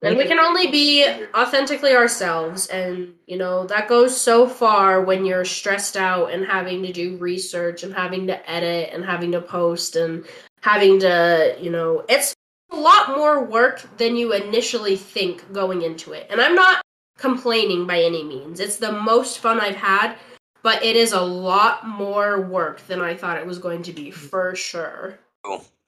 And 0.04 0.18
we 0.18 0.26
can 0.26 0.40
only 0.40 0.72
be 0.72 1.06
authentically 1.36 1.96
ourselves, 1.96 2.66
and 2.68 3.14
you 3.28 3.38
know 3.38 3.68
that 3.68 3.88
goes 3.88 4.20
so 4.20 4.48
far 4.48 5.04
when 5.04 5.26
you're 5.26 5.46
stressed 5.46 5.96
out 5.96 6.32
and 6.32 6.44
having 6.44 6.82
to 6.82 6.92
do 6.92 7.18
research 7.18 7.84
and 7.84 7.94
having 7.94 8.26
to 8.26 8.50
edit 8.50 8.90
and 8.94 9.06
having 9.06 9.32
to 9.34 9.42
post 9.42 9.96
and 9.96 10.26
having 10.62 11.00
to, 11.00 11.58
you 11.60 11.70
know, 11.70 12.04
it's 12.08 12.34
a 12.72 12.76
lot 12.76 13.18
more 13.18 13.44
work 13.44 13.86
than 13.98 14.16
you 14.16 14.34
initially 14.34 14.96
think 14.96 15.52
going 15.52 15.82
into 15.82 16.14
it. 16.14 16.28
And 16.30 16.40
I'm 16.40 16.56
not 16.56 16.82
complaining 17.18 17.86
by 17.86 18.02
any 18.02 18.24
means. 18.24 18.60
It's 18.60 18.78
the 18.78 18.92
most 18.92 19.40
fun 19.40 19.60
I've 19.60 19.76
had, 19.76 20.16
but 20.64 20.84
it 20.84 20.96
is 20.96 21.12
a 21.12 21.22
lot 21.22 21.88
more 21.88 22.42
work 22.42 22.86
than 22.88 23.02
I 23.02 23.16
thought 23.16 23.38
it 23.38 23.46
was 23.46 23.60
going 23.60 23.84
to 23.84 23.94
be 23.94 24.12
for 24.12 24.56
sure. 24.56 25.20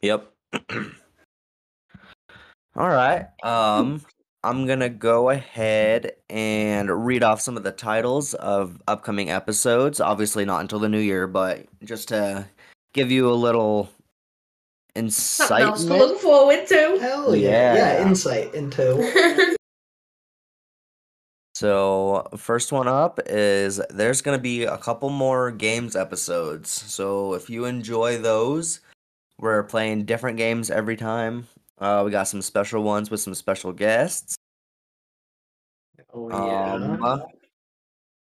Yep. 0.02 0.32
All 2.76 2.90
right. 2.90 3.28
Um, 3.44 4.02
I'm 4.44 4.66
gonna 4.68 4.90
go 4.90 5.30
ahead 5.30 6.14
and 6.30 7.06
read 7.06 7.24
off 7.24 7.40
some 7.40 7.56
of 7.56 7.64
the 7.64 7.72
titles 7.72 8.34
of 8.34 8.82
upcoming 8.88 9.30
episodes. 9.30 10.02
Obviously, 10.02 10.44
not 10.44 10.62
until 10.62 10.80
the 10.80 10.90
new 10.90 11.00
year, 11.00 11.28
but 11.28 11.66
just 11.84 12.10
to 12.10 12.46
give 12.94 13.12
you 13.12 13.30
a 13.30 13.34
little 13.34 13.90
Something 14.96 15.64
else 15.64 15.86
to 15.86 15.96
look 15.96 16.20
forward 16.20 16.68
to. 16.68 16.98
hell 17.02 17.36
yeah. 17.36 17.50
Yeah. 17.50 17.76
Yeah, 17.76 18.08
insight 18.08 18.54
into 18.54 19.56
So, 21.56 22.28
first 22.36 22.72
one 22.72 22.88
up 22.88 23.20
is 23.28 23.80
there's 23.92 24.22
going 24.22 24.38
to 24.38 24.42
be 24.42 24.64
a 24.64 24.78
couple 24.78 25.10
more 25.10 25.52
games 25.52 25.96
episodes. 25.96 26.70
So, 26.70 27.36
if 27.36 27.50
you 27.50 27.66
enjoy 27.66 28.18
those, 28.18 28.80
we're 29.38 29.64
playing 29.64 30.06
different 30.06 30.38
games 30.38 30.72
every 30.72 30.98
time. 30.98 31.48
Uh, 31.78 32.02
we 32.06 32.12
got 32.12 32.28
some 32.28 32.42
special 32.42 32.82
ones 32.82 33.12
with 33.12 33.20
some 33.20 33.36
special 33.36 33.72
guests. 33.72 34.36
Oh 36.14 36.30
yeah. 36.30 36.74
Um, 36.74 37.24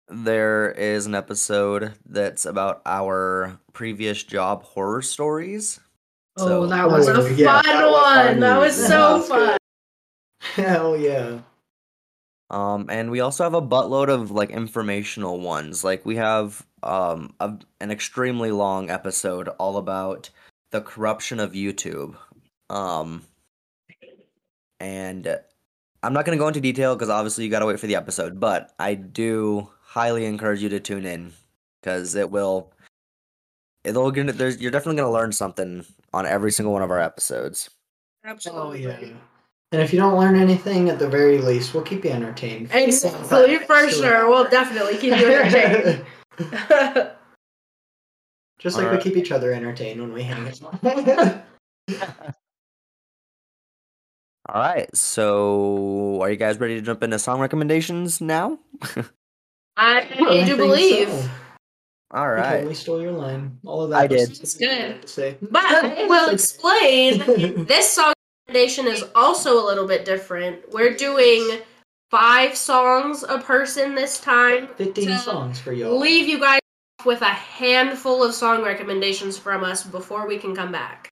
there 0.08 0.70
is 0.72 1.06
an 1.06 1.14
episode 1.14 1.92
that's 2.06 2.46
about 2.46 2.82
our 2.86 3.58
previous 3.72 4.22
job 4.22 4.62
horror 4.62 5.02
stories. 5.02 5.80
Oh, 6.36 6.66
that 6.66 6.88
was 6.88 7.08
Oh, 7.08 7.24
a 7.26 7.32
yeah, 7.32 7.60
fun 7.62 7.64
that 7.64 7.84
was 7.84 7.92
one. 7.92 8.26
fun. 8.26 8.40
That 8.40 8.58
was 8.58 8.86
so 8.86 9.22
fun. 9.22 9.56
Hell 10.54 10.96
yeah. 10.96 11.38
Um, 12.50 12.86
and 12.90 13.10
we 13.10 13.20
also 13.20 13.42
have 13.44 13.54
a 13.54 13.62
buttload 13.62 14.08
of 14.08 14.30
like 14.30 14.50
informational 14.50 15.40
ones. 15.40 15.82
Like 15.84 16.04
we 16.04 16.16
have 16.16 16.64
um 16.82 17.34
a, 17.40 17.54
an 17.80 17.90
extremely 17.90 18.50
long 18.50 18.90
episode 18.90 19.48
all 19.58 19.76
about 19.78 20.30
the 20.70 20.80
corruption 20.80 21.40
of 21.40 21.52
YouTube. 21.52 22.16
Um, 22.70 23.22
and 24.80 25.38
I'm 26.02 26.12
not 26.12 26.24
gonna 26.26 26.36
go 26.36 26.48
into 26.48 26.60
detail 26.60 26.94
because 26.94 27.08
obviously 27.08 27.44
you 27.44 27.50
gotta 27.50 27.66
wait 27.66 27.80
for 27.80 27.86
the 27.86 27.96
episode. 27.96 28.38
But 28.38 28.72
I 28.78 28.94
do 28.94 29.70
highly 29.82 30.26
encourage 30.26 30.62
you 30.62 30.68
to 30.68 30.80
tune 30.80 31.06
in 31.06 31.32
because 31.80 32.14
it 32.14 32.30
will. 32.30 32.72
It'll 33.84 34.10
gonna 34.10 34.32
there's 34.32 34.60
you're 34.60 34.70
definitely 34.70 34.96
gonna 35.00 35.12
learn 35.12 35.32
something 35.32 35.84
on 36.14 36.26
every 36.26 36.52
single 36.52 36.72
one 36.72 36.82
of 36.82 36.90
our 36.90 37.00
episodes. 37.00 37.70
Oh 38.24 38.30
Absolutely. 38.30 38.82
yeah. 38.82 39.14
And 39.72 39.82
if 39.82 39.92
you 39.92 39.98
don't 39.98 40.16
learn 40.16 40.36
anything, 40.36 40.88
at 40.88 41.00
the 41.00 41.08
very 41.08 41.38
least, 41.38 41.74
we'll 41.74 41.82
keep 41.82 42.04
you 42.04 42.10
entertained. 42.10 42.70
Exactly, 42.72 43.58
for 43.58 43.90
sure. 43.90 44.28
We'll 44.28 44.48
definitely 44.48 44.96
keep 44.98 45.18
you 45.18 45.26
entertained. 45.26 46.04
Just 48.58 48.78
like 48.78 48.90
we 48.92 48.98
keep 48.98 49.16
each 49.16 49.32
other 49.32 49.52
entertained 49.52 50.00
when 50.00 50.12
we 50.12 50.22
hang 50.22 50.48
out. 50.48 50.62
All 54.48 54.60
right, 54.60 54.94
so 54.96 56.20
are 56.22 56.30
you 56.30 56.36
guys 56.36 56.60
ready 56.60 56.76
to 56.76 56.82
jump 56.82 57.02
into 57.02 57.18
song 57.18 57.40
recommendations 57.40 58.20
now? 58.20 58.58
I 59.76 60.06
I 60.20 60.44
do 60.44 60.56
believe. 60.56 61.08
so. 61.08 61.28
All 62.10 62.34
I 62.34 62.58
totally 62.58 62.74
stole 62.74 63.02
your 63.02 63.12
line. 63.12 63.58
All 63.64 63.82
of 63.82 63.90
that. 63.90 64.02
I 64.02 64.06
did. 64.06 64.30
It's 64.30 64.54
good. 64.54 65.02
to 65.02 65.08
say. 65.08 65.36
But 65.42 65.64
I 65.64 66.06
will 66.06 66.30
explain 66.30 67.18
this 67.66 67.90
song 67.90 68.14
recommendation 68.46 68.86
is 68.86 69.04
also 69.14 69.62
a 69.62 69.64
little 69.64 69.86
bit 69.86 70.04
different. 70.04 70.72
We're 70.72 70.94
doing 70.94 71.60
five 72.10 72.56
songs 72.56 73.24
a 73.24 73.38
person 73.38 73.94
this 73.94 74.20
time. 74.20 74.68
15 74.76 75.18
songs 75.18 75.58
for 75.58 75.72
y'all. 75.72 75.98
Leave 75.98 76.28
you 76.28 76.38
guys 76.38 76.60
with 77.04 77.22
a 77.22 77.26
handful 77.26 78.22
of 78.22 78.34
song 78.34 78.62
recommendations 78.62 79.36
from 79.36 79.64
us 79.64 79.84
before 79.84 80.26
we 80.26 80.38
can 80.38 80.54
come 80.54 80.70
back. 80.70 81.08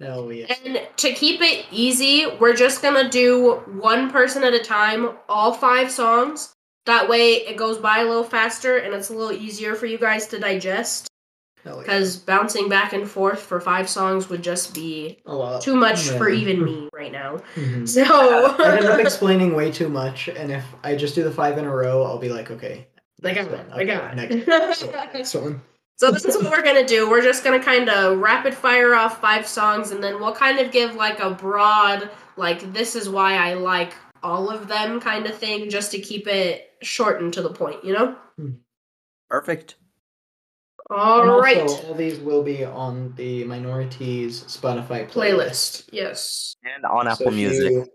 Hell 0.00 0.30
yeah. 0.30 0.54
And 0.64 0.86
to 0.98 1.12
keep 1.14 1.40
it 1.40 1.64
easy, 1.70 2.26
we're 2.38 2.54
just 2.54 2.82
gonna 2.82 3.08
do 3.08 3.62
one 3.66 4.10
person 4.10 4.44
at 4.44 4.52
a 4.52 4.58
time, 4.58 5.16
all 5.28 5.54
five 5.54 5.90
songs. 5.90 6.52
That 6.86 7.08
way 7.08 7.34
it 7.34 7.56
goes 7.56 7.78
by 7.78 7.98
a 7.98 8.04
little 8.04 8.24
faster 8.24 8.76
and 8.78 8.94
it's 8.94 9.10
a 9.10 9.12
little 9.14 9.32
easier 9.32 9.74
for 9.74 9.86
you 9.86 9.98
guys 9.98 10.26
to 10.28 10.38
digest. 10.38 11.08
Hell 11.64 11.76
yeah. 11.78 11.82
Because 11.82 12.16
bouncing 12.16 12.68
back 12.68 12.92
and 12.92 13.08
forth 13.08 13.40
for 13.42 13.60
five 13.60 13.88
songs 13.88 14.28
would 14.28 14.42
just 14.42 14.72
be 14.72 15.18
A 15.26 15.34
lot. 15.34 15.60
too 15.62 15.74
much 15.74 16.08
for 16.10 16.28
even 16.28 16.64
me 16.64 16.88
right 16.92 17.10
now. 17.10 17.38
Mhm. 17.56 17.88
So 17.88 18.04
I 18.64 18.76
end 18.76 18.86
up 18.86 19.00
explaining 19.06 19.54
way 19.56 19.72
too 19.72 19.88
much, 19.88 20.28
and 20.28 20.52
if 20.52 20.64
I 20.84 20.94
just 20.94 21.16
do 21.16 21.24
the 21.24 21.30
five 21.32 21.58
in 21.58 21.64
a 21.64 21.74
row, 21.74 22.04
I'll 22.04 22.18
be 22.18 22.28
like, 22.28 22.50
okay. 22.52 22.86
I 23.24 23.34
got 23.34 23.46
it. 23.46 23.50
one, 23.50 23.72
I 23.72 23.84
got 23.84 24.16
it. 24.18 24.46
next 24.46 25.34
one. 25.34 25.60
So 25.96 26.10
this 26.12 26.24
is 26.26 26.36
what 26.36 26.52
we're 26.52 26.62
gonna 26.62 26.86
do. 26.86 27.10
We're 27.10 27.22
just 27.22 27.42
gonna 27.42 27.58
kind 27.62 27.88
of 27.88 28.18
rapid 28.18 28.54
fire 28.54 28.94
off 28.94 29.20
five 29.20 29.46
songs, 29.48 29.90
and 29.90 30.04
then 30.04 30.20
we'll 30.20 30.34
kind 30.34 30.60
of 30.60 30.70
give 30.70 30.94
like 30.94 31.18
a 31.18 31.30
broad, 31.30 32.10
like 32.36 32.72
this 32.72 32.94
is 32.94 33.08
why 33.08 33.34
I 33.34 33.54
like 33.54 33.92
all 34.22 34.50
of 34.50 34.68
them 34.68 35.00
kind 35.00 35.26
of 35.26 35.34
thing, 35.36 35.68
just 35.70 35.90
to 35.92 35.98
keep 35.98 36.28
it 36.28 36.65
short 36.86 37.20
and 37.20 37.32
to 37.34 37.42
the 37.42 37.50
point. 37.52 37.84
You 37.84 37.92
know. 37.94 38.16
Hmm. 38.36 38.50
Perfect. 39.28 39.74
All 40.88 41.22
And 41.22 41.30
right. 41.42 41.62
Also, 41.62 41.88
all 41.88 41.94
these 41.94 42.18
will 42.20 42.42
be 42.44 42.64
on 42.64 43.12
the 43.16 43.42
minorities 43.44 44.42
Spotify 44.44 45.10
playlist. 45.10 45.10
Playlist. 45.12 45.88
Yes. 45.92 46.54
And 46.64 46.84
on 46.84 47.08
Apple 47.08 47.28
if 47.28 47.34
Music. 47.34 47.70
you- 47.72 47.86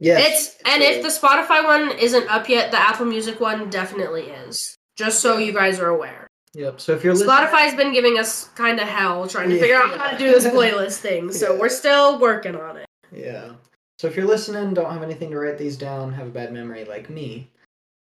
Yes. 0.00 0.28
It's 0.28 0.62
and 0.64 0.80
if 0.82 1.02
the 1.02 1.08
Spotify 1.08 1.64
one 1.64 1.98
isn't 1.98 2.30
up 2.30 2.48
yet, 2.48 2.70
the 2.70 2.78
Apple 2.78 3.06
Music 3.06 3.40
one 3.40 3.68
definitely 3.68 4.24
is. 4.30 4.76
Just 4.96 5.18
so 5.20 5.38
you 5.38 5.52
guys 5.52 5.80
are 5.80 5.88
aware. 5.88 6.28
Yep. 6.54 6.80
So 6.80 6.92
if 6.92 7.02
you're 7.02 7.14
listening, 7.14 7.30
Spotify's 7.34 7.74
been 7.74 7.92
giving 7.92 8.16
us 8.18 8.44
kind 8.54 8.78
of 8.78 8.86
hell 8.86 9.26
trying 9.26 9.48
to 9.48 9.56
Yeah. 9.56 9.60
figure 9.60 9.76
out 9.76 9.98
how 9.98 10.10
to 10.10 10.16
do 10.18 10.30
this 10.30 10.44
playlist 10.46 10.98
thing, 10.98 11.32
so 11.32 11.52
Yeah. 11.54 11.58
we're 11.60 11.68
still 11.68 12.18
working 12.20 12.54
on 12.54 12.76
it. 12.76 12.86
Yeah. 13.10 13.54
So 13.98 14.06
if 14.06 14.14
you're 14.16 14.26
listening, 14.26 14.72
don't 14.74 14.92
have 14.92 15.02
anything 15.02 15.30
to 15.32 15.38
write 15.38 15.58
these 15.58 15.76
down, 15.76 16.12
have 16.12 16.28
a 16.28 16.30
bad 16.30 16.52
memory 16.52 16.84
like 16.84 17.10
me, 17.10 17.50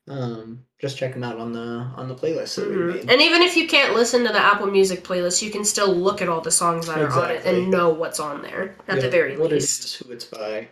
um, 0.07 0.63
just 0.79 0.97
check 0.97 1.13
them 1.13 1.23
out 1.23 1.37
on 1.37 1.51
the 1.53 1.59
on 1.95 2.07
the 2.07 2.15
playlist 2.15 2.55
that 2.55 2.69
we 2.69 2.75
Mhm. 2.75 2.93
made. 2.95 3.09
And 3.11 3.21
even 3.21 3.41
if 3.41 3.55
you 3.57 3.67
can't 3.67 3.93
listen 3.93 4.23
to 4.25 4.31
the 4.31 4.39
Apple 4.39 4.67
Music 4.67 5.03
playlist, 5.03 5.41
you 5.41 5.51
can 5.51 5.65
still 5.65 5.93
look 5.93 6.21
at 6.21 6.29
all 6.29 6.41
the 6.41 6.51
songs 6.51 6.87
that 6.87 6.97
are 6.99 7.09
on 7.11 7.31
it 7.31 7.45
and 7.45 7.69
know 7.69 7.89
what's 7.89 8.19
on 8.19 8.41
there 8.41 8.75
at 8.87 9.01
the 9.01 9.09
very 9.09 9.35
what 9.37 9.51
least. 9.51 9.83
is, 9.85 9.93
who 9.95 10.11
it's 10.11 10.25
by. 10.25 10.67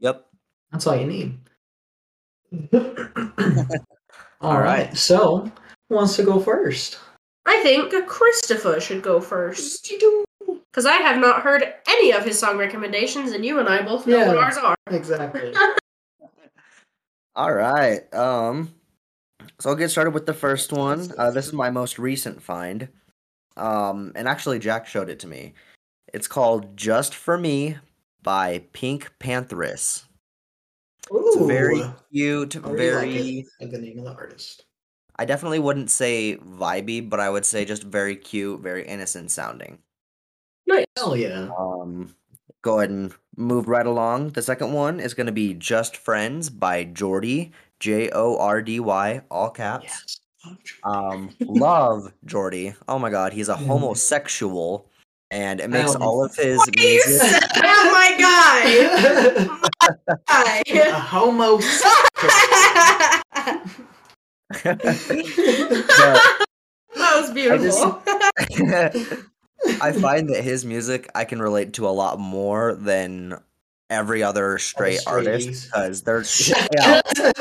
Yep. 0.00 0.26
That's 0.72 0.86
all 0.86 0.96
you 0.96 1.06
need. 1.06 1.38
all 2.72 2.80
All 4.40 4.58
right. 4.58 4.88
right. 4.88 4.96
So 4.96 5.50
who 5.88 5.94
wants 5.94 6.16
to 6.16 6.22
go 6.24 6.40
first? 6.40 6.98
I 7.46 7.62
think 7.62 7.92
Christopher 8.06 8.80
should 8.80 9.02
go 9.02 9.20
first. 9.20 9.90
Because 10.70 10.84
I 10.86 10.96
have 10.96 11.18
not 11.18 11.42
heard 11.42 11.64
any 11.88 12.12
of 12.12 12.24
his 12.24 12.38
song 12.38 12.58
recommendations, 12.58 13.32
and 13.32 13.44
you 13.44 13.58
and 13.58 13.68
I 13.68 13.82
both 13.82 14.06
know 14.06 14.26
what 14.26 14.36
ours 14.36 14.56
are. 14.58 14.76
Exactly. 14.90 15.54
All 17.38 17.54
right. 17.54 18.02
Um 18.12 18.74
so 19.60 19.70
I'll 19.70 19.76
get 19.76 19.92
started 19.92 20.10
with 20.10 20.26
the 20.26 20.34
first 20.34 20.72
one. 20.72 21.12
Uh, 21.16 21.30
this 21.30 21.46
is 21.46 21.52
my 21.52 21.70
most 21.70 21.96
recent 21.96 22.42
find. 22.42 22.88
Um 23.56 24.10
and 24.16 24.26
actually 24.26 24.58
Jack 24.58 24.88
showed 24.88 25.08
it 25.08 25.20
to 25.20 25.28
me. 25.28 25.54
It's 26.12 26.26
called 26.26 26.76
Just 26.76 27.14
for 27.14 27.38
Me 27.38 27.76
by 28.24 28.64
Pink 28.72 29.12
Pantheress. 29.20 30.02
It's 31.10 31.36
Ooh, 31.36 31.46
very 31.46 31.84
cute, 32.12 32.54
very 32.54 33.46
like 33.60 33.70
the 33.70 33.78
name 33.78 34.00
of 34.00 34.04
the 34.04 34.14
artist. 34.14 34.64
I 35.16 35.24
definitely 35.24 35.60
wouldn't 35.60 35.90
say 35.90 36.38
vibey, 36.38 37.08
but 37.08 37.20
I 37.20 37.30
would 37.30 37.46
say 37.46 37.64
just 37.64 37.84
very 37.84 38.16
cute, 38.16 38.60
very 38.60 38.84
innocent 38.84 39.30
sounding. 39.30 39.78
Nice. 40.66 40.86
Hell 40.96 41.16
yeah. 41.16 41.50
Um, 41.56 42.14
go 42.62 42.78
ahead 42.78 42.90
and 42.90 43.12
move 43.36 43.68
right 43.68 43.86
along. 43.86 44.30
The 44.30 44.42
second 44.42 44.72
one 44.72 45.00
is 45.00 45.14
going 45.14 45.26
to 45.26 45.32
be 45.32 45.54
Just 45.54 45.96
Friends 45.96 46.50
by 46.50 46.84
Jordy, 46.84 47.52
J 47.80 48.10
O 48.10 48.36
R 48.38 48.62
D 48.62 48.80
Y, 48.80 49.22
all 49.30 49.50
caps. 49.50 49.84
Yes. 49.84 50.20
Um, 50.84 51.30
love 51.40 52.12
Jordy. 52.24 52.74
Oh 52.86 52.98
my 52.98 53.10
god, 53.10 53.32
he's 53.32 53.48
a 53.48 53.56
homosexual, 53.56 54.88
and 55.30 55.60
it 55.60 55.68
makes 55.68 55.94
all 55.94 56.24
of 56.24 56.34
his 56.34 56.58
What 56.58 56.78
are 56.78 56.82
you 56.82 57.02
music. 57.04 57.42
Oh 57.56 57.90
my 57.92 58.14
a 60.06 60.20
guy! 60.26 60.92
homo. 60.92 61.58
But 66.98 67.04
that 67.04 67.20
was 67.20 67.30
beautiful. 67.32 68.02
I 69.80 69.92
find 70.00 70.28
that 70.30 70.42
his 70.44 70.64
music 70.64 71.10
I 71.14 71.24
can 71.24 71.40
relate 71.40 71.74
to 71.74 71.86
a 71.86 71.90
lot 71.90 72.18
more 72.18 72.74
than 72.74 73.38
every 73.90 74.22
other 74.22 74.58
straight 74.58 75.00
artist 75.06 75.64
because 75.64 76.02
they're 76.02 76.22
yeah, 76.76 76.94
what 76.96 77.04
the 77.14 77.32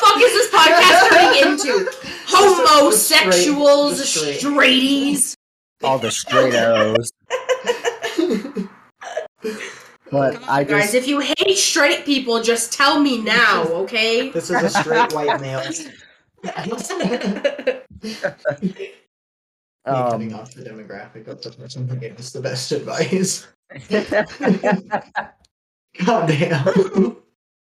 fuck 0.00 0.20
is 0.20 0.32
this 0.32 0.50
podcast 0.50 1.08
turning 1.10 1.52
into? 1.52 1.90
Homosexuals, 2.26 3.98
Just 3.98 4.16
straight. 4.16 4.40
straighties. 4.40 5.36
all 5.82 5.98
the 5.98 6.10
straight 6.10 6.54
arrows. 6.54 7.12
But 10.10 10.46
I 10.46 10.64
Guys, 10.64 10.92
just 10.92 10.94
if 10.94 11.08
you 11.08 11.20
hate 11.20 11.56
straight 11.56 12.04
people, 12.04 12.42
just 12.42 12.70
tell 12.72 13.00
me 13.00 13.22
now, 13.22 13.62
okay? 13.64 14.28
This 14.28 14.50
is 14.50 14.62
a 14.62 14.68
straight 14.68 15.12
white 15.14 15.40
male. 15.40 15.62
Me 19.84 19.92
cutting 19.92 20.32
um, 20.32 20.40
off 20.40 20.54
the 20.54 20.62
demographic 20.62 21.26
of 21.26 21.42
the 21.42 21.50
person 21.50 21.88
who 21.88 21.96
gave 21.96 22.16
us 22.18 22.30
the 22.30 22.40
best 22.40 22.70
advice. 22.70 23.48
God 26.04 26.26
damn. 26.28 27.16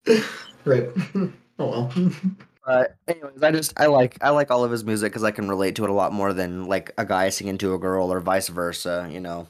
Rip. 0.66 0.98
Oh 1.16 1.32
well. 1.60 1.94
But 2.66 2.98
anyways, 3.08 3.42
I 3.42 3.52
just 3.52 3.80
I 3.80 3.86
like 3.86 4.18
I 4.22 4.32
like 4.32 4.52
all 4.52 4.66
of 4.66 4.72
his 4.72 4.84
music 4.84 5.12
because 5.12 5.24
I 5.24 5.32
can 5.32 5.48
relate 5.48 5.76
to 5.76 5.86
it 5.86 5.90
a 5.90 5.94
lot 5.94 6.12
more 6.12 6.34
than 6.34 6.66
like 6.66 6.92
a 6.98 7.06
guy 7.06 7.30
singing 7.30 7.58
to 7.60 7.74
a 7.74 7.80
girl 7.80 8.12
or 8.12 8.20
vice 8.20 8.50
versa. 8.50 9.10
You 9.10 9.22
know. 9.22 9.48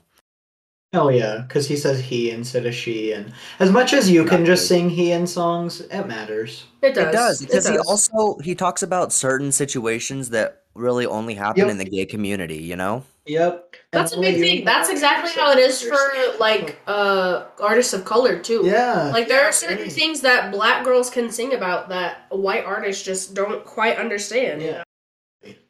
Hell 0.93 1.11
yeah, 1.11 1.43
because 1.47 1.67
he 1.67 1.75
says 1.75 1.99
he 1.99 2.31
instead 2.31 2.65
of 2.65 2.73
she, 2.73 3.11
and 3.11 3.31
as 3.59 3.71
much 3.71 3.93
as 3.93 4.09
you 4.09 4.25
can 4.25 4.43
just 4.45 4.67
sing 4.67 4.89
he 4.89 5.11
in 5.11 5.27
songs, 5.27 5.81
it 5.81 6.07
matters. 6.07 6.65
It 6.81 6.95
does. 6.95 7.07
It 7.07 7.11
does 7.11 7.41
because 7.41 7.67
he 7.67 7.75
does. 7.75 7.87
also 7.87 8.37
he 8.39 8.55
talks 8.55 8.81
about 8.81 9.13
certain 9.13 9.51
situations 9.51 10.29
that 10.31 10.63
really 10.79 11.05
only 11.05 11.33
happen 11.35 11.61
Yep. 11.61 11.69
in 11.71 11.77
the 11.77 11.85
gay 11.85 12.05
community. 12.05 12.57
You 12.57 12.75
know. 12.75 13.03
Yep. 13.25 13.75
That's 13.91 14.13
a 14.13 14.19
big 14.19 14.39
thing. 14.39 14.65
That's 14.65 14.89
exactly 14.89 15.31
how 15.31 15.51
it 15.51 15.59
is 15.59 15.81
for 15.81 15.97
like 16.39 16.79
uh 16.87 17.45
artists 17.59 17.93
of 17.93 18.03
color 18.05 18.39
too. 18.39 18.61
Yeah. 18.65 19.11
Like 19.13 19.27
there 19.27 19.41
Yeah, 19.41 19.49
are 19.49 19.51
certain 19.51 19.83
right. 19.83 19.91
things 19.91 20.21
that 20.21 20.51
black 20.51 20.83
girls 20.83 21.09
can 21.11 21.29
sing 21.29 21.53
about 21.53 21.89
that 21.89 22.25
white 22.31 22.65
artists 22.65 23.03
just 23.03 23.35
don't 23.35 23.63
quite 23.65 23.97
understand. 23.97 24.61
Yeah. 24.63 24.83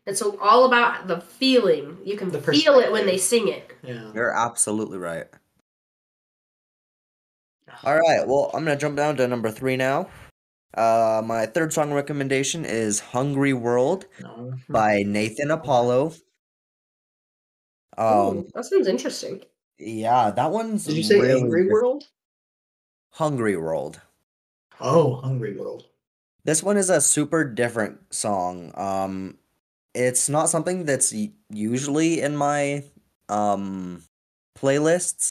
It's 0.05 0.21
all 0.21 0.65
about 0.65 1.07
the 1.07 1.19
feeling. 1.21 1.97
You 2.03 2.15
can 2.17 2.31
The 2.31 2.41
feel 2.41 2.79
it 2.79 2.91
when 2.91 3.05
they 3.05 3.17
sing 3.17 3.47
it. 3.49 3.71
Yeah. 3.83 4.11
You're 4.13 4.31
absolutely 4.31 4.97
right. 4.97 5.25
All 7.83 7.95
right, 7.97 8.27
well, 8.27 8.49
I'm 8.53 8.63
gonna 8.65 8.75
jump 8.77 8.97
down 8.97 9.15
to 9.17 9.27
number 9.27 9.51
three 9.51 9.77
now. 9.77 10.09
Uh, 10.75 11.21
my 11.25 11.45
third 11.47 11.73
song 11.73 11.91
recommendation 11.93 12.65
is 12.65 12.99
"Hungry 12.99 13.53
World" 13.53 14.05
No. 14.21 14.53
by 14.69 15.03
Nathan 15.03 15.51
Apollo. 15.51 16.13
Um, 17.97 18.37
Ooh, 18.37 18.49
that 18.53 18.65
sounds 18.65 18.87
interesting. 18.87 19.41
yeah, 19.77 20.31
that 20.31 20.51
one's 20.51 20.85
Did 20.85 20.95
you 20.97 21.03
say 21.03 21.19
really 21.19 21.41
Angry. 21.41 21.67
World? 21.67 22.05
Hungry 23.11 23.57
World. 23.57 24.01
Oh, 24.79 25.15
Hungry 25.15 25.57
World. 25.57 25.85
This 26.45 26.63
one 26.63 26.77
is 26.77 26.89
a 26.89 27.01
super 27.01 27.43
different 27.43 28.13
song. 28.13 28.71
Um, 28.75 29.37
it's 29.93 30.29
not 30.29 30.49
something 30.49 30.85
that's 30.85 31.13
usually 31.49 32.21
in 32.21 32.37
my 32.37 32.83
um 33.27 34.03
playlists, 34.57 35.29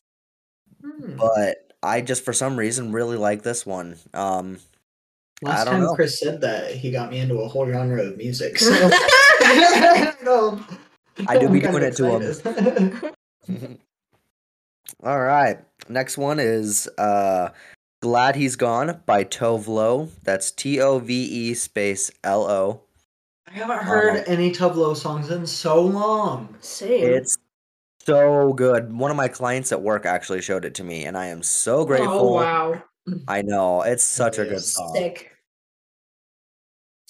Hmm. 0.83 1.17
but 1.17 1.73
I 1.83 2.01
just 2.03 2.25
for 2.25 2.33
some 2.33 2.59
reason 2.59 2.93
really 2.93 3.17
like 3.17 3.43
this 3.43 3.65
one. 3.65 3.97
Um, 4.15 4.59
Last 5.43 5.65
don't 5.65 5.75
time 5.75 5.83
know. 5.85 5.95
Chris 5.95 6.19
said 6.19 6.41
that, 6.41 6.73
he 6.73 6.91
got 6.91 7.11
me 7.11 7.19
into 7.21 7.39
a 7.41 7.49
whole 7.49 7.71
genre 7.71 8.03
of 8.03 8.17
music. 8.17 8.59
So 8.59 8.73
I 8.73 10.15
don't- 10.25 10.63
I 11.29 11.37
do 11.39 11.49
be 11.49 11.61
doing 11.61 11.83
it 11.83 11.97
to 11.97 12.19
him. 12.19 13.79
All 15.03 15.21
right. 15.21 15.59
Next 15.89 16.17
one 16.19 16.39
is 16.41 16.89
uh 16.99 17.51
Glad 18.01 18.37
He's 18.37 18.55
Gone 18.57 19.03
by 19.07 19.25
Tove 19.25 19.67
Lo. 19.67 20.09
That's 20.23 20.51
T 20.53 20.81
O 20.81 20.99
V 21.01 21.15
E 21.25 21.55
space 21.55 22.11
L 22.23 22.49
O. 22.49 22.81
I 23.49 23.53
haven't 23.53 23.83
heard 23.83 24.25
any 24.29 24.53
Tove 24.53 24.77
Lo 24.77 24.95
songs 24.95 25.31
in 25.31 25.47
so 25.47 25.83
long. 25.83 26.55
Same. 26.61 27.05
It's 27.13 27.37
so 28.05 28.53
good. 28.53 28.93
One 28.93 29.11
of 29.11 29.17
my 29.17 29.29
clients 29.29 29.73
at 29.73 29.83
work 29.83 30.07
actually 30.07 30.43
showed 30.43 30.65
it 30.65 30.75
to 30.77 30.85
me 30.85 31.05
and 31.05 31.17
I 31.17 31.27
am 31.27 31.43
so 31.43 31.85
grateful. 31.85 32.11
Oh 32.11 32.33
wow. 32.35 32.83
I 33.29 33.43
know. 33.43 33.83
It's 33.83 34.05
such 34.05 34.39
a 34.39 34.45
good 34.45 34.61
song. 34.63 34.95
Sick. 34.95 35.33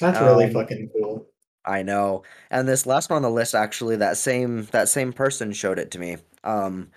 That's 0.01 0.21
really 0.21 0.45
Um, 0.47 0.53
fucking 0.53 0.91
cool. 0.97 1.27
I 1.65 1.83
know. 1.83 2.23
And 2.51 2.67
this 2.69 2.87
last 2.87 3.11
one 3.11 3.17
on 3.17 3.23
the 3.23 3.31
list 3.31 3.55
actually 3.55 3.97
that 3.97 4.17
same 4.17 4.65
that 4.67 4.89
same 4.89 5.13
person 5.13 5.53
showed 5.53 5.79
it 5.79 5.91
to 5.93 5.99
me. 5.99 6.17
Um 6.45 6.91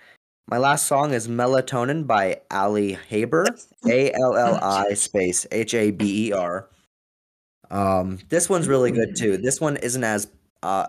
my 0.48 0.58
last 0.58 0.86
song 0.86 1.12
is 1.12 1.28
Melatonin 1.28 2.06
by 2.06 2.40
Alli 2.50 2.92
Haber. 3.08 3.46
A 3.88 4.12
L 4.12 4.36
L 4.36 4.58
I 4.62 4.94
space 4.94 5.46
H 5.52 5.74
A 5.74 5.90
B 5.90 6.28
E 6.28 6.32
R. 6.32 6.68
Um 7.70 8.18
this 8.28 8.48
one's 8.48 8.68
really 8.68 8.92
good 8.92 9.16
too. 9.16 9.36
This 9.36 9.60
one 9.60 9.76
isn't 9.78 10.04
as 10.04 10.28
uh 10.62 10.86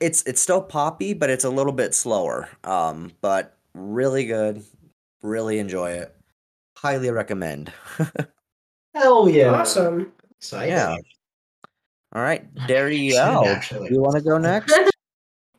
it's 0.00 0.22
it's 0.22 0.40
still 0.40 0.62
poppy, 0.62 1.12
but 1.12 1.28
it's 1.30 1.44
a 1.44 1.50
little 1.50 1.72
bit 1.72 1.94
slower. 1.94 2.48
Um 2.64 3.12
but 3.20 3.56
really 3.74 4.26
good. 4.26 4.64
Really 5.22 5.58
enjoy 5.58 5.90
it. 5.92 6.14
Highly 6.76 7.10
recommend. 7.10 7.72
Hell 8.94 9.28
yeah. 9.28 9.50
Awesome. 9.52 10.12
Exciting. 10.38 10.74
Yeah. 10.74 10.96
All 12.14 12.22
right, 12.22 12.46
Excited, 12.54 12.74
Darielle. 12.74 13.46
actually. 13.46 13.90
You 13.90 14.00
want 14.00 14.16
to 14.16 14.22
go 14.22 14.38
next? 14.38 14.72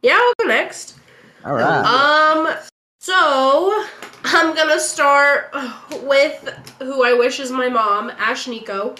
Yeah, 0.02 0.18
I'll 0.18 0.34
go 0.40 0.48
next. 0.48 0.98
All 1.44 1.54
right. 1.54 1.84
Um, 1.84 2.56
so 3.02 3.86
I'm 4.24 4.56
gonna 4.56 4.80
start 4.80 5.54
with 6.04 6.42
who 6.80 7.04
I 7.04 7.12
wish 7.12 7.42
is 7.42 7.52
my 7.52 7.68
mom, 7.68 8.10
Ashnikko. 8.12 8.98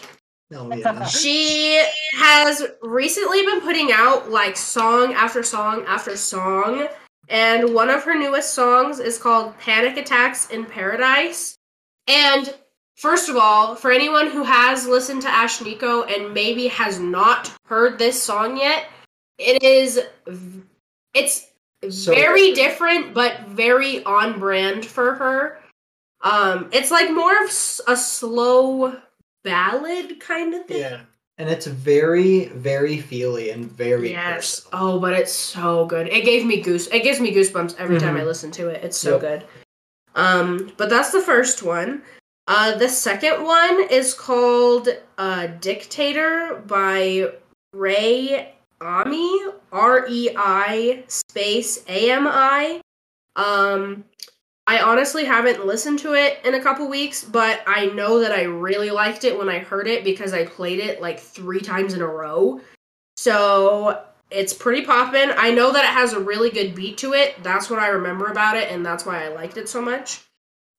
Hell 0.52 0.78
yeah. 0.78 1.06
She 1.08 1.82
has 2.16 2.64
recently 2.82 3.46
been 3.46 3.62
putting 3.62 3.94
out 3.94 4.30
like 4.30 4.58
song 4.58 5.14
after 5.14 5.42
song 5.42 5.86
after 5.88 6.18
song, 6.18 6.90
and 7.30 7.74
one 7.76 7.90
of 7.90 8.04
her 8.04 8.18
newest 8.18 8.54
songs 8.54 9.00
is 9.00 9.18
called 9.18 9.58
Panic 9.60 9.98
Attacks 9.98 10.50
in 10.50 10.66
Paradise. 10.66 11.56
And 12.08 12.54
first 12.98 13.30
of 13.30 13.38
all, 13.38 13.76
for 13.76 13.92
anyone 13.92 14.32
who 14.32 14.44
has 14.44 14.88
listened 14.88 15.22
to 15.22 15.28
Ashnikko 15.28 16.12
and 16.12 16.34
maybe 16.34 16.68
has 16.68 17.00
not 17.00 17.54
heard 17.66 18.00
this 18.00 18.22
song 18.22 18.58
yet, 18.58 18.88
it 19.38 19.62
is 19.64 20.00
it's 21.14 21.48
So 21.88 22.14
very 22.14 22.54
different 22.54 23.14
but 23.14 23.48
very 23.48 24.04
on 24.04 24.40
brand 24.40 24.86
for 24.86 25.14
her. 25.14 25.60
Um 26.22 26.70
it's 26.74 26.92
like 26.92 27.12
more 27.12 27.44
of 27.44 27.50
a 27.88 27.96
slow 27.96 29.00
ballad 29.44 30.20
kind 30.20 30.56
of 30.56 30.66
thing. 30.66 30.80
Yeah. 30.80 31.02
And 31.40 31.50
it's 31.50 31.66
very, 31.68 32.48
very 32.48 32.98
feely 33.00 33.50
and 33.52 33.72
very 33.72 34.12
Yes. 34.12 34.60
personal. 34.60 34.96
Oh, 34.96 35.00
but 35.00 35.14
it's 35.14 35.32
so 35.32 35.86
good. 35.86 36.08
It 36.10 36.26
gave 36.26 36.46
me 36.46 36.60
goose. 36.60 36.88
It 36.88 37.00
gives 37.02 37.22
me 37.22 37.34
goosebumps 37.34 37.76
every 37.80 37.98
time 37.98 38.18
I 38.18 38.22
Mhm. 38.22 38.26
listen 38.26 38.52
to 38.52 38.68
it. 38.68 38.84
It's 38.84 38.98
so 38.98 39.12
Yep. 39.14 39.22
good. 39.22 39.44
Um, 40.16 40.72
but 40.76 40.90
that's 40.90 41.12
the 41.12 41.22
first 41.22 41.64
one. 41.64 42.02
Uh, 42.48 42.76
the 42.78 42.90
second 42.90 43.44
one 43.44 43.80
is 43.90 44.14
called 44.14 44.90
uh, 45.18 45.48
"Dictator" 45.62 46.62
by 46.68 47.32
Rei 47.74 48.54
Ami. 48.82 49.46
R 49.72 50.06
E 50.10 50.30
I 50.36 51.04
space 51.08 51.84
A 51.88 52.12
M 52.12 52.28
I. 52.28 52.82
Um, 53.36 54.04
I 54.70 54.82
honestly 54.82 55.26
haven't 55.26 55.66
listened 55.66 55.98
to 56.00 56.14
it 56.14 56.42
in 56.46 56.54
a 56.54 56.62
couple 56.62 56.88
weeks, 56.88 57.24
but 57.24 57.64
I 57.66 57.88
know 57.88 58.20
that 58.20 58.32
I 58.32 58.44
really 58.44 58.92
liked 58.92 59.24
it 59.24 59.36
when 59.36 59.50
I 59.50 59.58
heard 59.58 59.88
it 59.88 60.04
because 60.04 60.32
I 60.32 60.46
played 60.46 60.80
it 60.80 61.02
like 61.02 61.20
three 61.20 61.60
times 61.60 61.96
in 61.96 62.04
a 62.04 62.08
row. 62.08 62.62
So 63.18 64.00
it's 64.30 64.54
pretty 64.54 64.86
poppin'. 64.86 65.34
I 65.36 65.50
know 65.50 65.74
that 65.74 65.86
it 65.86 65.90
has 65.90 66.14
a 66.14 66.20
really 66.20 66.52
good 66.52 66.76
beat 66.76 67.00
to 67.00 67.14
it. 67.14 67.42
That's 67.42 67.72
what 67.72 67.80
I 67.80 67.88
remember 67.88 68.28
about 68.28 68.58
it, 68.58 68.72
and 68.72 68.86
that's 68.86 69.08
why 69.08 69.26
I 69.26 69.30
liked 69.30 69.58
it 69.58 69.68
so 69.68 69.82
much. 69.82 70.22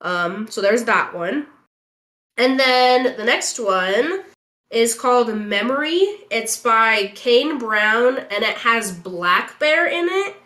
Um, 0.02 0.46
so 0.46 0.60
there's 0.60 0.84
that 0.84 1.12
one. 1.12 1.48
And 2.36 2.60
then 2.60 3.16
the 3.16 3.24
next 3.24 3.58
one 3.58 4.22
is 4.70 4.94
called 4.94 5.34
Memory. 5.34 5.98
It's 6.30 6.56
by 6.56 7.10
Kane 7.16 7.58
Brown, 7.58 8.18
and 8.18 8.44
it 8.44 8.56
has 8.58 8.96
blackbear 8.96 9.90
in 9.90 10.06
it. 10.08 10.36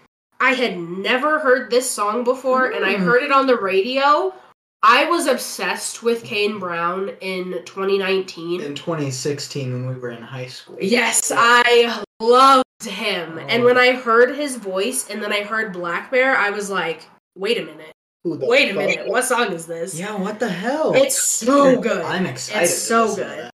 I 0.45 0.53
had 0.53 0.79
never 0.79 1.39
heard 1.39 1.71
this 1.71 1.91
song 1.91 2.23
before, 2.23 2.67
and 2.67 2.85
I 2.85 2.97
Mm. 2.97 3.05
heard 3.05 3.23
it 3.23 3.33
on 3.33 3.47
the 3.47 3.57
radio. 3.57 4.35
I 4.83 5.07
was 5.07 5.27
obsessed 5.27 6.03
with 6.03 6.23
Kane 6.23 6.59
Brown 6.59 7.13
in 7.23 7.63
2019. 7.65 8.61
In 8.61 8.75
2016 8.75 9.73
when 9.73 9.89
we 9.95 9.99
were 9.99 10.11
in 10.11 10.21
high 10.23 10.49
school. 10.49 10.77
Yes, 10.79 11.33
I 11.35 12.03
loved 12.21 12.63
him. 12.85 13.39
And 13.49 13.63
Oh. 13.63 13.65
when 13.65 13.79
I 13.79 13.93
heard 13.93 14.37
his 14.37 14.57
voice 14.57 15.09
and 15.09 15.23
then 15.23 15.33
I 15.33 15.45
heard 15.45 15.73
blackbear, 15.73 16.37
I 16.37 16.51
was 16.51 16.69
like, 16.69 17.09
wait 17.35 17.57
a 17.57 17.63
minute. 17.63 17.93
Who 18.25 18.37
the 18.37 18.45
Wait 18.45 18.71
a 18.71 18.75
minute. 18.75 19.07
What 19.07 19.25
song 19.25 19.51
is 19.55 19.65
this? 19.65 19.99
Yeah, 19.99 20.15
what 20.17 20.41
the 20.41 20.49
hell? 20.51 20.93
It's 20.95 21.21
so 21.23 21.77
good. 21.89 22.05
I'm 22.05 22.27
excited. 22.27 22.65
It's 22.65 22.77
so 22.77 23.17
good. 23.17 23.49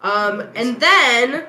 Um, 0.00 0.48
and 0.54 0.78
then 0.80 1.46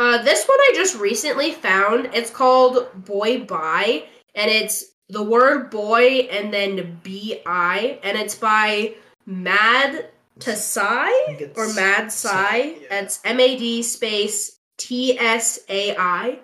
uh, 0.00 0.22
this 0.22 0.46
one 0.46 0.58
I 0.58 0.72
just 0.74 0.96
recently 0.96 1.52
found. 1.52 2.08
It's 2.14 2.30
called 2.30 2.88
Boy 3.04 3.44
Bi, 3.44 4.04
and 4.34 4.50
it's 4.50 4.86
the 5.10 5.22
word 5.22 5.68
boy 5.68 6.26
and 6.32 6.54
then 6.54 6.98
B 7.02 7.42
I, 7.44 7.98
and 8.02 8.16
it's 8.16 8.34
by 8.34 8.94
Mad 9.26 10.08
Tasai 10.38 11.54
or 11.54 11.70
Mad 11.74 12.10
Sai. 12.10 12.76
It's 12.90 13.20
M 13.26 13.38
A 13.40 13.58
D 13.58 13.82
space 13.82 14.58
T 14.78 15.18
S 15.18 15.58
A 15.68 15.94
I. 15.98 16.38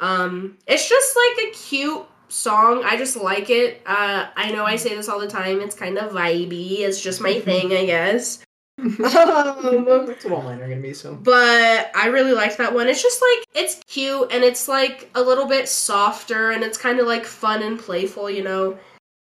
Um, 0.00 0.58
it's 0.66 0.88
just 0.88 1.16
like 1.16 1.46
a 1.46 1.50
cute 1.52 2.04
song. 2.26 2.82
I 2.84 2.96
just 2.96 3.16
like 3.16 3.50
it. 3.50 3.82
Uh, 3.86 4.26
I 4.34 4.50
know 4.50 4.64
I 4.64 4.74
say 4.74 4.96
this 4.96 5.08
all 5.08 5.20
the 5.20 5.28
time. 5.28 5.60
It's 5.60 5.76
kind 5.76 5.96
of 5.96 6.10
vibey. 6.10 6.80
It's 6.80 7.00
just 7.00 7.20
my 7.20 7.38
thing, 7.40 7.72
I 7.72 7.86
guess. 7.86 8.44
Um, 8.78 8.94
That's 8.98 10.24
what 10.24 10.32
all 10.32 10.42
mine 10.42 10.60
are 10.60 10.68
gonna 10.68 10.80
be. 10.80 10.92
So 10.92 11.14
but 11.14 11.90
I 11.94 12.08
really 12.08 12.32
liked 12.32 12.58
that 12.58 12.74
one. 12.74 12.88
It's 12.88 13.02
just 13.02 13.22
like 13.22 13.46
it's 13.54 13.82
cute 13.86 14.30
and 14.32 14.44
it's 14.44 14.68
like 14.68 15.10
a 15.14 15.22
little 15.22 15.46
bit 15.46 15.68
softer 15.68 16.50
and 16.50 16.62
it's 16.62 16.78
kind 16.78 17.00
of 17.00 17.06
like 17.06 17.24
fun 17.24 17.62
and 17.62 17.78
playful, 17.78 18.28
you 18.30 18.42
know. 18.42 18.78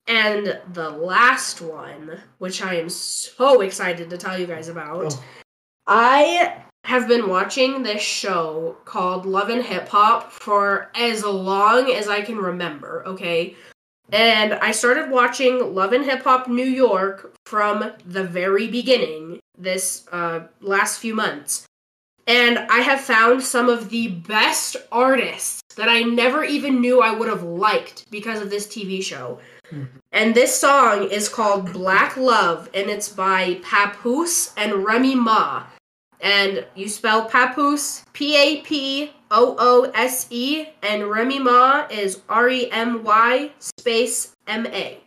And 0.07 0.61
the 0.73 0.91
last 0.91 1.61
one, 1.61 2.21
which 2.39 2.63
I 2.63 2.75
am 2.75 2.89
so 2.89 3.61
excited 3.61 4.11
to 4.11 4.19
tell 4.19 4.39
you 4.39 4.47
guys 4.47 4.69
about, 4.69 5.15
Oh. 5.15 5.25
I 5.87 6.63
have 6.85 7.07
been 7.09 7.29
watching 7.29 7.83
this 7.83 8.03
show 8.03 8.77
called 8.85 9.27
Love 9.27 9.51
and 9.51 9.63
Hip 9.63 9.89
Hop 9.89 10.33
for 10.33 10.91
as 10.95 11.25
long 11.25 11.91
as 11.91 12.09
I 12.09 12.23
can 12.23 12.39
remember, 12.39 13.05
okay? 13.07 13.55
And 14.13 14.55
I 14.55 14.73
started 14.73 15.11
watching 15.11 15.75
Love 15.75 15.93
and 15.93 16.05
Hip 16.05 16.23
Hop 16.23 16.49
New 16.49 16.65
York 16.65 17.35
from 17.47 17.93
the 18.05 18.25
very 18.25 18.67
beginning 18.69 19.41
this 19.57 20.07
uh, 20.11 20.41
last 20.61 20.99
few 20.99 21.15
months. 21.15 21.67
And 22.27 22.59
I 22.59 22.81
have 22.81 23.01
found 23.01 23.43
some 23.43 23.69
of 23.69 23.91
the 23.91 24.09
best 24.09 24.77
artists 24.93 25.61
that 25.77 25.89
I 25.89 26.03
never 26.03 26.45
even 26.45 26.81
knew 26.81 27.01
I 27.01 27.13
would 27.13 27.29
have 27.29 27.43
liked 27.43 28.07
because 28.11 28.41
of 28.41 28.51
this 28.51 28.67
TV 28.67 29.03
show. 29.03 29.41
Mhm. 29.73 29.89
And 30.13 30.35
this 30.35 30.59
song 30.59 31.09
is 31.09 31.29
called 31.29 31.73
Black 31.73 32.17
Love, 32.17 32.69
and 32.75 32.91
it's 32.91 33.09
by 33.09 33.61
Papoose 33.63 34.53
and 34.57 34.85
Remy 34.85 35.15
Ma. 35.15 35.65
And 36.23 36.67
you 36.75 36.89
spell 36.89 37.25
Papoose 37.25 38.05
P 38.13 38.37
A 38.37 38.61
P 38.63 39.13
O 39.31 39.57
O 39.59 39.91
S 39.95 40.27
E, 40.31 40.67
and 40.83 41.09
Remy 41.09 41.39
Ma 41.39 41.87
is 41.91 42.21
R 42.29 42.49
E 42.49 42.71
M 42.71 43.05
Y 43.05 43.51
space 43.59 44.35
M 44.47 44.67
A. 44.67 44.99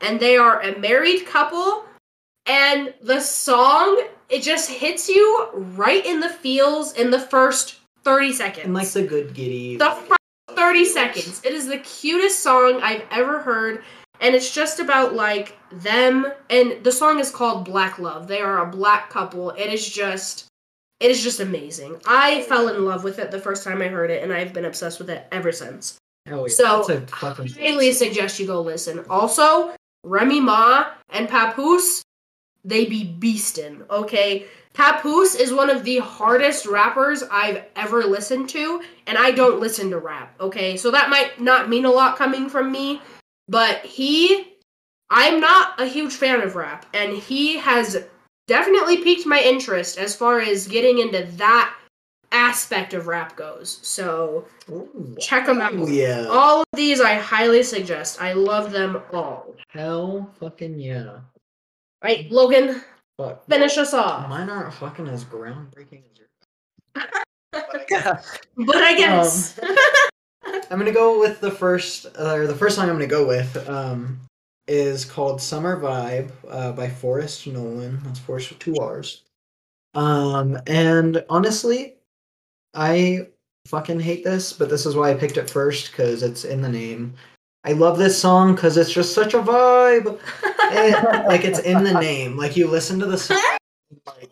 And 0.00 0.20
they 0.20 0.36
are 0.36 0.60
a 0.60 0.78
married 0.78 1.26
couple, 1.26 1.84
and 2.46 2.92
the 3.02 3.20
song 3.20 4.02
it 4.30 4.42
just 4.42 4.70
hits 4.70 5.08
you 5.08 5.48
right 5.52 6.06
in 6.06 6.20
the 6.20 6.28
feels 6.28 6.92
in 6.92 7.10
the 7.10 7.18
first 7.18 7.76
30 8.04 8.32
seconds. 8.32 8.64
And 8.64 8.74
like 8.74 8.88
the 8.88 9.02
good 9.02 9.34
giddy. 9.34 9.76
The 9.76 9.90
first 9.90 10.20
30 10.56 10.84
seconds. 10.84 11.42
It 11.44 11.52
is 11.52 11.66
the 11.66 11.78
cutest 11.78 12.40
song 12.40 12.80
I've 12.82 13.04
ever 13.10 13.40
heard. 13.40 13.82
And 14.20 14.34
it's 14.34 14.54
just 14.54 14.78
about 14.78 15.14
like 15.14 15.56
them. 15.72 16.26
And 16.48 16.84
the 16.84 16.92
song 16.92 17.18
is 17.18 17.30
called 17.30 17.64
Black 17.64 17.98
Love. 17.98 18.28
They 18.28 18.40
are 18.40 18.62
a 18.62 18.70
black 18.70 19.10
couple. 19.10 19.50
It 19.50 19.72
is 19.72 19.88
just. 19.88 20.46
It 21.00 21.10
is 21.10 21.22
just 21.22 21.40
amazing. 21.40 22.00
I 22.06 22.42
fell 22.42 22.68
in 22.68 22.84
love 22.84 23.04
with 23.04 23.18
it 23.18 23.30
the 23.30 23.40
first 23.40 23.64
time 23.64 23.80
I 23.80 23.88
heard 23.88 24.10
it, 24.10 24.22
and 24.22 24.32
I've 24.32 24.52
been 24.52 24.66
obsessed 24.66 24.98
with 24.98 25.10
it 25.10 25.26
ever 25.32 25.50
since. 25.50 25.96
Hell 26.26 26.46
yeah, 26.46 26.54
So, 26.54 26.82
fucking 27.06 27.48
Highly 27.48 27.92
suggest 27.92 28.38
you 28.38 28.46
go 28.46 28.60
listen. 28.60 29.04
Also, 29.08 29.74
Remy 30.04 30.40
Ma 30.40 30.90
and 31.08 31.28
Papoose, 31.28 32.02
they 32.64 32.84
be 32.84 33.16
beastin', 33.18 33.88
okay? 33.88 34.46
Papoose 34.74 35.34
is 35.34 35.52
one 35.52 35.70
of 35.70 35.84
the 35.84 35.98
hardest 35.98 36.66
rappers 36.66 37.22
I've 37.30 37.64
ever 37.74 38.04
listened 38.04 38.50
to, 38.50 38.82
and 39.06 39.16
I 39.16 39.30
don't 39.30 39.58
listen 39.58 39.90
to 39.90 39.98
rap, 39.98 40.34
okay? 40.38 40.76
So 40.76 40.90
that 40.90 41.10
might 41.10 41.40
not 41.40 41.68
mean 41.70 41.86
a 41.86 41.90
lot 41.90 42.18
coming 42.18 42.48
from 42.48 42.70
me, 42.70 43.00
but 43.48 43.84
he 43.84 44.46
I'm 45.10 45.40
not 45.40 45.80
a 45.80 45.86
huge 45.86 46.14
fan 46.14 46.40
of 46.40 46.54
rap, 46.54 46.86
and 46.94 47.16
he 47.16 47.56
has 47.56 48.04
definitely 48.50 48.96
piqued 48.96 49.26
my 49.26 49.40
interest 49.40 49.96
as 49.96 50.16
far 50.16 50.40
as 50.40 50.66
getting 50.66 50.98
into 50.98 51.22
that 51.36 51.72
aspect 52.32 52.94
of 52.94 53.06
rap 53.06 53.36
goes. 53.36 53.78
So 53.82 54.44
Ooh. 54.68 55.16
check 55.20 55.46
them 55.46 55.60
out. 55.60 55.72
Yeah. 55.88 56.26
All 56.28 56.62
of 56.62 56.66
these 56.74 57.00
I 57.00 57.14
highly 57.14 57.62
suggest. 57.62 58.20
I 58.20 58.32
love 58.32 58.72
them 58.72 59.00
all. 59.12 59.54
Hell 59.68 60.34
fucking 60.40 60.80
yeah. 60.80 61.20
Right, 62.02 62.28
Logan, 62.32 62.82
Fuck. 63.16 63.46
finish 63.48 63.78
us 63.78 63.94
off. 63.94 64.28
Mine 64.28 64.50
aren't 64.50 64.74
fucking 64.74 65.06
as 65.06 65.24
groundbreaking 65.24 66.02
as 66.10 66.18
yours. 66.18 67.06
But 68.56 68.76
I 68.76 68.96
guess. 68.96 69.60
I'm 70.70 70.78
gonna 70.78 70.92
go 70.92 71.20
with 71.20 71.40
the 71.40 71.50
first, 71.52 72.06
uh, 72.18 72.34
or 72.34 72.46
the 72.48 72.54
first 72.54 72.74
song 72.74 72.88
I'm 72.88 72.94
gonna 72.94 73.06
go 73.06 73.26
with, 73.26 73.68
um, 73.68 74.20
is 74.70 75.04
called 75.04 75.42
"Summer 75.42 75.80
Vibe" 75.80 76.30
uh, 76.48 76.72
by 76.72 76.88
Forrest 76.88 77.46
Nolan. 77.48 78.00
That's 78.04 78.20
Forrest 78.20 78.50
with 78.50 78.60
two 78.60 78.76
R's. 78.76 79.22
Um, 79.94 80.56
and 80.68 81.24
honestly, 81.28 81.96
I 82.72 83.26
fucking 83.66 83.98
hate 84.00 84.22
this, 84.24 84.52
but 84.52 84.70
this 84.70 84.86
is 84.86 84.94
why 84.94 85.10
I 85.10 85.14
picked 85.14 85.36
it 85.36 85.50
first 85.50 85.90
because 85.90 86.22
it's 86.22 86.44
in 86.44 86.62
the 86.62 86.68
name. 86.68 87.14
I 87.64 87.72
love 87.72 87.98
this 87.98 88.16
song 88.18 88.54
because 88.54 88.76
it's 88.76 88.92
just 88.92 89.12
such 89.12 89.34
a 89.34 89.42
vibe. 89.42 90.18
It- 90.72 91.26
like 91.26 91.44
it's 91.44 91.58
in 91.58 91.82
the 91.82 91.94
name. 92.00 92.36
Like 92.36 92.56
you 92.56 92.68
listen 92.68 93.00
to 93.00 93.06
the 93.06 93.18
song, 93.18 93.42
like 94.06 94.30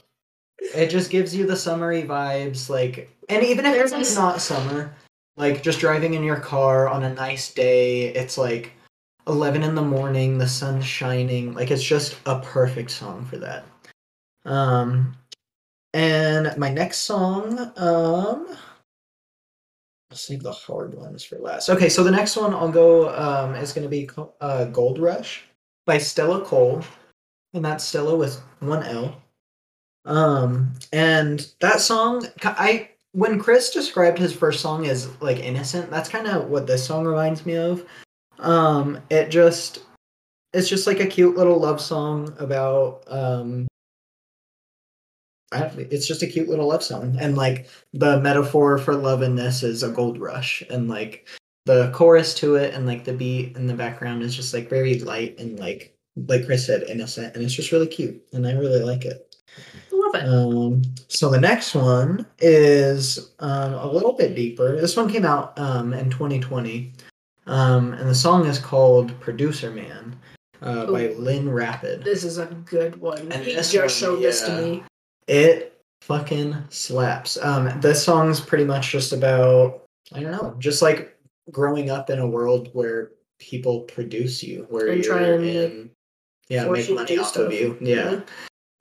it 0.61 0.89
just 0.89 1.11
gives 1.11 1.35
you 1.35 1.47
the 1.47 1.57
summery 1.57 2.05
vibes. 2.05 2.71
Like, 2.71 3.11
and 3.29 3.43
even 3.43 3.67
if 3.67 3.93
it's 3.93 4.15
not 4.15 4.41
summer, 4.41 4.95
like 5.37 5.65
just 5.65 5.81
driving 5.81 6.15
in 6.15 6.23
your 6.23 6.39
car 6.39 6.89
on 6.89 7.03
a 7.03 7.13
nice 7.13 7.53
day, 7.53 8.15
it's 8.15 8.39
like 8.39 8.73
eleven 9.29 9.63
in 9.63 9.75
the 9.75 9.83
morning, 9.83 10.39
the 10.39 10.49
sun's 10.49 10.85
shining. 10.85 11.55
Like 11.55 11.71
it's 11.71 11.85
just 11.85 12.17
a 12.27 12.41
perfect 12.41 12.91
song 12.91 13.25
for 13.25 13.37
that. 13.39 13.65
Um, 14.45 15.17
and 15.95 16.57
my 16.57 16.71
next 16.71 16.99
song, 16.99 17.73
um. 17.77 18.57
I'll 20.11 20.17
save 20.17 20.43
the 20.43 20.53
hard 20.53 20.95
ones 20.95 21.23
for 21.23 21.37
last. 21.37 21.69
Okay, 21.69 21.91
so 21.91 22.03
the 22.03 22.11
next 22.11 22.35
one 22.35 22.55
I'll 22.55 22.73
go 22.73 23.15
um, 23.15 23.55
is 23.55 23.75
going 23.75 23.83
to 23.83 23.91
be 23.91 24.09
uh, 24.41 24.65
Gold 24.65 24.99
Rush 24.99 25.45
by 25.85 25.99
Stella 25.99 26.43
Cole, 26.47 26.83
and 27.53 27.63
that's 27.63 27.85
Stella 27.85 28.17
with 28.17 28.41
one 28.61 28.83
L. 28.85 29.21
Um, 30.07 30.73
and 30.95 31.47
that 31.61 31.83
song, 31.83 32.27
I 32.43 32.89
when 33.13 33.39
Chris 33.39 33.71
described 33.71 34.19
his 34.19 34.35
first 34.35 34.61
song 34.61 34.87
as 34.87 35.11
like 35.21 35.41
innocent, 35.41 35.91
that's 35.91 36.09
kind 36.09 36.27
of 36.27 36.49
what 36.49 36.67
this 36.67 36.87
song 36.87 37.05
reminds 37.05 37.45
me 37.45 37.57
of. 37.57 37.85
Um, 38.39 39.01
it 39.11 39.31
just, 39.31 39.85
it's 40.53 40.69
just 40.69 40.87
like 40.87 41.01
a 41.01 41.07
cute 41.07 41.37
little 41.37 41.59
love 41.59 41.81
song 41.81 42.35
about 42.39 43.05
um. 43.09 43.67
I 45.51 45.63
it's 45.91 46.07
just 46.07 46.23
a 46.23 46.27
cute 46.27 46.49
little 46.49 46.69
love 46.69 46.83
song, 46.83 47.17
and 47.19 47.37
like 47.37 47.69
the 47.95 48.21
metaphor 48.21 48.77
for 48.77 48.95
love 48.95 49.23
in 49.23 49.35
this 49.35 49.63
is 49.63 49.83
a 49.83 49.89
gold 49.89 50.21
rush, 50.21 50.63
and 50.69 50.89
like 50.89 51.27
the 51.65 51.91
chorus 51.93 52.35
to 52.35 52.57
it 52.57 52.75
and 52.75 52.87
like 52.87 53.05
the 53.05 53.13
beat 53.13 53.57
in 53.57 53.67
the 53.67 53.75
background 53.75 54.23
is 54.23 54.35
just 54.35 54.55
like 54.55 54.71
very 54.71 54.99
light 55.01 55.39
and 55.39 55.59
like 55.59 55.95
like 56.27 56.47
Chris 56.47 56.67
said, 56.67 56.83
innocent, 56.85 57.35
and 57.35 57.45
it's 57.45 57.55
just 57.55 57.73
really 57.73 57.87
cute, 57.87 58.21
and 58.33 58.47
I 58.47 58.53
really 58.53 58.83
like 58.83 59.05
it. 59.05 59.37
I 59.93 59.97
love 59.97 60.15
it. 60.15 60.29
Um, 60.29 60.83
so 61.09 61.31
the 61.31 61.41
next 61.41 61.75
one 61.75 62.27
is 62.39 63.33
um, 63.39 63.75
a 63.75 63.91
little 63.91 64.13
bit 64.13 64.35
deeper. 64.35 64.81
This 64.81 64.97
one 64.97 65.11
came 65.11 65.25
out 65.25 65.59
um, 65.59 65.93
in 65.93 66.11
2020, 66.11 66.93
um, 67.49 67.93
and 67.95 68.09
the 68.09 68.15
song 68.15 68.47
is 68.47 68.59
called 68.59 69.19
"Producer 69.21 69.71
Man" 69.71 70.17
uh, 70.63 70.87
by 70.87 71.07
Ooh. 71.09 71.19
Lyn 71.19 71.47
Lapid. 71.47 72.05
This 72.05 72.25
is 72.25 72.39
a 72.39 72.47
good 72.47 73.01
one. 73.01 73.33
And 73.33 73.45
he 73.45 73.53
just 73.53 73.75
one, 73.77 73.89
showed 73.89 74.23
this 74.23 74.43
to 74.43 74.61
me. 74.63 74.83
It 75.27 75.81
fucking 76.03 76.57
slaps. 76.71 77.37
Um, 77.43 77.81
this 77.81 78.03
song's 78.05 78.41
pretty 78.41 78.65
much 78.65 78.91
just 78.93 79.13
about 79.13 79.83
I 80.15 80.21
don't 80.21 80.33
know, 80.33 80.55
just 80.59 80.81
like 80.83 81.17
growing 81.51 81.91
up 81.91 82.09
in 82.11 82.19
a 82.19 82.27
world 82.27 82.71
where 82.73 83.11
people 83.39 83.81
produce 83.83 84.43
you, 84.43 84.67
where 84.71 84.89
And 84.89 85.05
you're 85.05 85.15
try 85.15 85.27
and 85.29 85.45
in, 85.45 85.91
yeah, 86.49 86.67
make 86.69 86.91
money 86.91 87.19
off 87.19 87.29
stuff. 87.29 87.47
of 87.47 87.53
you, 87.53 87.77
yeah. 87.81 88.05
Mhm. 88.13 88.27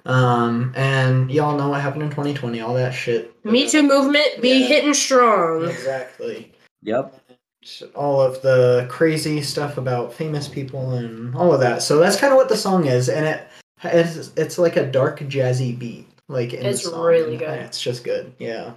Um, 0.10 0.72
and 0.76 1.30
y'all 1.30 1.58
know 1.58 1.68
what 1.70 1.82
happened 1.82 2.04
in 2.04 2.10
2020, 2.10 2.62
all 2.62 2.74
that 2.76 2.94
shit. 2.94 3.34
Me 3.44 3.70
Too 3.70 3.84
movement 3.84 4.42
be 4.42 4.60
Yeah. 4.62 4.68
hitting 4.68 4.94
strong. 4.94 5.66
Exactly. 5.66 6.54
Yep. 6.84 7.20
All 7.96 8.22
of 8.22 8.42
the 8.42 8.88
crazy 8.90 9.42
stuff 9.42 9.78
about 9.78 10.14
famous 10.14 10.48
people 10.48 10.92
and 10.92 11.36
all 11.36 11.54
of 11.54 11.60
that. 11.60 11.82
So 11.82 12.00
that's 12.00 12.20
kind 12.20 12.32
of 12.32 12.38
what 12.38 12.50
the 12.50 12.58
song 12.58 12.86
is, 12.86 13.10
and 13.10 13.26
it 13.26 13.48
it's, 13.84 14.32
it's 14.36 14.58
like 14.58 14.76
a 14.76 14.86
dark 14.86 15.20
jazzy 15.22 15.78
beat. 15.78 16.08
Like 16.30 16.54
in 16.54 16.66
It's 16.66 16.84
song, 16.84 17.06
really 17.06 17.38
good. 17.38 17.60
It's 17.60 17.82
just 17.82 18.04
good. 18.04 18.34
Yeah. 18.40 18.74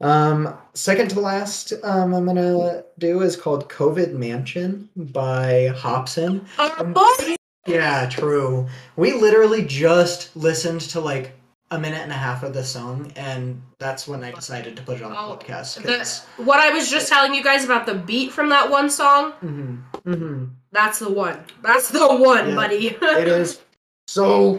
Um, 0.00 0.56
second 0.74 1.10
to 1.10 1.20
last, 1.20 1.72
um, 1.82 2.14
I'm 2.14 2.24
gonna 2.24 2.84
do 2.98 3.20
is 3.20 3.36
called 3.36 3.68
"COVID 3.68 4.12
Mansion" 4.12 4.88
by 4.96 5.68
Hobson. 5.76 6.46
Boy, 6.86 7.36
Yeah, 7.66 8.08
true. 8.08 8.66
We 8.96 9.12
literally 9.12 9.64
just 9.64 10.34
listened 10.34 10.80
to 10.82 11.00
like 11.00 11.32
a 11.72 11.78
minute 11.78 12.00
and 12.02 12.10
a 12.10 12.16
half 12.16 12.42
of 12.42 12.52
the 12.52 12.64
song, 12.64 13.12
and 13.16 13.62
that's 13.78 14.08
when 14.08 14.24
I 14.24 14.32
decided 14.32 14.76
to 14.76 14.82
put 14.82 14.96
it 14.96 15.02
on 15.02 15.12
the 15.12 15.18
Oh, 15.18 15.38
podcast. 15.40 15.82
the- 15.82 16.42
what 16.42 16.58
I 16.58 16.70
was 16.70 16.90
just 16.90 17.08
telling 17.08 17.32
you 17.34 17.44
guys 17.44 17.64
about 17.64 17.86
the 17.86 17.94
beat 17.94 18.32
from 18.32 18.48
that 18.48 18.68
one 18.70 18.90
song, 18.90 19.32
hmm 19.32 19.76
hmm 20.04 20.44
that's 20.72 20.98
the 21.00 21.10
one. 21.10 21.38
That's 21.62 21.88
the 21.90 22.06
one, 22.16 22.50
Yeah. 22.50 22.54
buddy. 22.54 22.86
it 22.88 23.02
is 23.28 23.60
so 24.08 24.54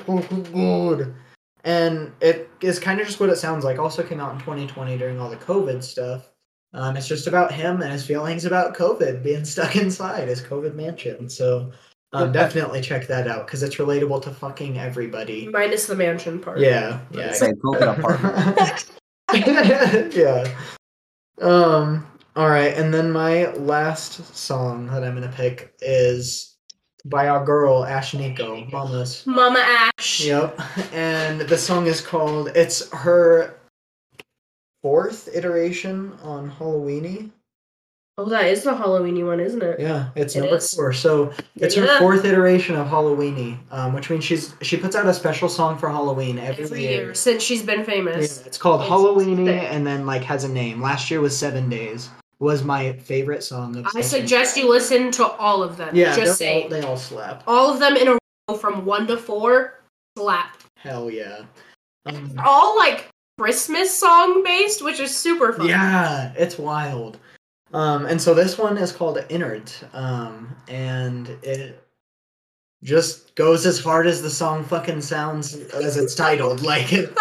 good, 0.53 1.14
and 1.64 2.12
it 2.22 2.49
is 2.62 2.80
kind 2.80 2.99
of 3.01 3.07
just 3.07 3.20
what 3.20 3.30
it 3.30 3.38
sounds 3.38 3.64
like. 3.66 3.78
Also 3.80 4.03
came 4.03 4.20
out 4.20 4.34
in 4.34 4.39
2020 4.39 4.97
during 4.97 5.20
all 5.20 5.30
the 5.30 5.36
COVID 5.38 5.84
stuff. 5.84 6.30
Um, 6.74 6.95
it's 6.95 7.07
just 7.07 7.28
about 7.28 7.51
him 7.51 7.82
and 7.82 7.91
his 7.91 8.05
feelings 8.05 8.45
about 8.45 8.74
COVID, 8.76 9.22
being 9.24 9.43
stuck 9.53 9.76
inside 9.76 10.30
his 10.30 10.41
COVID 10.41 10.76
mansion. 10.76 11.30
So 11.30 11.72
um, 12.14 12.32
definitely 12.32 12.82
check 12.82 13.07
that 13.07 13.28
out 13.28 13.45
because 13.45 13.64
it's 13.64 13.78
relatable 13.78 14.22
to 14.24 14.32
fucking 14.32 14.78
everybody. 14.78 15.47
Minus 15.47 15.88
the 15.88 15.95
mansion 15.95 16.39
part. 16.39 16.59
Yeah, 16.59 16.99
yeah. 17.12 17.34
Say 17.34 17.51
COVID 17.53 17.97
apartment. 17.97 18.89
yeah. 20.16 20.47
Um. 21.41 22.05
All 22.36 22.49
right, 22.49 22.74
and 22.78 22.93
then 22.93 23.12
my 23.12 23.51
last 23.53 24.36
song 24.36 24.88
that 24.88 25.03
I'm 25.03 25.16
gonna 25.16 25.32
pick 25.36 25.74
is 25.82 26.51
by 27.05 27.28
our 27.28 27.43
girl 27.43 27.84
Ashnikko, 27.84 28.72
Mamas. 28.72 29.26
Mama 29.26 29.59
Ash. 29.59 30.22
Yep. 30.22 30.59
And 30.93 31.41
the 31.41 31.57
song 31.57 31.88
is 31.88 32.01
called. 32.01 32.49
It's 32.55 32.89
her 32.91 33.55
fourth 34.82 35.30
iteration 35.34 36.14
on 36.24 36.51
Halloweenie. 36.51 37.32
Oh, 38.22 38.30
that 38.30 38.45
is 38.45 38.63
the 38.63 38.72
Halloweenie 38.72 39.26
one, 39.26 39.39
isn't 39.39 39.63
it? 39.63 39.80
Yeah, 39.80 40.09
it's 40.15 40.36
It 40.36 40.41
number 40.41 40.57
is. 40.57 40.74
four. 40.74 40.93
So 40.93 41.34
it's 41.55 41.74
her 41.76 41.88
fourth 41.99 42.24
iteration 42.24 42.76
of 42.76 42.88
Halloweenie, 42.88 43.57
um, 43.72 43.93
which 43.93 44.09
means 44.09 44.24
she's 44.24 44.53
she 44.61 44.78
puts 44.78 44.95
out 44.95 45.07
a 45.07 45.13
special 45.13 45.49
song 45.49 45.78
for 45.78 45.89
Halloween 45.89 46.38
every, 46.38 46.63
Every 46.65 46.82
year 46.82 47.13
since 47.15 47.41
she's 47.41 47.63
been 47.63 47.80
Yeah, 47.80 47.86
famous. 47.86 48.45
it's 48.45 48.57
called 48.57 48.82
It's 48.82 48.89
Halloweenie, 48.89 49.47
and 49.49 49.86
then 49.88 50.05
like 50.05 50.24
has 50.24 50.43
a 50.43 50.49
name. 50.49 50.82
Last 50.82 51.09
year 51.09 51.19
was 51.22 51.38
Seven 51.38 51.67
Days. 51.69 52.09
Was 52.39 52.63
my 52.63 52.93
favorite 52.93 53.43
song. 53.43 53.76
Of 53.78 53.88
I 53.95 54.01
suggest 54.01 54.57
you 54.57 54.67
listen 54.69 55.11
to 55.11 55.26
all 55.28 55.61
of 55.63 55.78
them. 55.78 55.95
Yeah, 55.95 56.15
just 56.15 56.39
they're 56.39 56.63
all- 56.63 56.69
they 56.69 56.82
all 56.82 56.97
slap. 56.97 57.43
all 57.47 57.72
of 57.74 57.80
them 57.80 57.95
in 57.95 58.07
a 58.07 58.11
row 58.49 58.57
from 58.57 58.86
one 58.86 59.07
to 59.07 59.17
four 59.17 59.80
slap. 60.17 60.57
Hell 60.78 61.09
yeah. 61.09 61.41
Um, 62.07 62.34
All 62.43 62.76
like 62.78 63.07
Christmas 63.39 63.95
song 63.95 64.43
based, 64.43 64.84
which 64.84 64.99
is 64.99 65.15
super 65.15 65.53
fun. 65.53 65.67
Yeah, 65.67 66.34
it's 66.36 66.57
wild. 66.57 67.17
Um, 67.74 68.05
and 68.05 68.22
so 68.22 68.34
this 68.34 68.57
one 68.57 68.78
is 68.78 68.91
called 68.91 69.24
Innards, 69.30 69.84
um, 69.93 70.55
and 70.67 71.30
it 71.43 71.82
just 72.84 73.36
goes 73.36 73.65
as 73.65 73.80
hard 73.84 74.07
as 74.07 74.22
the 74.22 74.30
song 74.30 74.63
fucking 74.63 75.01
sounds 75.01 75.55
as 75.55 75.97
it's 75.97 76.15
titled. 76.15 76.61
Like 76.72 76.91
it, 76.93 77.15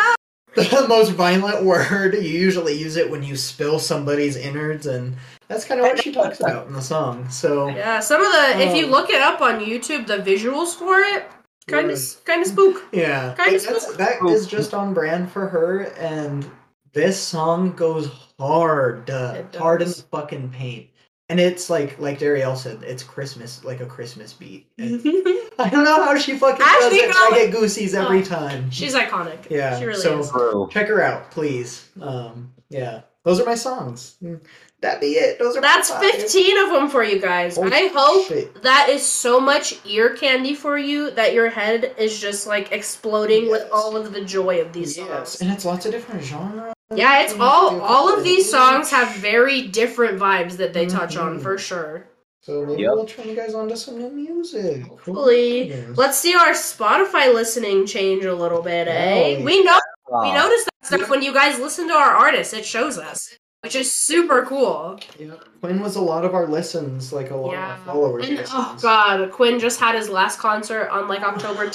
the 0.57 0.87
most 0.89 1.13
violent 1.13 1.65
word. 1.65 2.15
You 2.15 2.21
usually 2.23 2.75
use 2.75 2.97
it 2.97 3.09
when 3.09 3.23
you 3.23 3.37
spill 3.37 3.79
somebody's 3.79 4.37
innards, 4.37 4.87
and 4.87 5.15
that's 5.47 5.65
kind 5.65 5.79
of 5.81 5.87
what 5.87 6.03
she 6.03 6.13
talks 6.13 6.41
about 6.41 6.67
in 6.67 6.73
the 6.73 6.83
song. 6.83 7.29
So 7.31 7.69
Yeah, 7.69 8.01
some 8.01 8.21
of 8.21 8.33
the 8.33 8.61
if 8.67 8.77
you 8.77 8.87
Um, 8.87 8.91
look 8.91 9.11
it 9.11 9.21
up 9.21 9.41
on 9.41 9.61
YouTube, 9.61 10.07
the 10.09 10.19
visuals 10.19 10.75
for 10.75 10.99
it 11.01 11.25
kind 11.69 11.91
of 11.91 11.99
kind 12.25 12.43
of 12.43 12.49
spook. 12.49 12.83
Yeah, 12.93 13.35
Kinda 13.35 13.61
spook. 13.61 13.97
that 13.99 14.25
is 14.29 14.49
just 14.49 14.75
on 14.75 14.93
brand 14.95 15.31
for 15.31 15.47
her, 15.47 15.83
and 15.99 16.51
this 16.93 17.21
song 17.21 17.73
goes 17.73 18.11
hard, 18.39 19.09
uh, 19.11 19.35
It 19.39 19.57
hard 19.57 19.83
in 19.83 19.89
the 19.89 19.95
fucking 20.11 20.51
paint, 20.51 20.89
and 21.29 21.39
it's 21.41 21.71
like 21.71 21.99
like 21.99 22.19
Darielle 22.19 22.57
said, 22.57 22.83
it's 22.83 23.03
Christmas, 23.03 23.65
like 23.65 23.81
a 23.81 23.87
Christmas 23.87 24.33
beat. 24.33 24.67
I 24.79 25.69
don't 25.69 25.85
know 25.85 26.03
how 26.05 26.17
she 26.17 26.37
fucking 26.39 26.65
does 26.65 26.93
it. 26.93 27.09
but 27.09 27.17
I 27.17 27.31
get 27.47 27.53
goosies 27.53 27.95
every 27.95 28.21
Oh. 28.21 28.25
time. 28.25 28.71
She's 28.71 28.95
iconic. 28.95 29.49
Yeah, 29.51 29.79
she 29.79 29.85
really 29.85 30.01
so- 30.01 30.67
is. 30.69 30.73
Check 30.73 30.89
her 30.89 31.03
out, 31.03 31.31
please. 31.31 31.89
Um, 32.01 32.53
yeah, 32.71 33.03
those 33.25 33.41
are 33.41 33.45
my 33.45 33.55
songs. 33.57 34.17
Mm, 34.23 34.41
That 34.81 35.01
be 35.03 35.09
it. 35.09 35.39
Those 35.39 35.57
are 35.57 35.61
That's 35.61 35.91
five. 35.91 36.01
15 36.03 36.57
of 36.65 36.71
them 36.71 36.89
for 36.89 37.05
you 37.05 37.21
guys. 37.21 37.57
Holy 37.57 37.71
I 37.73 37.91
hope 37.93 38.29
shit. 38.29 38.63
that 38.63 38.89
is 38.89 39.05
so 39.05 39.39
much 39.39 39.79
ear 39.85 40.15
candy 40.17 40.55
for 40.55 40.79
you 40.79 41.11
that 41.11 41.35
your 41.35 41.51
head 41.51 41.95
is 41.99 42.19
just 42.19 42.47
like 42.47 42.73
exploding 42.73 43.51
with 43.51 43.69
all 43.71 43.95
of 43.99 44.15
the 44.15 44.25
joy 44.25 44.61
of 44.63 44.73
these 44.73 44.97
Yes, 44.97 45.07
songs. 45.09 45.41
and 45.43 45.51
it's 45.53 45.67
lots 45.67 45.85
of 45.85 45.93
different 45.93 46.23
genres. 46.25 46.73
Yeah, 46.93 47.23
it's 47.23 47.35
all 47.39 47.81
all 47.81 48.13
of 48.13 48.25
these 48.25 48.51
songs 48.51 48.91
have 48.91 49.15
very 49.17 49.63
different 49.69 50.19
vibes 50.19 50.57
that 50.57 50.73
they 50.73 50.87
touch 50.87 51.17
on 51.17 51.39
Mhm. 51.39 51.43
for 51.43 51.57
sure. 51.59 52.07
So 52.41 52.65
maybe 52.67 52.83
Yep. 52.83 52.91
we'll 52.95 53.05
turn 53.05 53.29
you 53.29 53.37
guys 53.37 53.55
on 53.55 53.69
to 53.69 53.77
some 53.77 53.99
new 53.99 54.11
music. 54.11 54.83
Hopefully. 54.89 55.69
Yes. 55.69 55.85
Let's 55.95 56.19
see 56.19 56.35
our 56.35 56.51
Spotify 56.51 57.33
listening 57.33 57.87
change 57.87 58.25
a 58.25 58.35
little 58.35 58.63
bit, 58.63 58.89
eh? 58.89 59.43
We 59.45 59.63
know 59.63 59.79
we 60.09 60.15
Wow. 60.31 60.35
notice 60.35 60.65
that 60.65 60.87
stuff 60.87 61.09
when 61.11 61.23
you 61.23 61.33
guys 61.33 61.61
listen 61.61 61.87
to 61.89 61.95
our 61.95 62.11
artists, 62.17 62.53
it 62.55 62.65
shows 62.65 62.99
us, 62.99 63.37
which 63.63 63.77
is 63.77 63.95
super 63.95 64.43
cool. 64.45 64.99
Yeah. 65.17 65.35
Quinn 65.61 65.81
was 65.81 65.95
a 65.95 66.01
lot 66.01 66.25
of 66.25 66.35
our 66.35 66.49
listens, 66.49 67.13
like 67.13 67.31
a 67.31 67.37
lot 67.37 67.53
Yeah. 67.53 67.75
of 67.75 67.89
our 67.89 67.95
followers. 67.95 68.29
And 68.29 68.45
oh 68.53 68.77
god, 68.83 69.31
Quinn 69.31 69.61
just 69.61 69.79
had 69.79 69.95
his 69.95 70.09
last 70.09 70.41
concert 70.41 70.89
on 70.91 71.07
like 71.07 71.23
October 71.23 71.69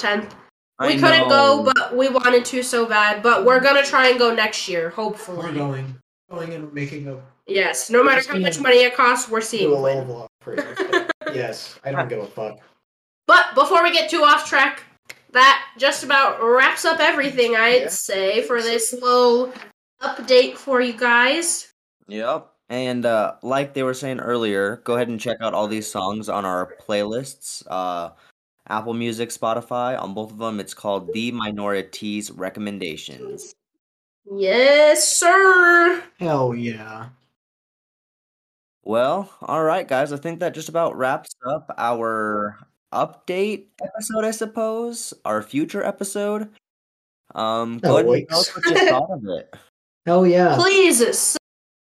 10th. 0.80 0.86
We 0.88 0.94
I 0.94 0.98
couldn't 0.98 1.28
go, 1.28 1.70
but 1.74 1.96
we 1.96 2.08
wanted 2.08 2.44
to 2.46 2.62
so 2.62 2.86
bad. 2.86 3.22
But 3.22 3.44
we're 3.44 3.60
gonna 3.60 3.82
try 3.84 4.08
and 4.08 4.18
go 4.18 4.34
next 4.34 4.68
year, 4.68 4.90
hopefully. 4.90 5.38
We're 5.38 5.52
going, 5.52 5.96
going 6.30 6.52
and 6.52 6.72
making 6.72 7.08
a 7.08 7.20
Yes, 7.48 7.90
no 7.90 8.02
matter 8.02 8.22
how 8.28 8.38
much 8.38 8.58
money 8.58 8.78
it 8.78 8.94
costs, 8.96 9.30
we're 9.30 9.40
do 9.40 9.46
seeing 9.46 9.72
a 9.72 9.78
little 9.80 10.04
vlog 10.04 10.28
for 10.40 10.56
you. 10.56 11.06
yes, 11.34 11.78
I 11.84 11.92
don't 11.92 12.08
give 12.08 12.18
a 12.18 12.26
fuck. 12.26 12.58
But 13.28 13.54
before 13.54 13.82
we 13.84 13.92
get 13.92 14.10
too 14.10 14.22
off 14.24 14.48
track, 14.48 14.82
that 15.32 15.64
just 15.78 16.02
about 16.02 16.42
wraps 16.42 16.84
up 16.84 16.98
everything 16.98 17.54
I'd 17.56 17.82
Yeah. 17.82 17.88
say 17.88 18.42
for 18.42 18.60
this 18.60 18.92
little 18.92 19.52
update 20.02 20.56
for 20.56 20.80
you 20.80 20.92
guys. 20.92 21.72
Yep. 22.08 22.48
And 22.68 23.06
uh, 23.06 23.34
like 23.42 23.74
they 23.74 23.84
were 23.84 23.94
saying 23.94 24.18
earlier, 24.18 24.80
go 24.84 24.94
ahead 24.96 25.06
and 25.08 25.20
check 25.20 25.36
out 25.40 25.54
all 25.54 25.68
these 25.68 25.88
songs 25.90 26.28
on 26.28 26.44
our 26.44 26.74
playlists. 26.84 27.62
Uh, 27.68 28.10
Apple 28.68 28.94
Music, 28.94 29.30
Spotify. 29.30 30.00
On 30.00 30.14
both 30.14 30.30
of 30.30 30.38
them, 30.38 30.60
it's 30.60 30.74
called 30.74 31.12
The 31.12 31.32
Minorities 31.32 32.30
Recommendations. 32.30 33.54
Yes, 34.30 35.08
sir. 35.08 36.02
Hell 36.18 36.54
yeah. 36.54 37.08
Well, 38.82 39.32
all 39.42 39.62
right, 39.62 39.86
guys. 39.86 40.12
I 40.12 40.16
think 40.16 40.40
that 40.40 40.54
just 40.54 40.68
about 40.68 40.96
wraps 40.96 41.30
up 41.46 41.72
our 41.76 42.58
update 42.92 43.66
episode, 43.82 44.24
I 44.24 44.30
suppose. 44.30 45.14
Our 45.24 45.42
future 45.42 45.84
episode. 45.84 46.50
Um, 47.34 47.78
go 47.78 47.98
ahead 47.98 48.06
and 48.06 48.28
tell 48.28 48.40
us 48.40 48.54
what 48.54 48.64
you 48.64 48.88
thought 48.88 49.10
of 49.10 49.24
it. 49.26 49.54
Hell 50.06 50.26
yeah. 50.26 50.54
Please 50.56 51.36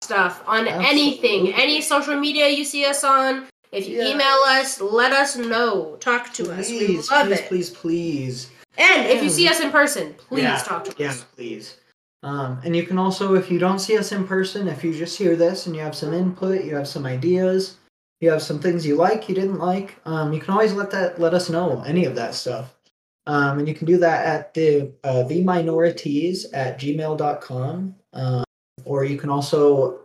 stuff 0.04 0.44
on 0.46 0.68
anything, 0.68 1.54
any 1.54 1.82
social 1.82 2.20
media 2.20 2.50
you 2.50 2.64
see 2.64 2.86
us 2.86 3.04
on. 3.04 3.48
If 3.74 3.88
you 3.88 3.98
Yes. 3.98 4.14
email 4.14 4.38
us, 4.48 4.80
let 4.80 5.12
us 5.12 5.36
know. 5.36 5.98
Talk 6.00 6.32
to 6.34 6.52
us. 6.52 6.70
We 6.70 6.86
Please, 6.86 7.10
love 7.10 7.28
please, 7.28 7.40
it. 7.40 7.48
please, 7.48 7.70
please. 7.72 8.50
And 8.78 9.08
if 9.08 9.24
you 9.24 9.30
see 9.30 9.48
us 9.48 9.60
in 9.60 9.72
person, 9.72 10.14
please 10.18 10.44
Yeah, 10.44 10.58
talk 10.64 10.84
to 10.86 10.94
Yeah, 10.98 11.10
us. 11.10 11.26
please. 11.36 11.78
Um, 12.22 12.60
and 12.64 12.76
you 12.76 12.84
can 12.84 12.98
also, 13.00 13.34
if 13.36 13.50
you 13.52 13.58
don't 13.60 13.80
see 13.80 13.98
us 13.98 14.12
in 14.12 14.26
person, 14.28 14.68
if 14.68 14.84
you 14.84 14.94
just 14.94 15.18
hear 15.18 15.36
this 15.36 15.66
and 15.66 15.76
you 15.76 15.82
have 15.82 15.96
some 15.96 16.14
input, 16.14 16.64
you 16.64 16.76
have 16.76 16.88
some 16.88 17.06
ideas, 17.06 17.78
you 18.22 18.30
have 18.30 18.42
some 18.44 18.60
things 18.60 18.86
you 18.86 18.96
like, 18.96 19.28
you 19.28 19.36
didn't 19.36 19.60
like, 19.60 19.96
um, 20.06 20.32
you 20.32 20.40
can 20.40 20.54
always 20.54 20.74
let 20.74 20.92
that 20.92 21.20
let 21.20 21.34
us 21.34 21.50
know 21.50 21.84
any 21.86 22.06
of 22.06 22.16
that 22.16 22.36
stuff. 22.36 22.76
Um, 23.26 23.60
and 23.60 23.68
you 23.68 23.74
can 23.74 23.88
do 23.88 23.98
that 23.98 24.26
at 24.26 24.54
the 24.54 24.92
uh, 25.04 25.24
the 25.24 25.44
minorities 25.44 26.46
at 26.54 26.80
gmail.com. 26.80 27.96
Um, 28.14 28.44
or 28.86 29.04
you 29.06 29.18
can 29.18 29.30
also 29.30 30.03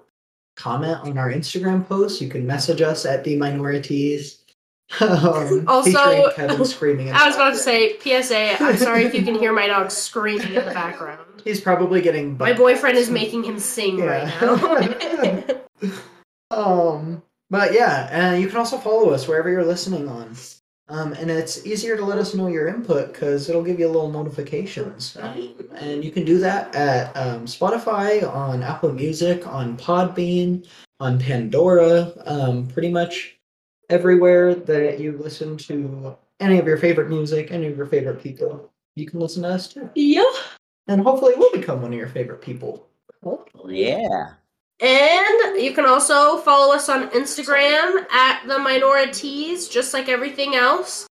comment 0.59 1.01
on 1.03 1.17
our 1.17 1.31
Instagram 1.31 1.87
posts. 1.89 2.21
You 2.21 2.29
can 2.29 2.47
message 2.47 2.83
us 2.83 3.07
at 3.07 3.25
the 3.25 3.37
minorities. 3.37 4.43
um, 5.01 5.65
Also- 5.69 6.33
Kevin 6.33 6.65
screaming. 6.65 7.13
I 7.13 7.27
was 7.27 7.37
about 7.37 7.51
to 7.51 7.57
say, 7.59 7.99
PSA, 8.01 8.63
I'm 8.63 8.77
sorry 8.89 9.05
if 9.05 9.15
you 9.15 9.23
can 9.23 9.37
hear 9.37 9.53
my 9.53 9.67
dog 9.69 9.91
screaming 9.91 10.49
in 10.49 10.55
the 10.65 10.73
background. 10.75 11.43
He's 11.45 11.61
probably 11.61 12.01
getting 12.01 12.37
My 12.37 12.53
boyfriend 12.53 12.99
is 12.99 13.09
making 13.09 13.45
him 13.45 13.59
sing 13.59 13.99
Yeah. 13.99 14.05
right 14.41 15.01
now. 15.81 15.93
Um, 16.51 17.23
but 17.51 17.73
yeah, 17.73 18.09
and 18.11 18.43
you 18.43 18.49
can 18.49 18.57
also 18.57 18.79
follow 18.79 19.11
us 19.11 19.29
wherever 19.29 19.49
you're 19.51 19.65
listening 19.65 20.09
on. 20.09 20.35
Um, 20.91 21.13
and 21.15 21.31
it's 21.31 21.67
easier 21.67 21.97
to 21.97 22.05
let 22.05 22.19
us 22.19 22.35
know 22.35 22.47
your 22.47 22.69
input 22.69 23.13
because 23.13 23.49
it'll 23.49 23.63
give 23.63 23.79
you 23.79 23.87
a 23.87 23.93
little 23.93 24.11
notifications. 24.11 25.17
Um, 25.21 25.55
and 25.75 26.03
you 26.03 26.11
can 26.11 26.25
do 26.25 26.39
that 26.39 26.75
at 26.75 27.15
um, 27.15 27.45
Spotify, 27.45 28.27
on 28.27 28.63
Apple 28.63 28.93
Music, 28.93 29.47
on 29.47 29.77
Podbean, 29.77 30.67
on 30.99 31.19
Pandora, 31.19 32.13
um, 32.25 32.67
pretty 32.69 32.91
much 32.91 33.39
everywhere 33.91 34.55
that 34.55 34.99
you 34.99 35.13
listen 35.13 35.57
to 35.59 36.17
any 36.41 36.59
of 36.59 36.67
your 36.67 36.79
favorite 36.79 37.11
music, 37.11 37.51
any 37.51 37.67
of 37.67 37.77
your 37.77 37.87
favorite 37.87 38.23
people. 38.23 38.71
You 38.97 39.07
can 39.07 39.21
listen 39.21 39.43
to 39.43 39.51
us 39.51 39.69
too. 39.69 39.91
yeah. 39.95 40.25
And 40.89 41.03
hopefully 41.03 41.35
we'll 41.37 41.53
become 41.53 41.83
one 41.83 41.93
of 41.93 41.99
your 41.99 42.09
favorite 42.09 42.41
people. 42.41 42.89
Yeah. 43.67 44.33
And 44.81 45.61
you 45.61 45.73
can 45.73 45.87
also 45.87 46.39
follow 46.39 46.75
us 46.75 46.89
on 46.89 47.11
Instagram 47.11 48.09
at 48.13 48.47
the 48.47 48.59
minorities, 48.59 49.69
just 49.69 49.93
like 49.93 50.09
everything 50.09 50.55
else. 50.55 51.09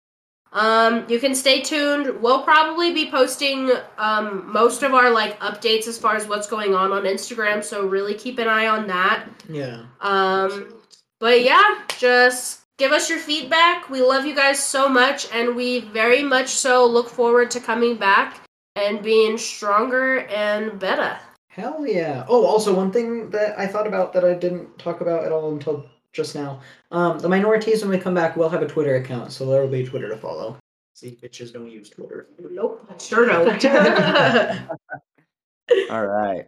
Um, 0.53 1.05
you 1.09 1.19
can 1.19 1.35
stay 1.35 1.61
tuned. 1.61 2.21
We'll 2.21 2.43
probably 2.43 2.93
be 2.93 3.11
posting 3.11 3.71
um, 3.97 4.49
most 4.51 4.83
of 4.83 4.93
our 4.93 5.11
like 5.11 5.39
updates 5.41 5.87
as 5.87 5.97
far 5.97 6.15
as 6.15 6.27
what's 6.27 6.47
going 6.47 6.73
on 6.73 6.91
on 6.93 7.03
Instagram, 7.03 7.63
so 7.63 7.85
really 7.85 8.13
keep 8.13 8.39
an 8.39 8.47
eye 8.47 8.67
on 8.67 8.87
that. 8.87 9.27
Yeah. 9.49 9.83
Um, 9.99 10.73
but 11.19 11.43
yeah, 11.43 11.81
just 11.97 12.61
give 12.77 12.93
us 12.93 13.09
your 13.09 13.19
feedback. 13.19 13.89
We 13.89 14.01
love 14.01 14.25
you 14.25 14.35
guys 14.35 14.63
so 14.63 14.87
much, 14.87 15.27
and 15.33 15.55
we 15.55 15.81
very 15.81 16.23
much 16.23 16.49
so 16.49 16.85
look 16.85 17.09
forward 17.09 17.51
to 17.51 17.59
coming 17.59 17.97
back 17.97 18.41
and 18.77 19.03
being 19.03 19.37
stronger 19.37 20.19
and 20.27 20.79
better. 20.79 21.17
Hell 21.57 21.87
yeah. 21.87 22.23
Oh, 22.29 22.45
also 22.45 22.71
one 22.75 22.91
thing 22.91 23.31
that 23.31 23.57
I 23.57 23.65
thought 23.65 23.87
about 23.87 24.13
that 24.13 24.23
I 24.23 24.35
didn't 24.35 24.77
talk 24.77 25.01
about 25.01 25.25
at 25.25 25.31
all 25.31 25.51
until 25.51 25.89
just 26.13 26.35
now. 26.35 26.61
Um, 26.91 27.17
the 27.17 27.27
minorities 27.27 27.81
when 27.81 27.89
we 27.89 27.97
come 27.97 28.13
back 28.13 28.37
will 28.37 28.47
have 28.47 28.61
a 28.61 28.67
Twitter 28.67 28.95
account, 28.97 29.31
so 29.31 29.43
there 29.47 29.61
will 29.61 29.67
be 29.67 29.83
Twitter 29.83 30.07
to 30.07 30.17
follow. 30.17 30.57
See, 30.93 31.17
bitches 31.19 31.51
don't 31.51 31.71
use 31.71 31.89
Twitter. 31.89 32.27
Nope, 32.39 32.87
sure 33.01 33.25
don't. 33.25 33.65
and 33.65 34.69
All 35.89 36.05
right. 36.05 36.45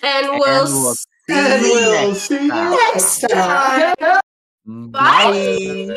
we'll. 0.00 0.14
And 0.22 0.28
we'll 0.30 0.94
see 0.94 1.32
And 1.32 1.62
you 1.62 1.70
we'll 1.72 2.08
next 2.08 2.20
see 2.22 2.44
you 2.44 2.48
time. 2.50 2.70
next 2.70 3.20
time. 3.28 3.94
Bye. 4.66 5.96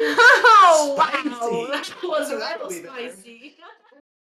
oh 0.00 0.94
wow, 0.96 1.66
that 1.70 1.94
was 2.02 2.30
That'll 2.30 2.68
real 2.70 2.82
spicy. 2.84 3.56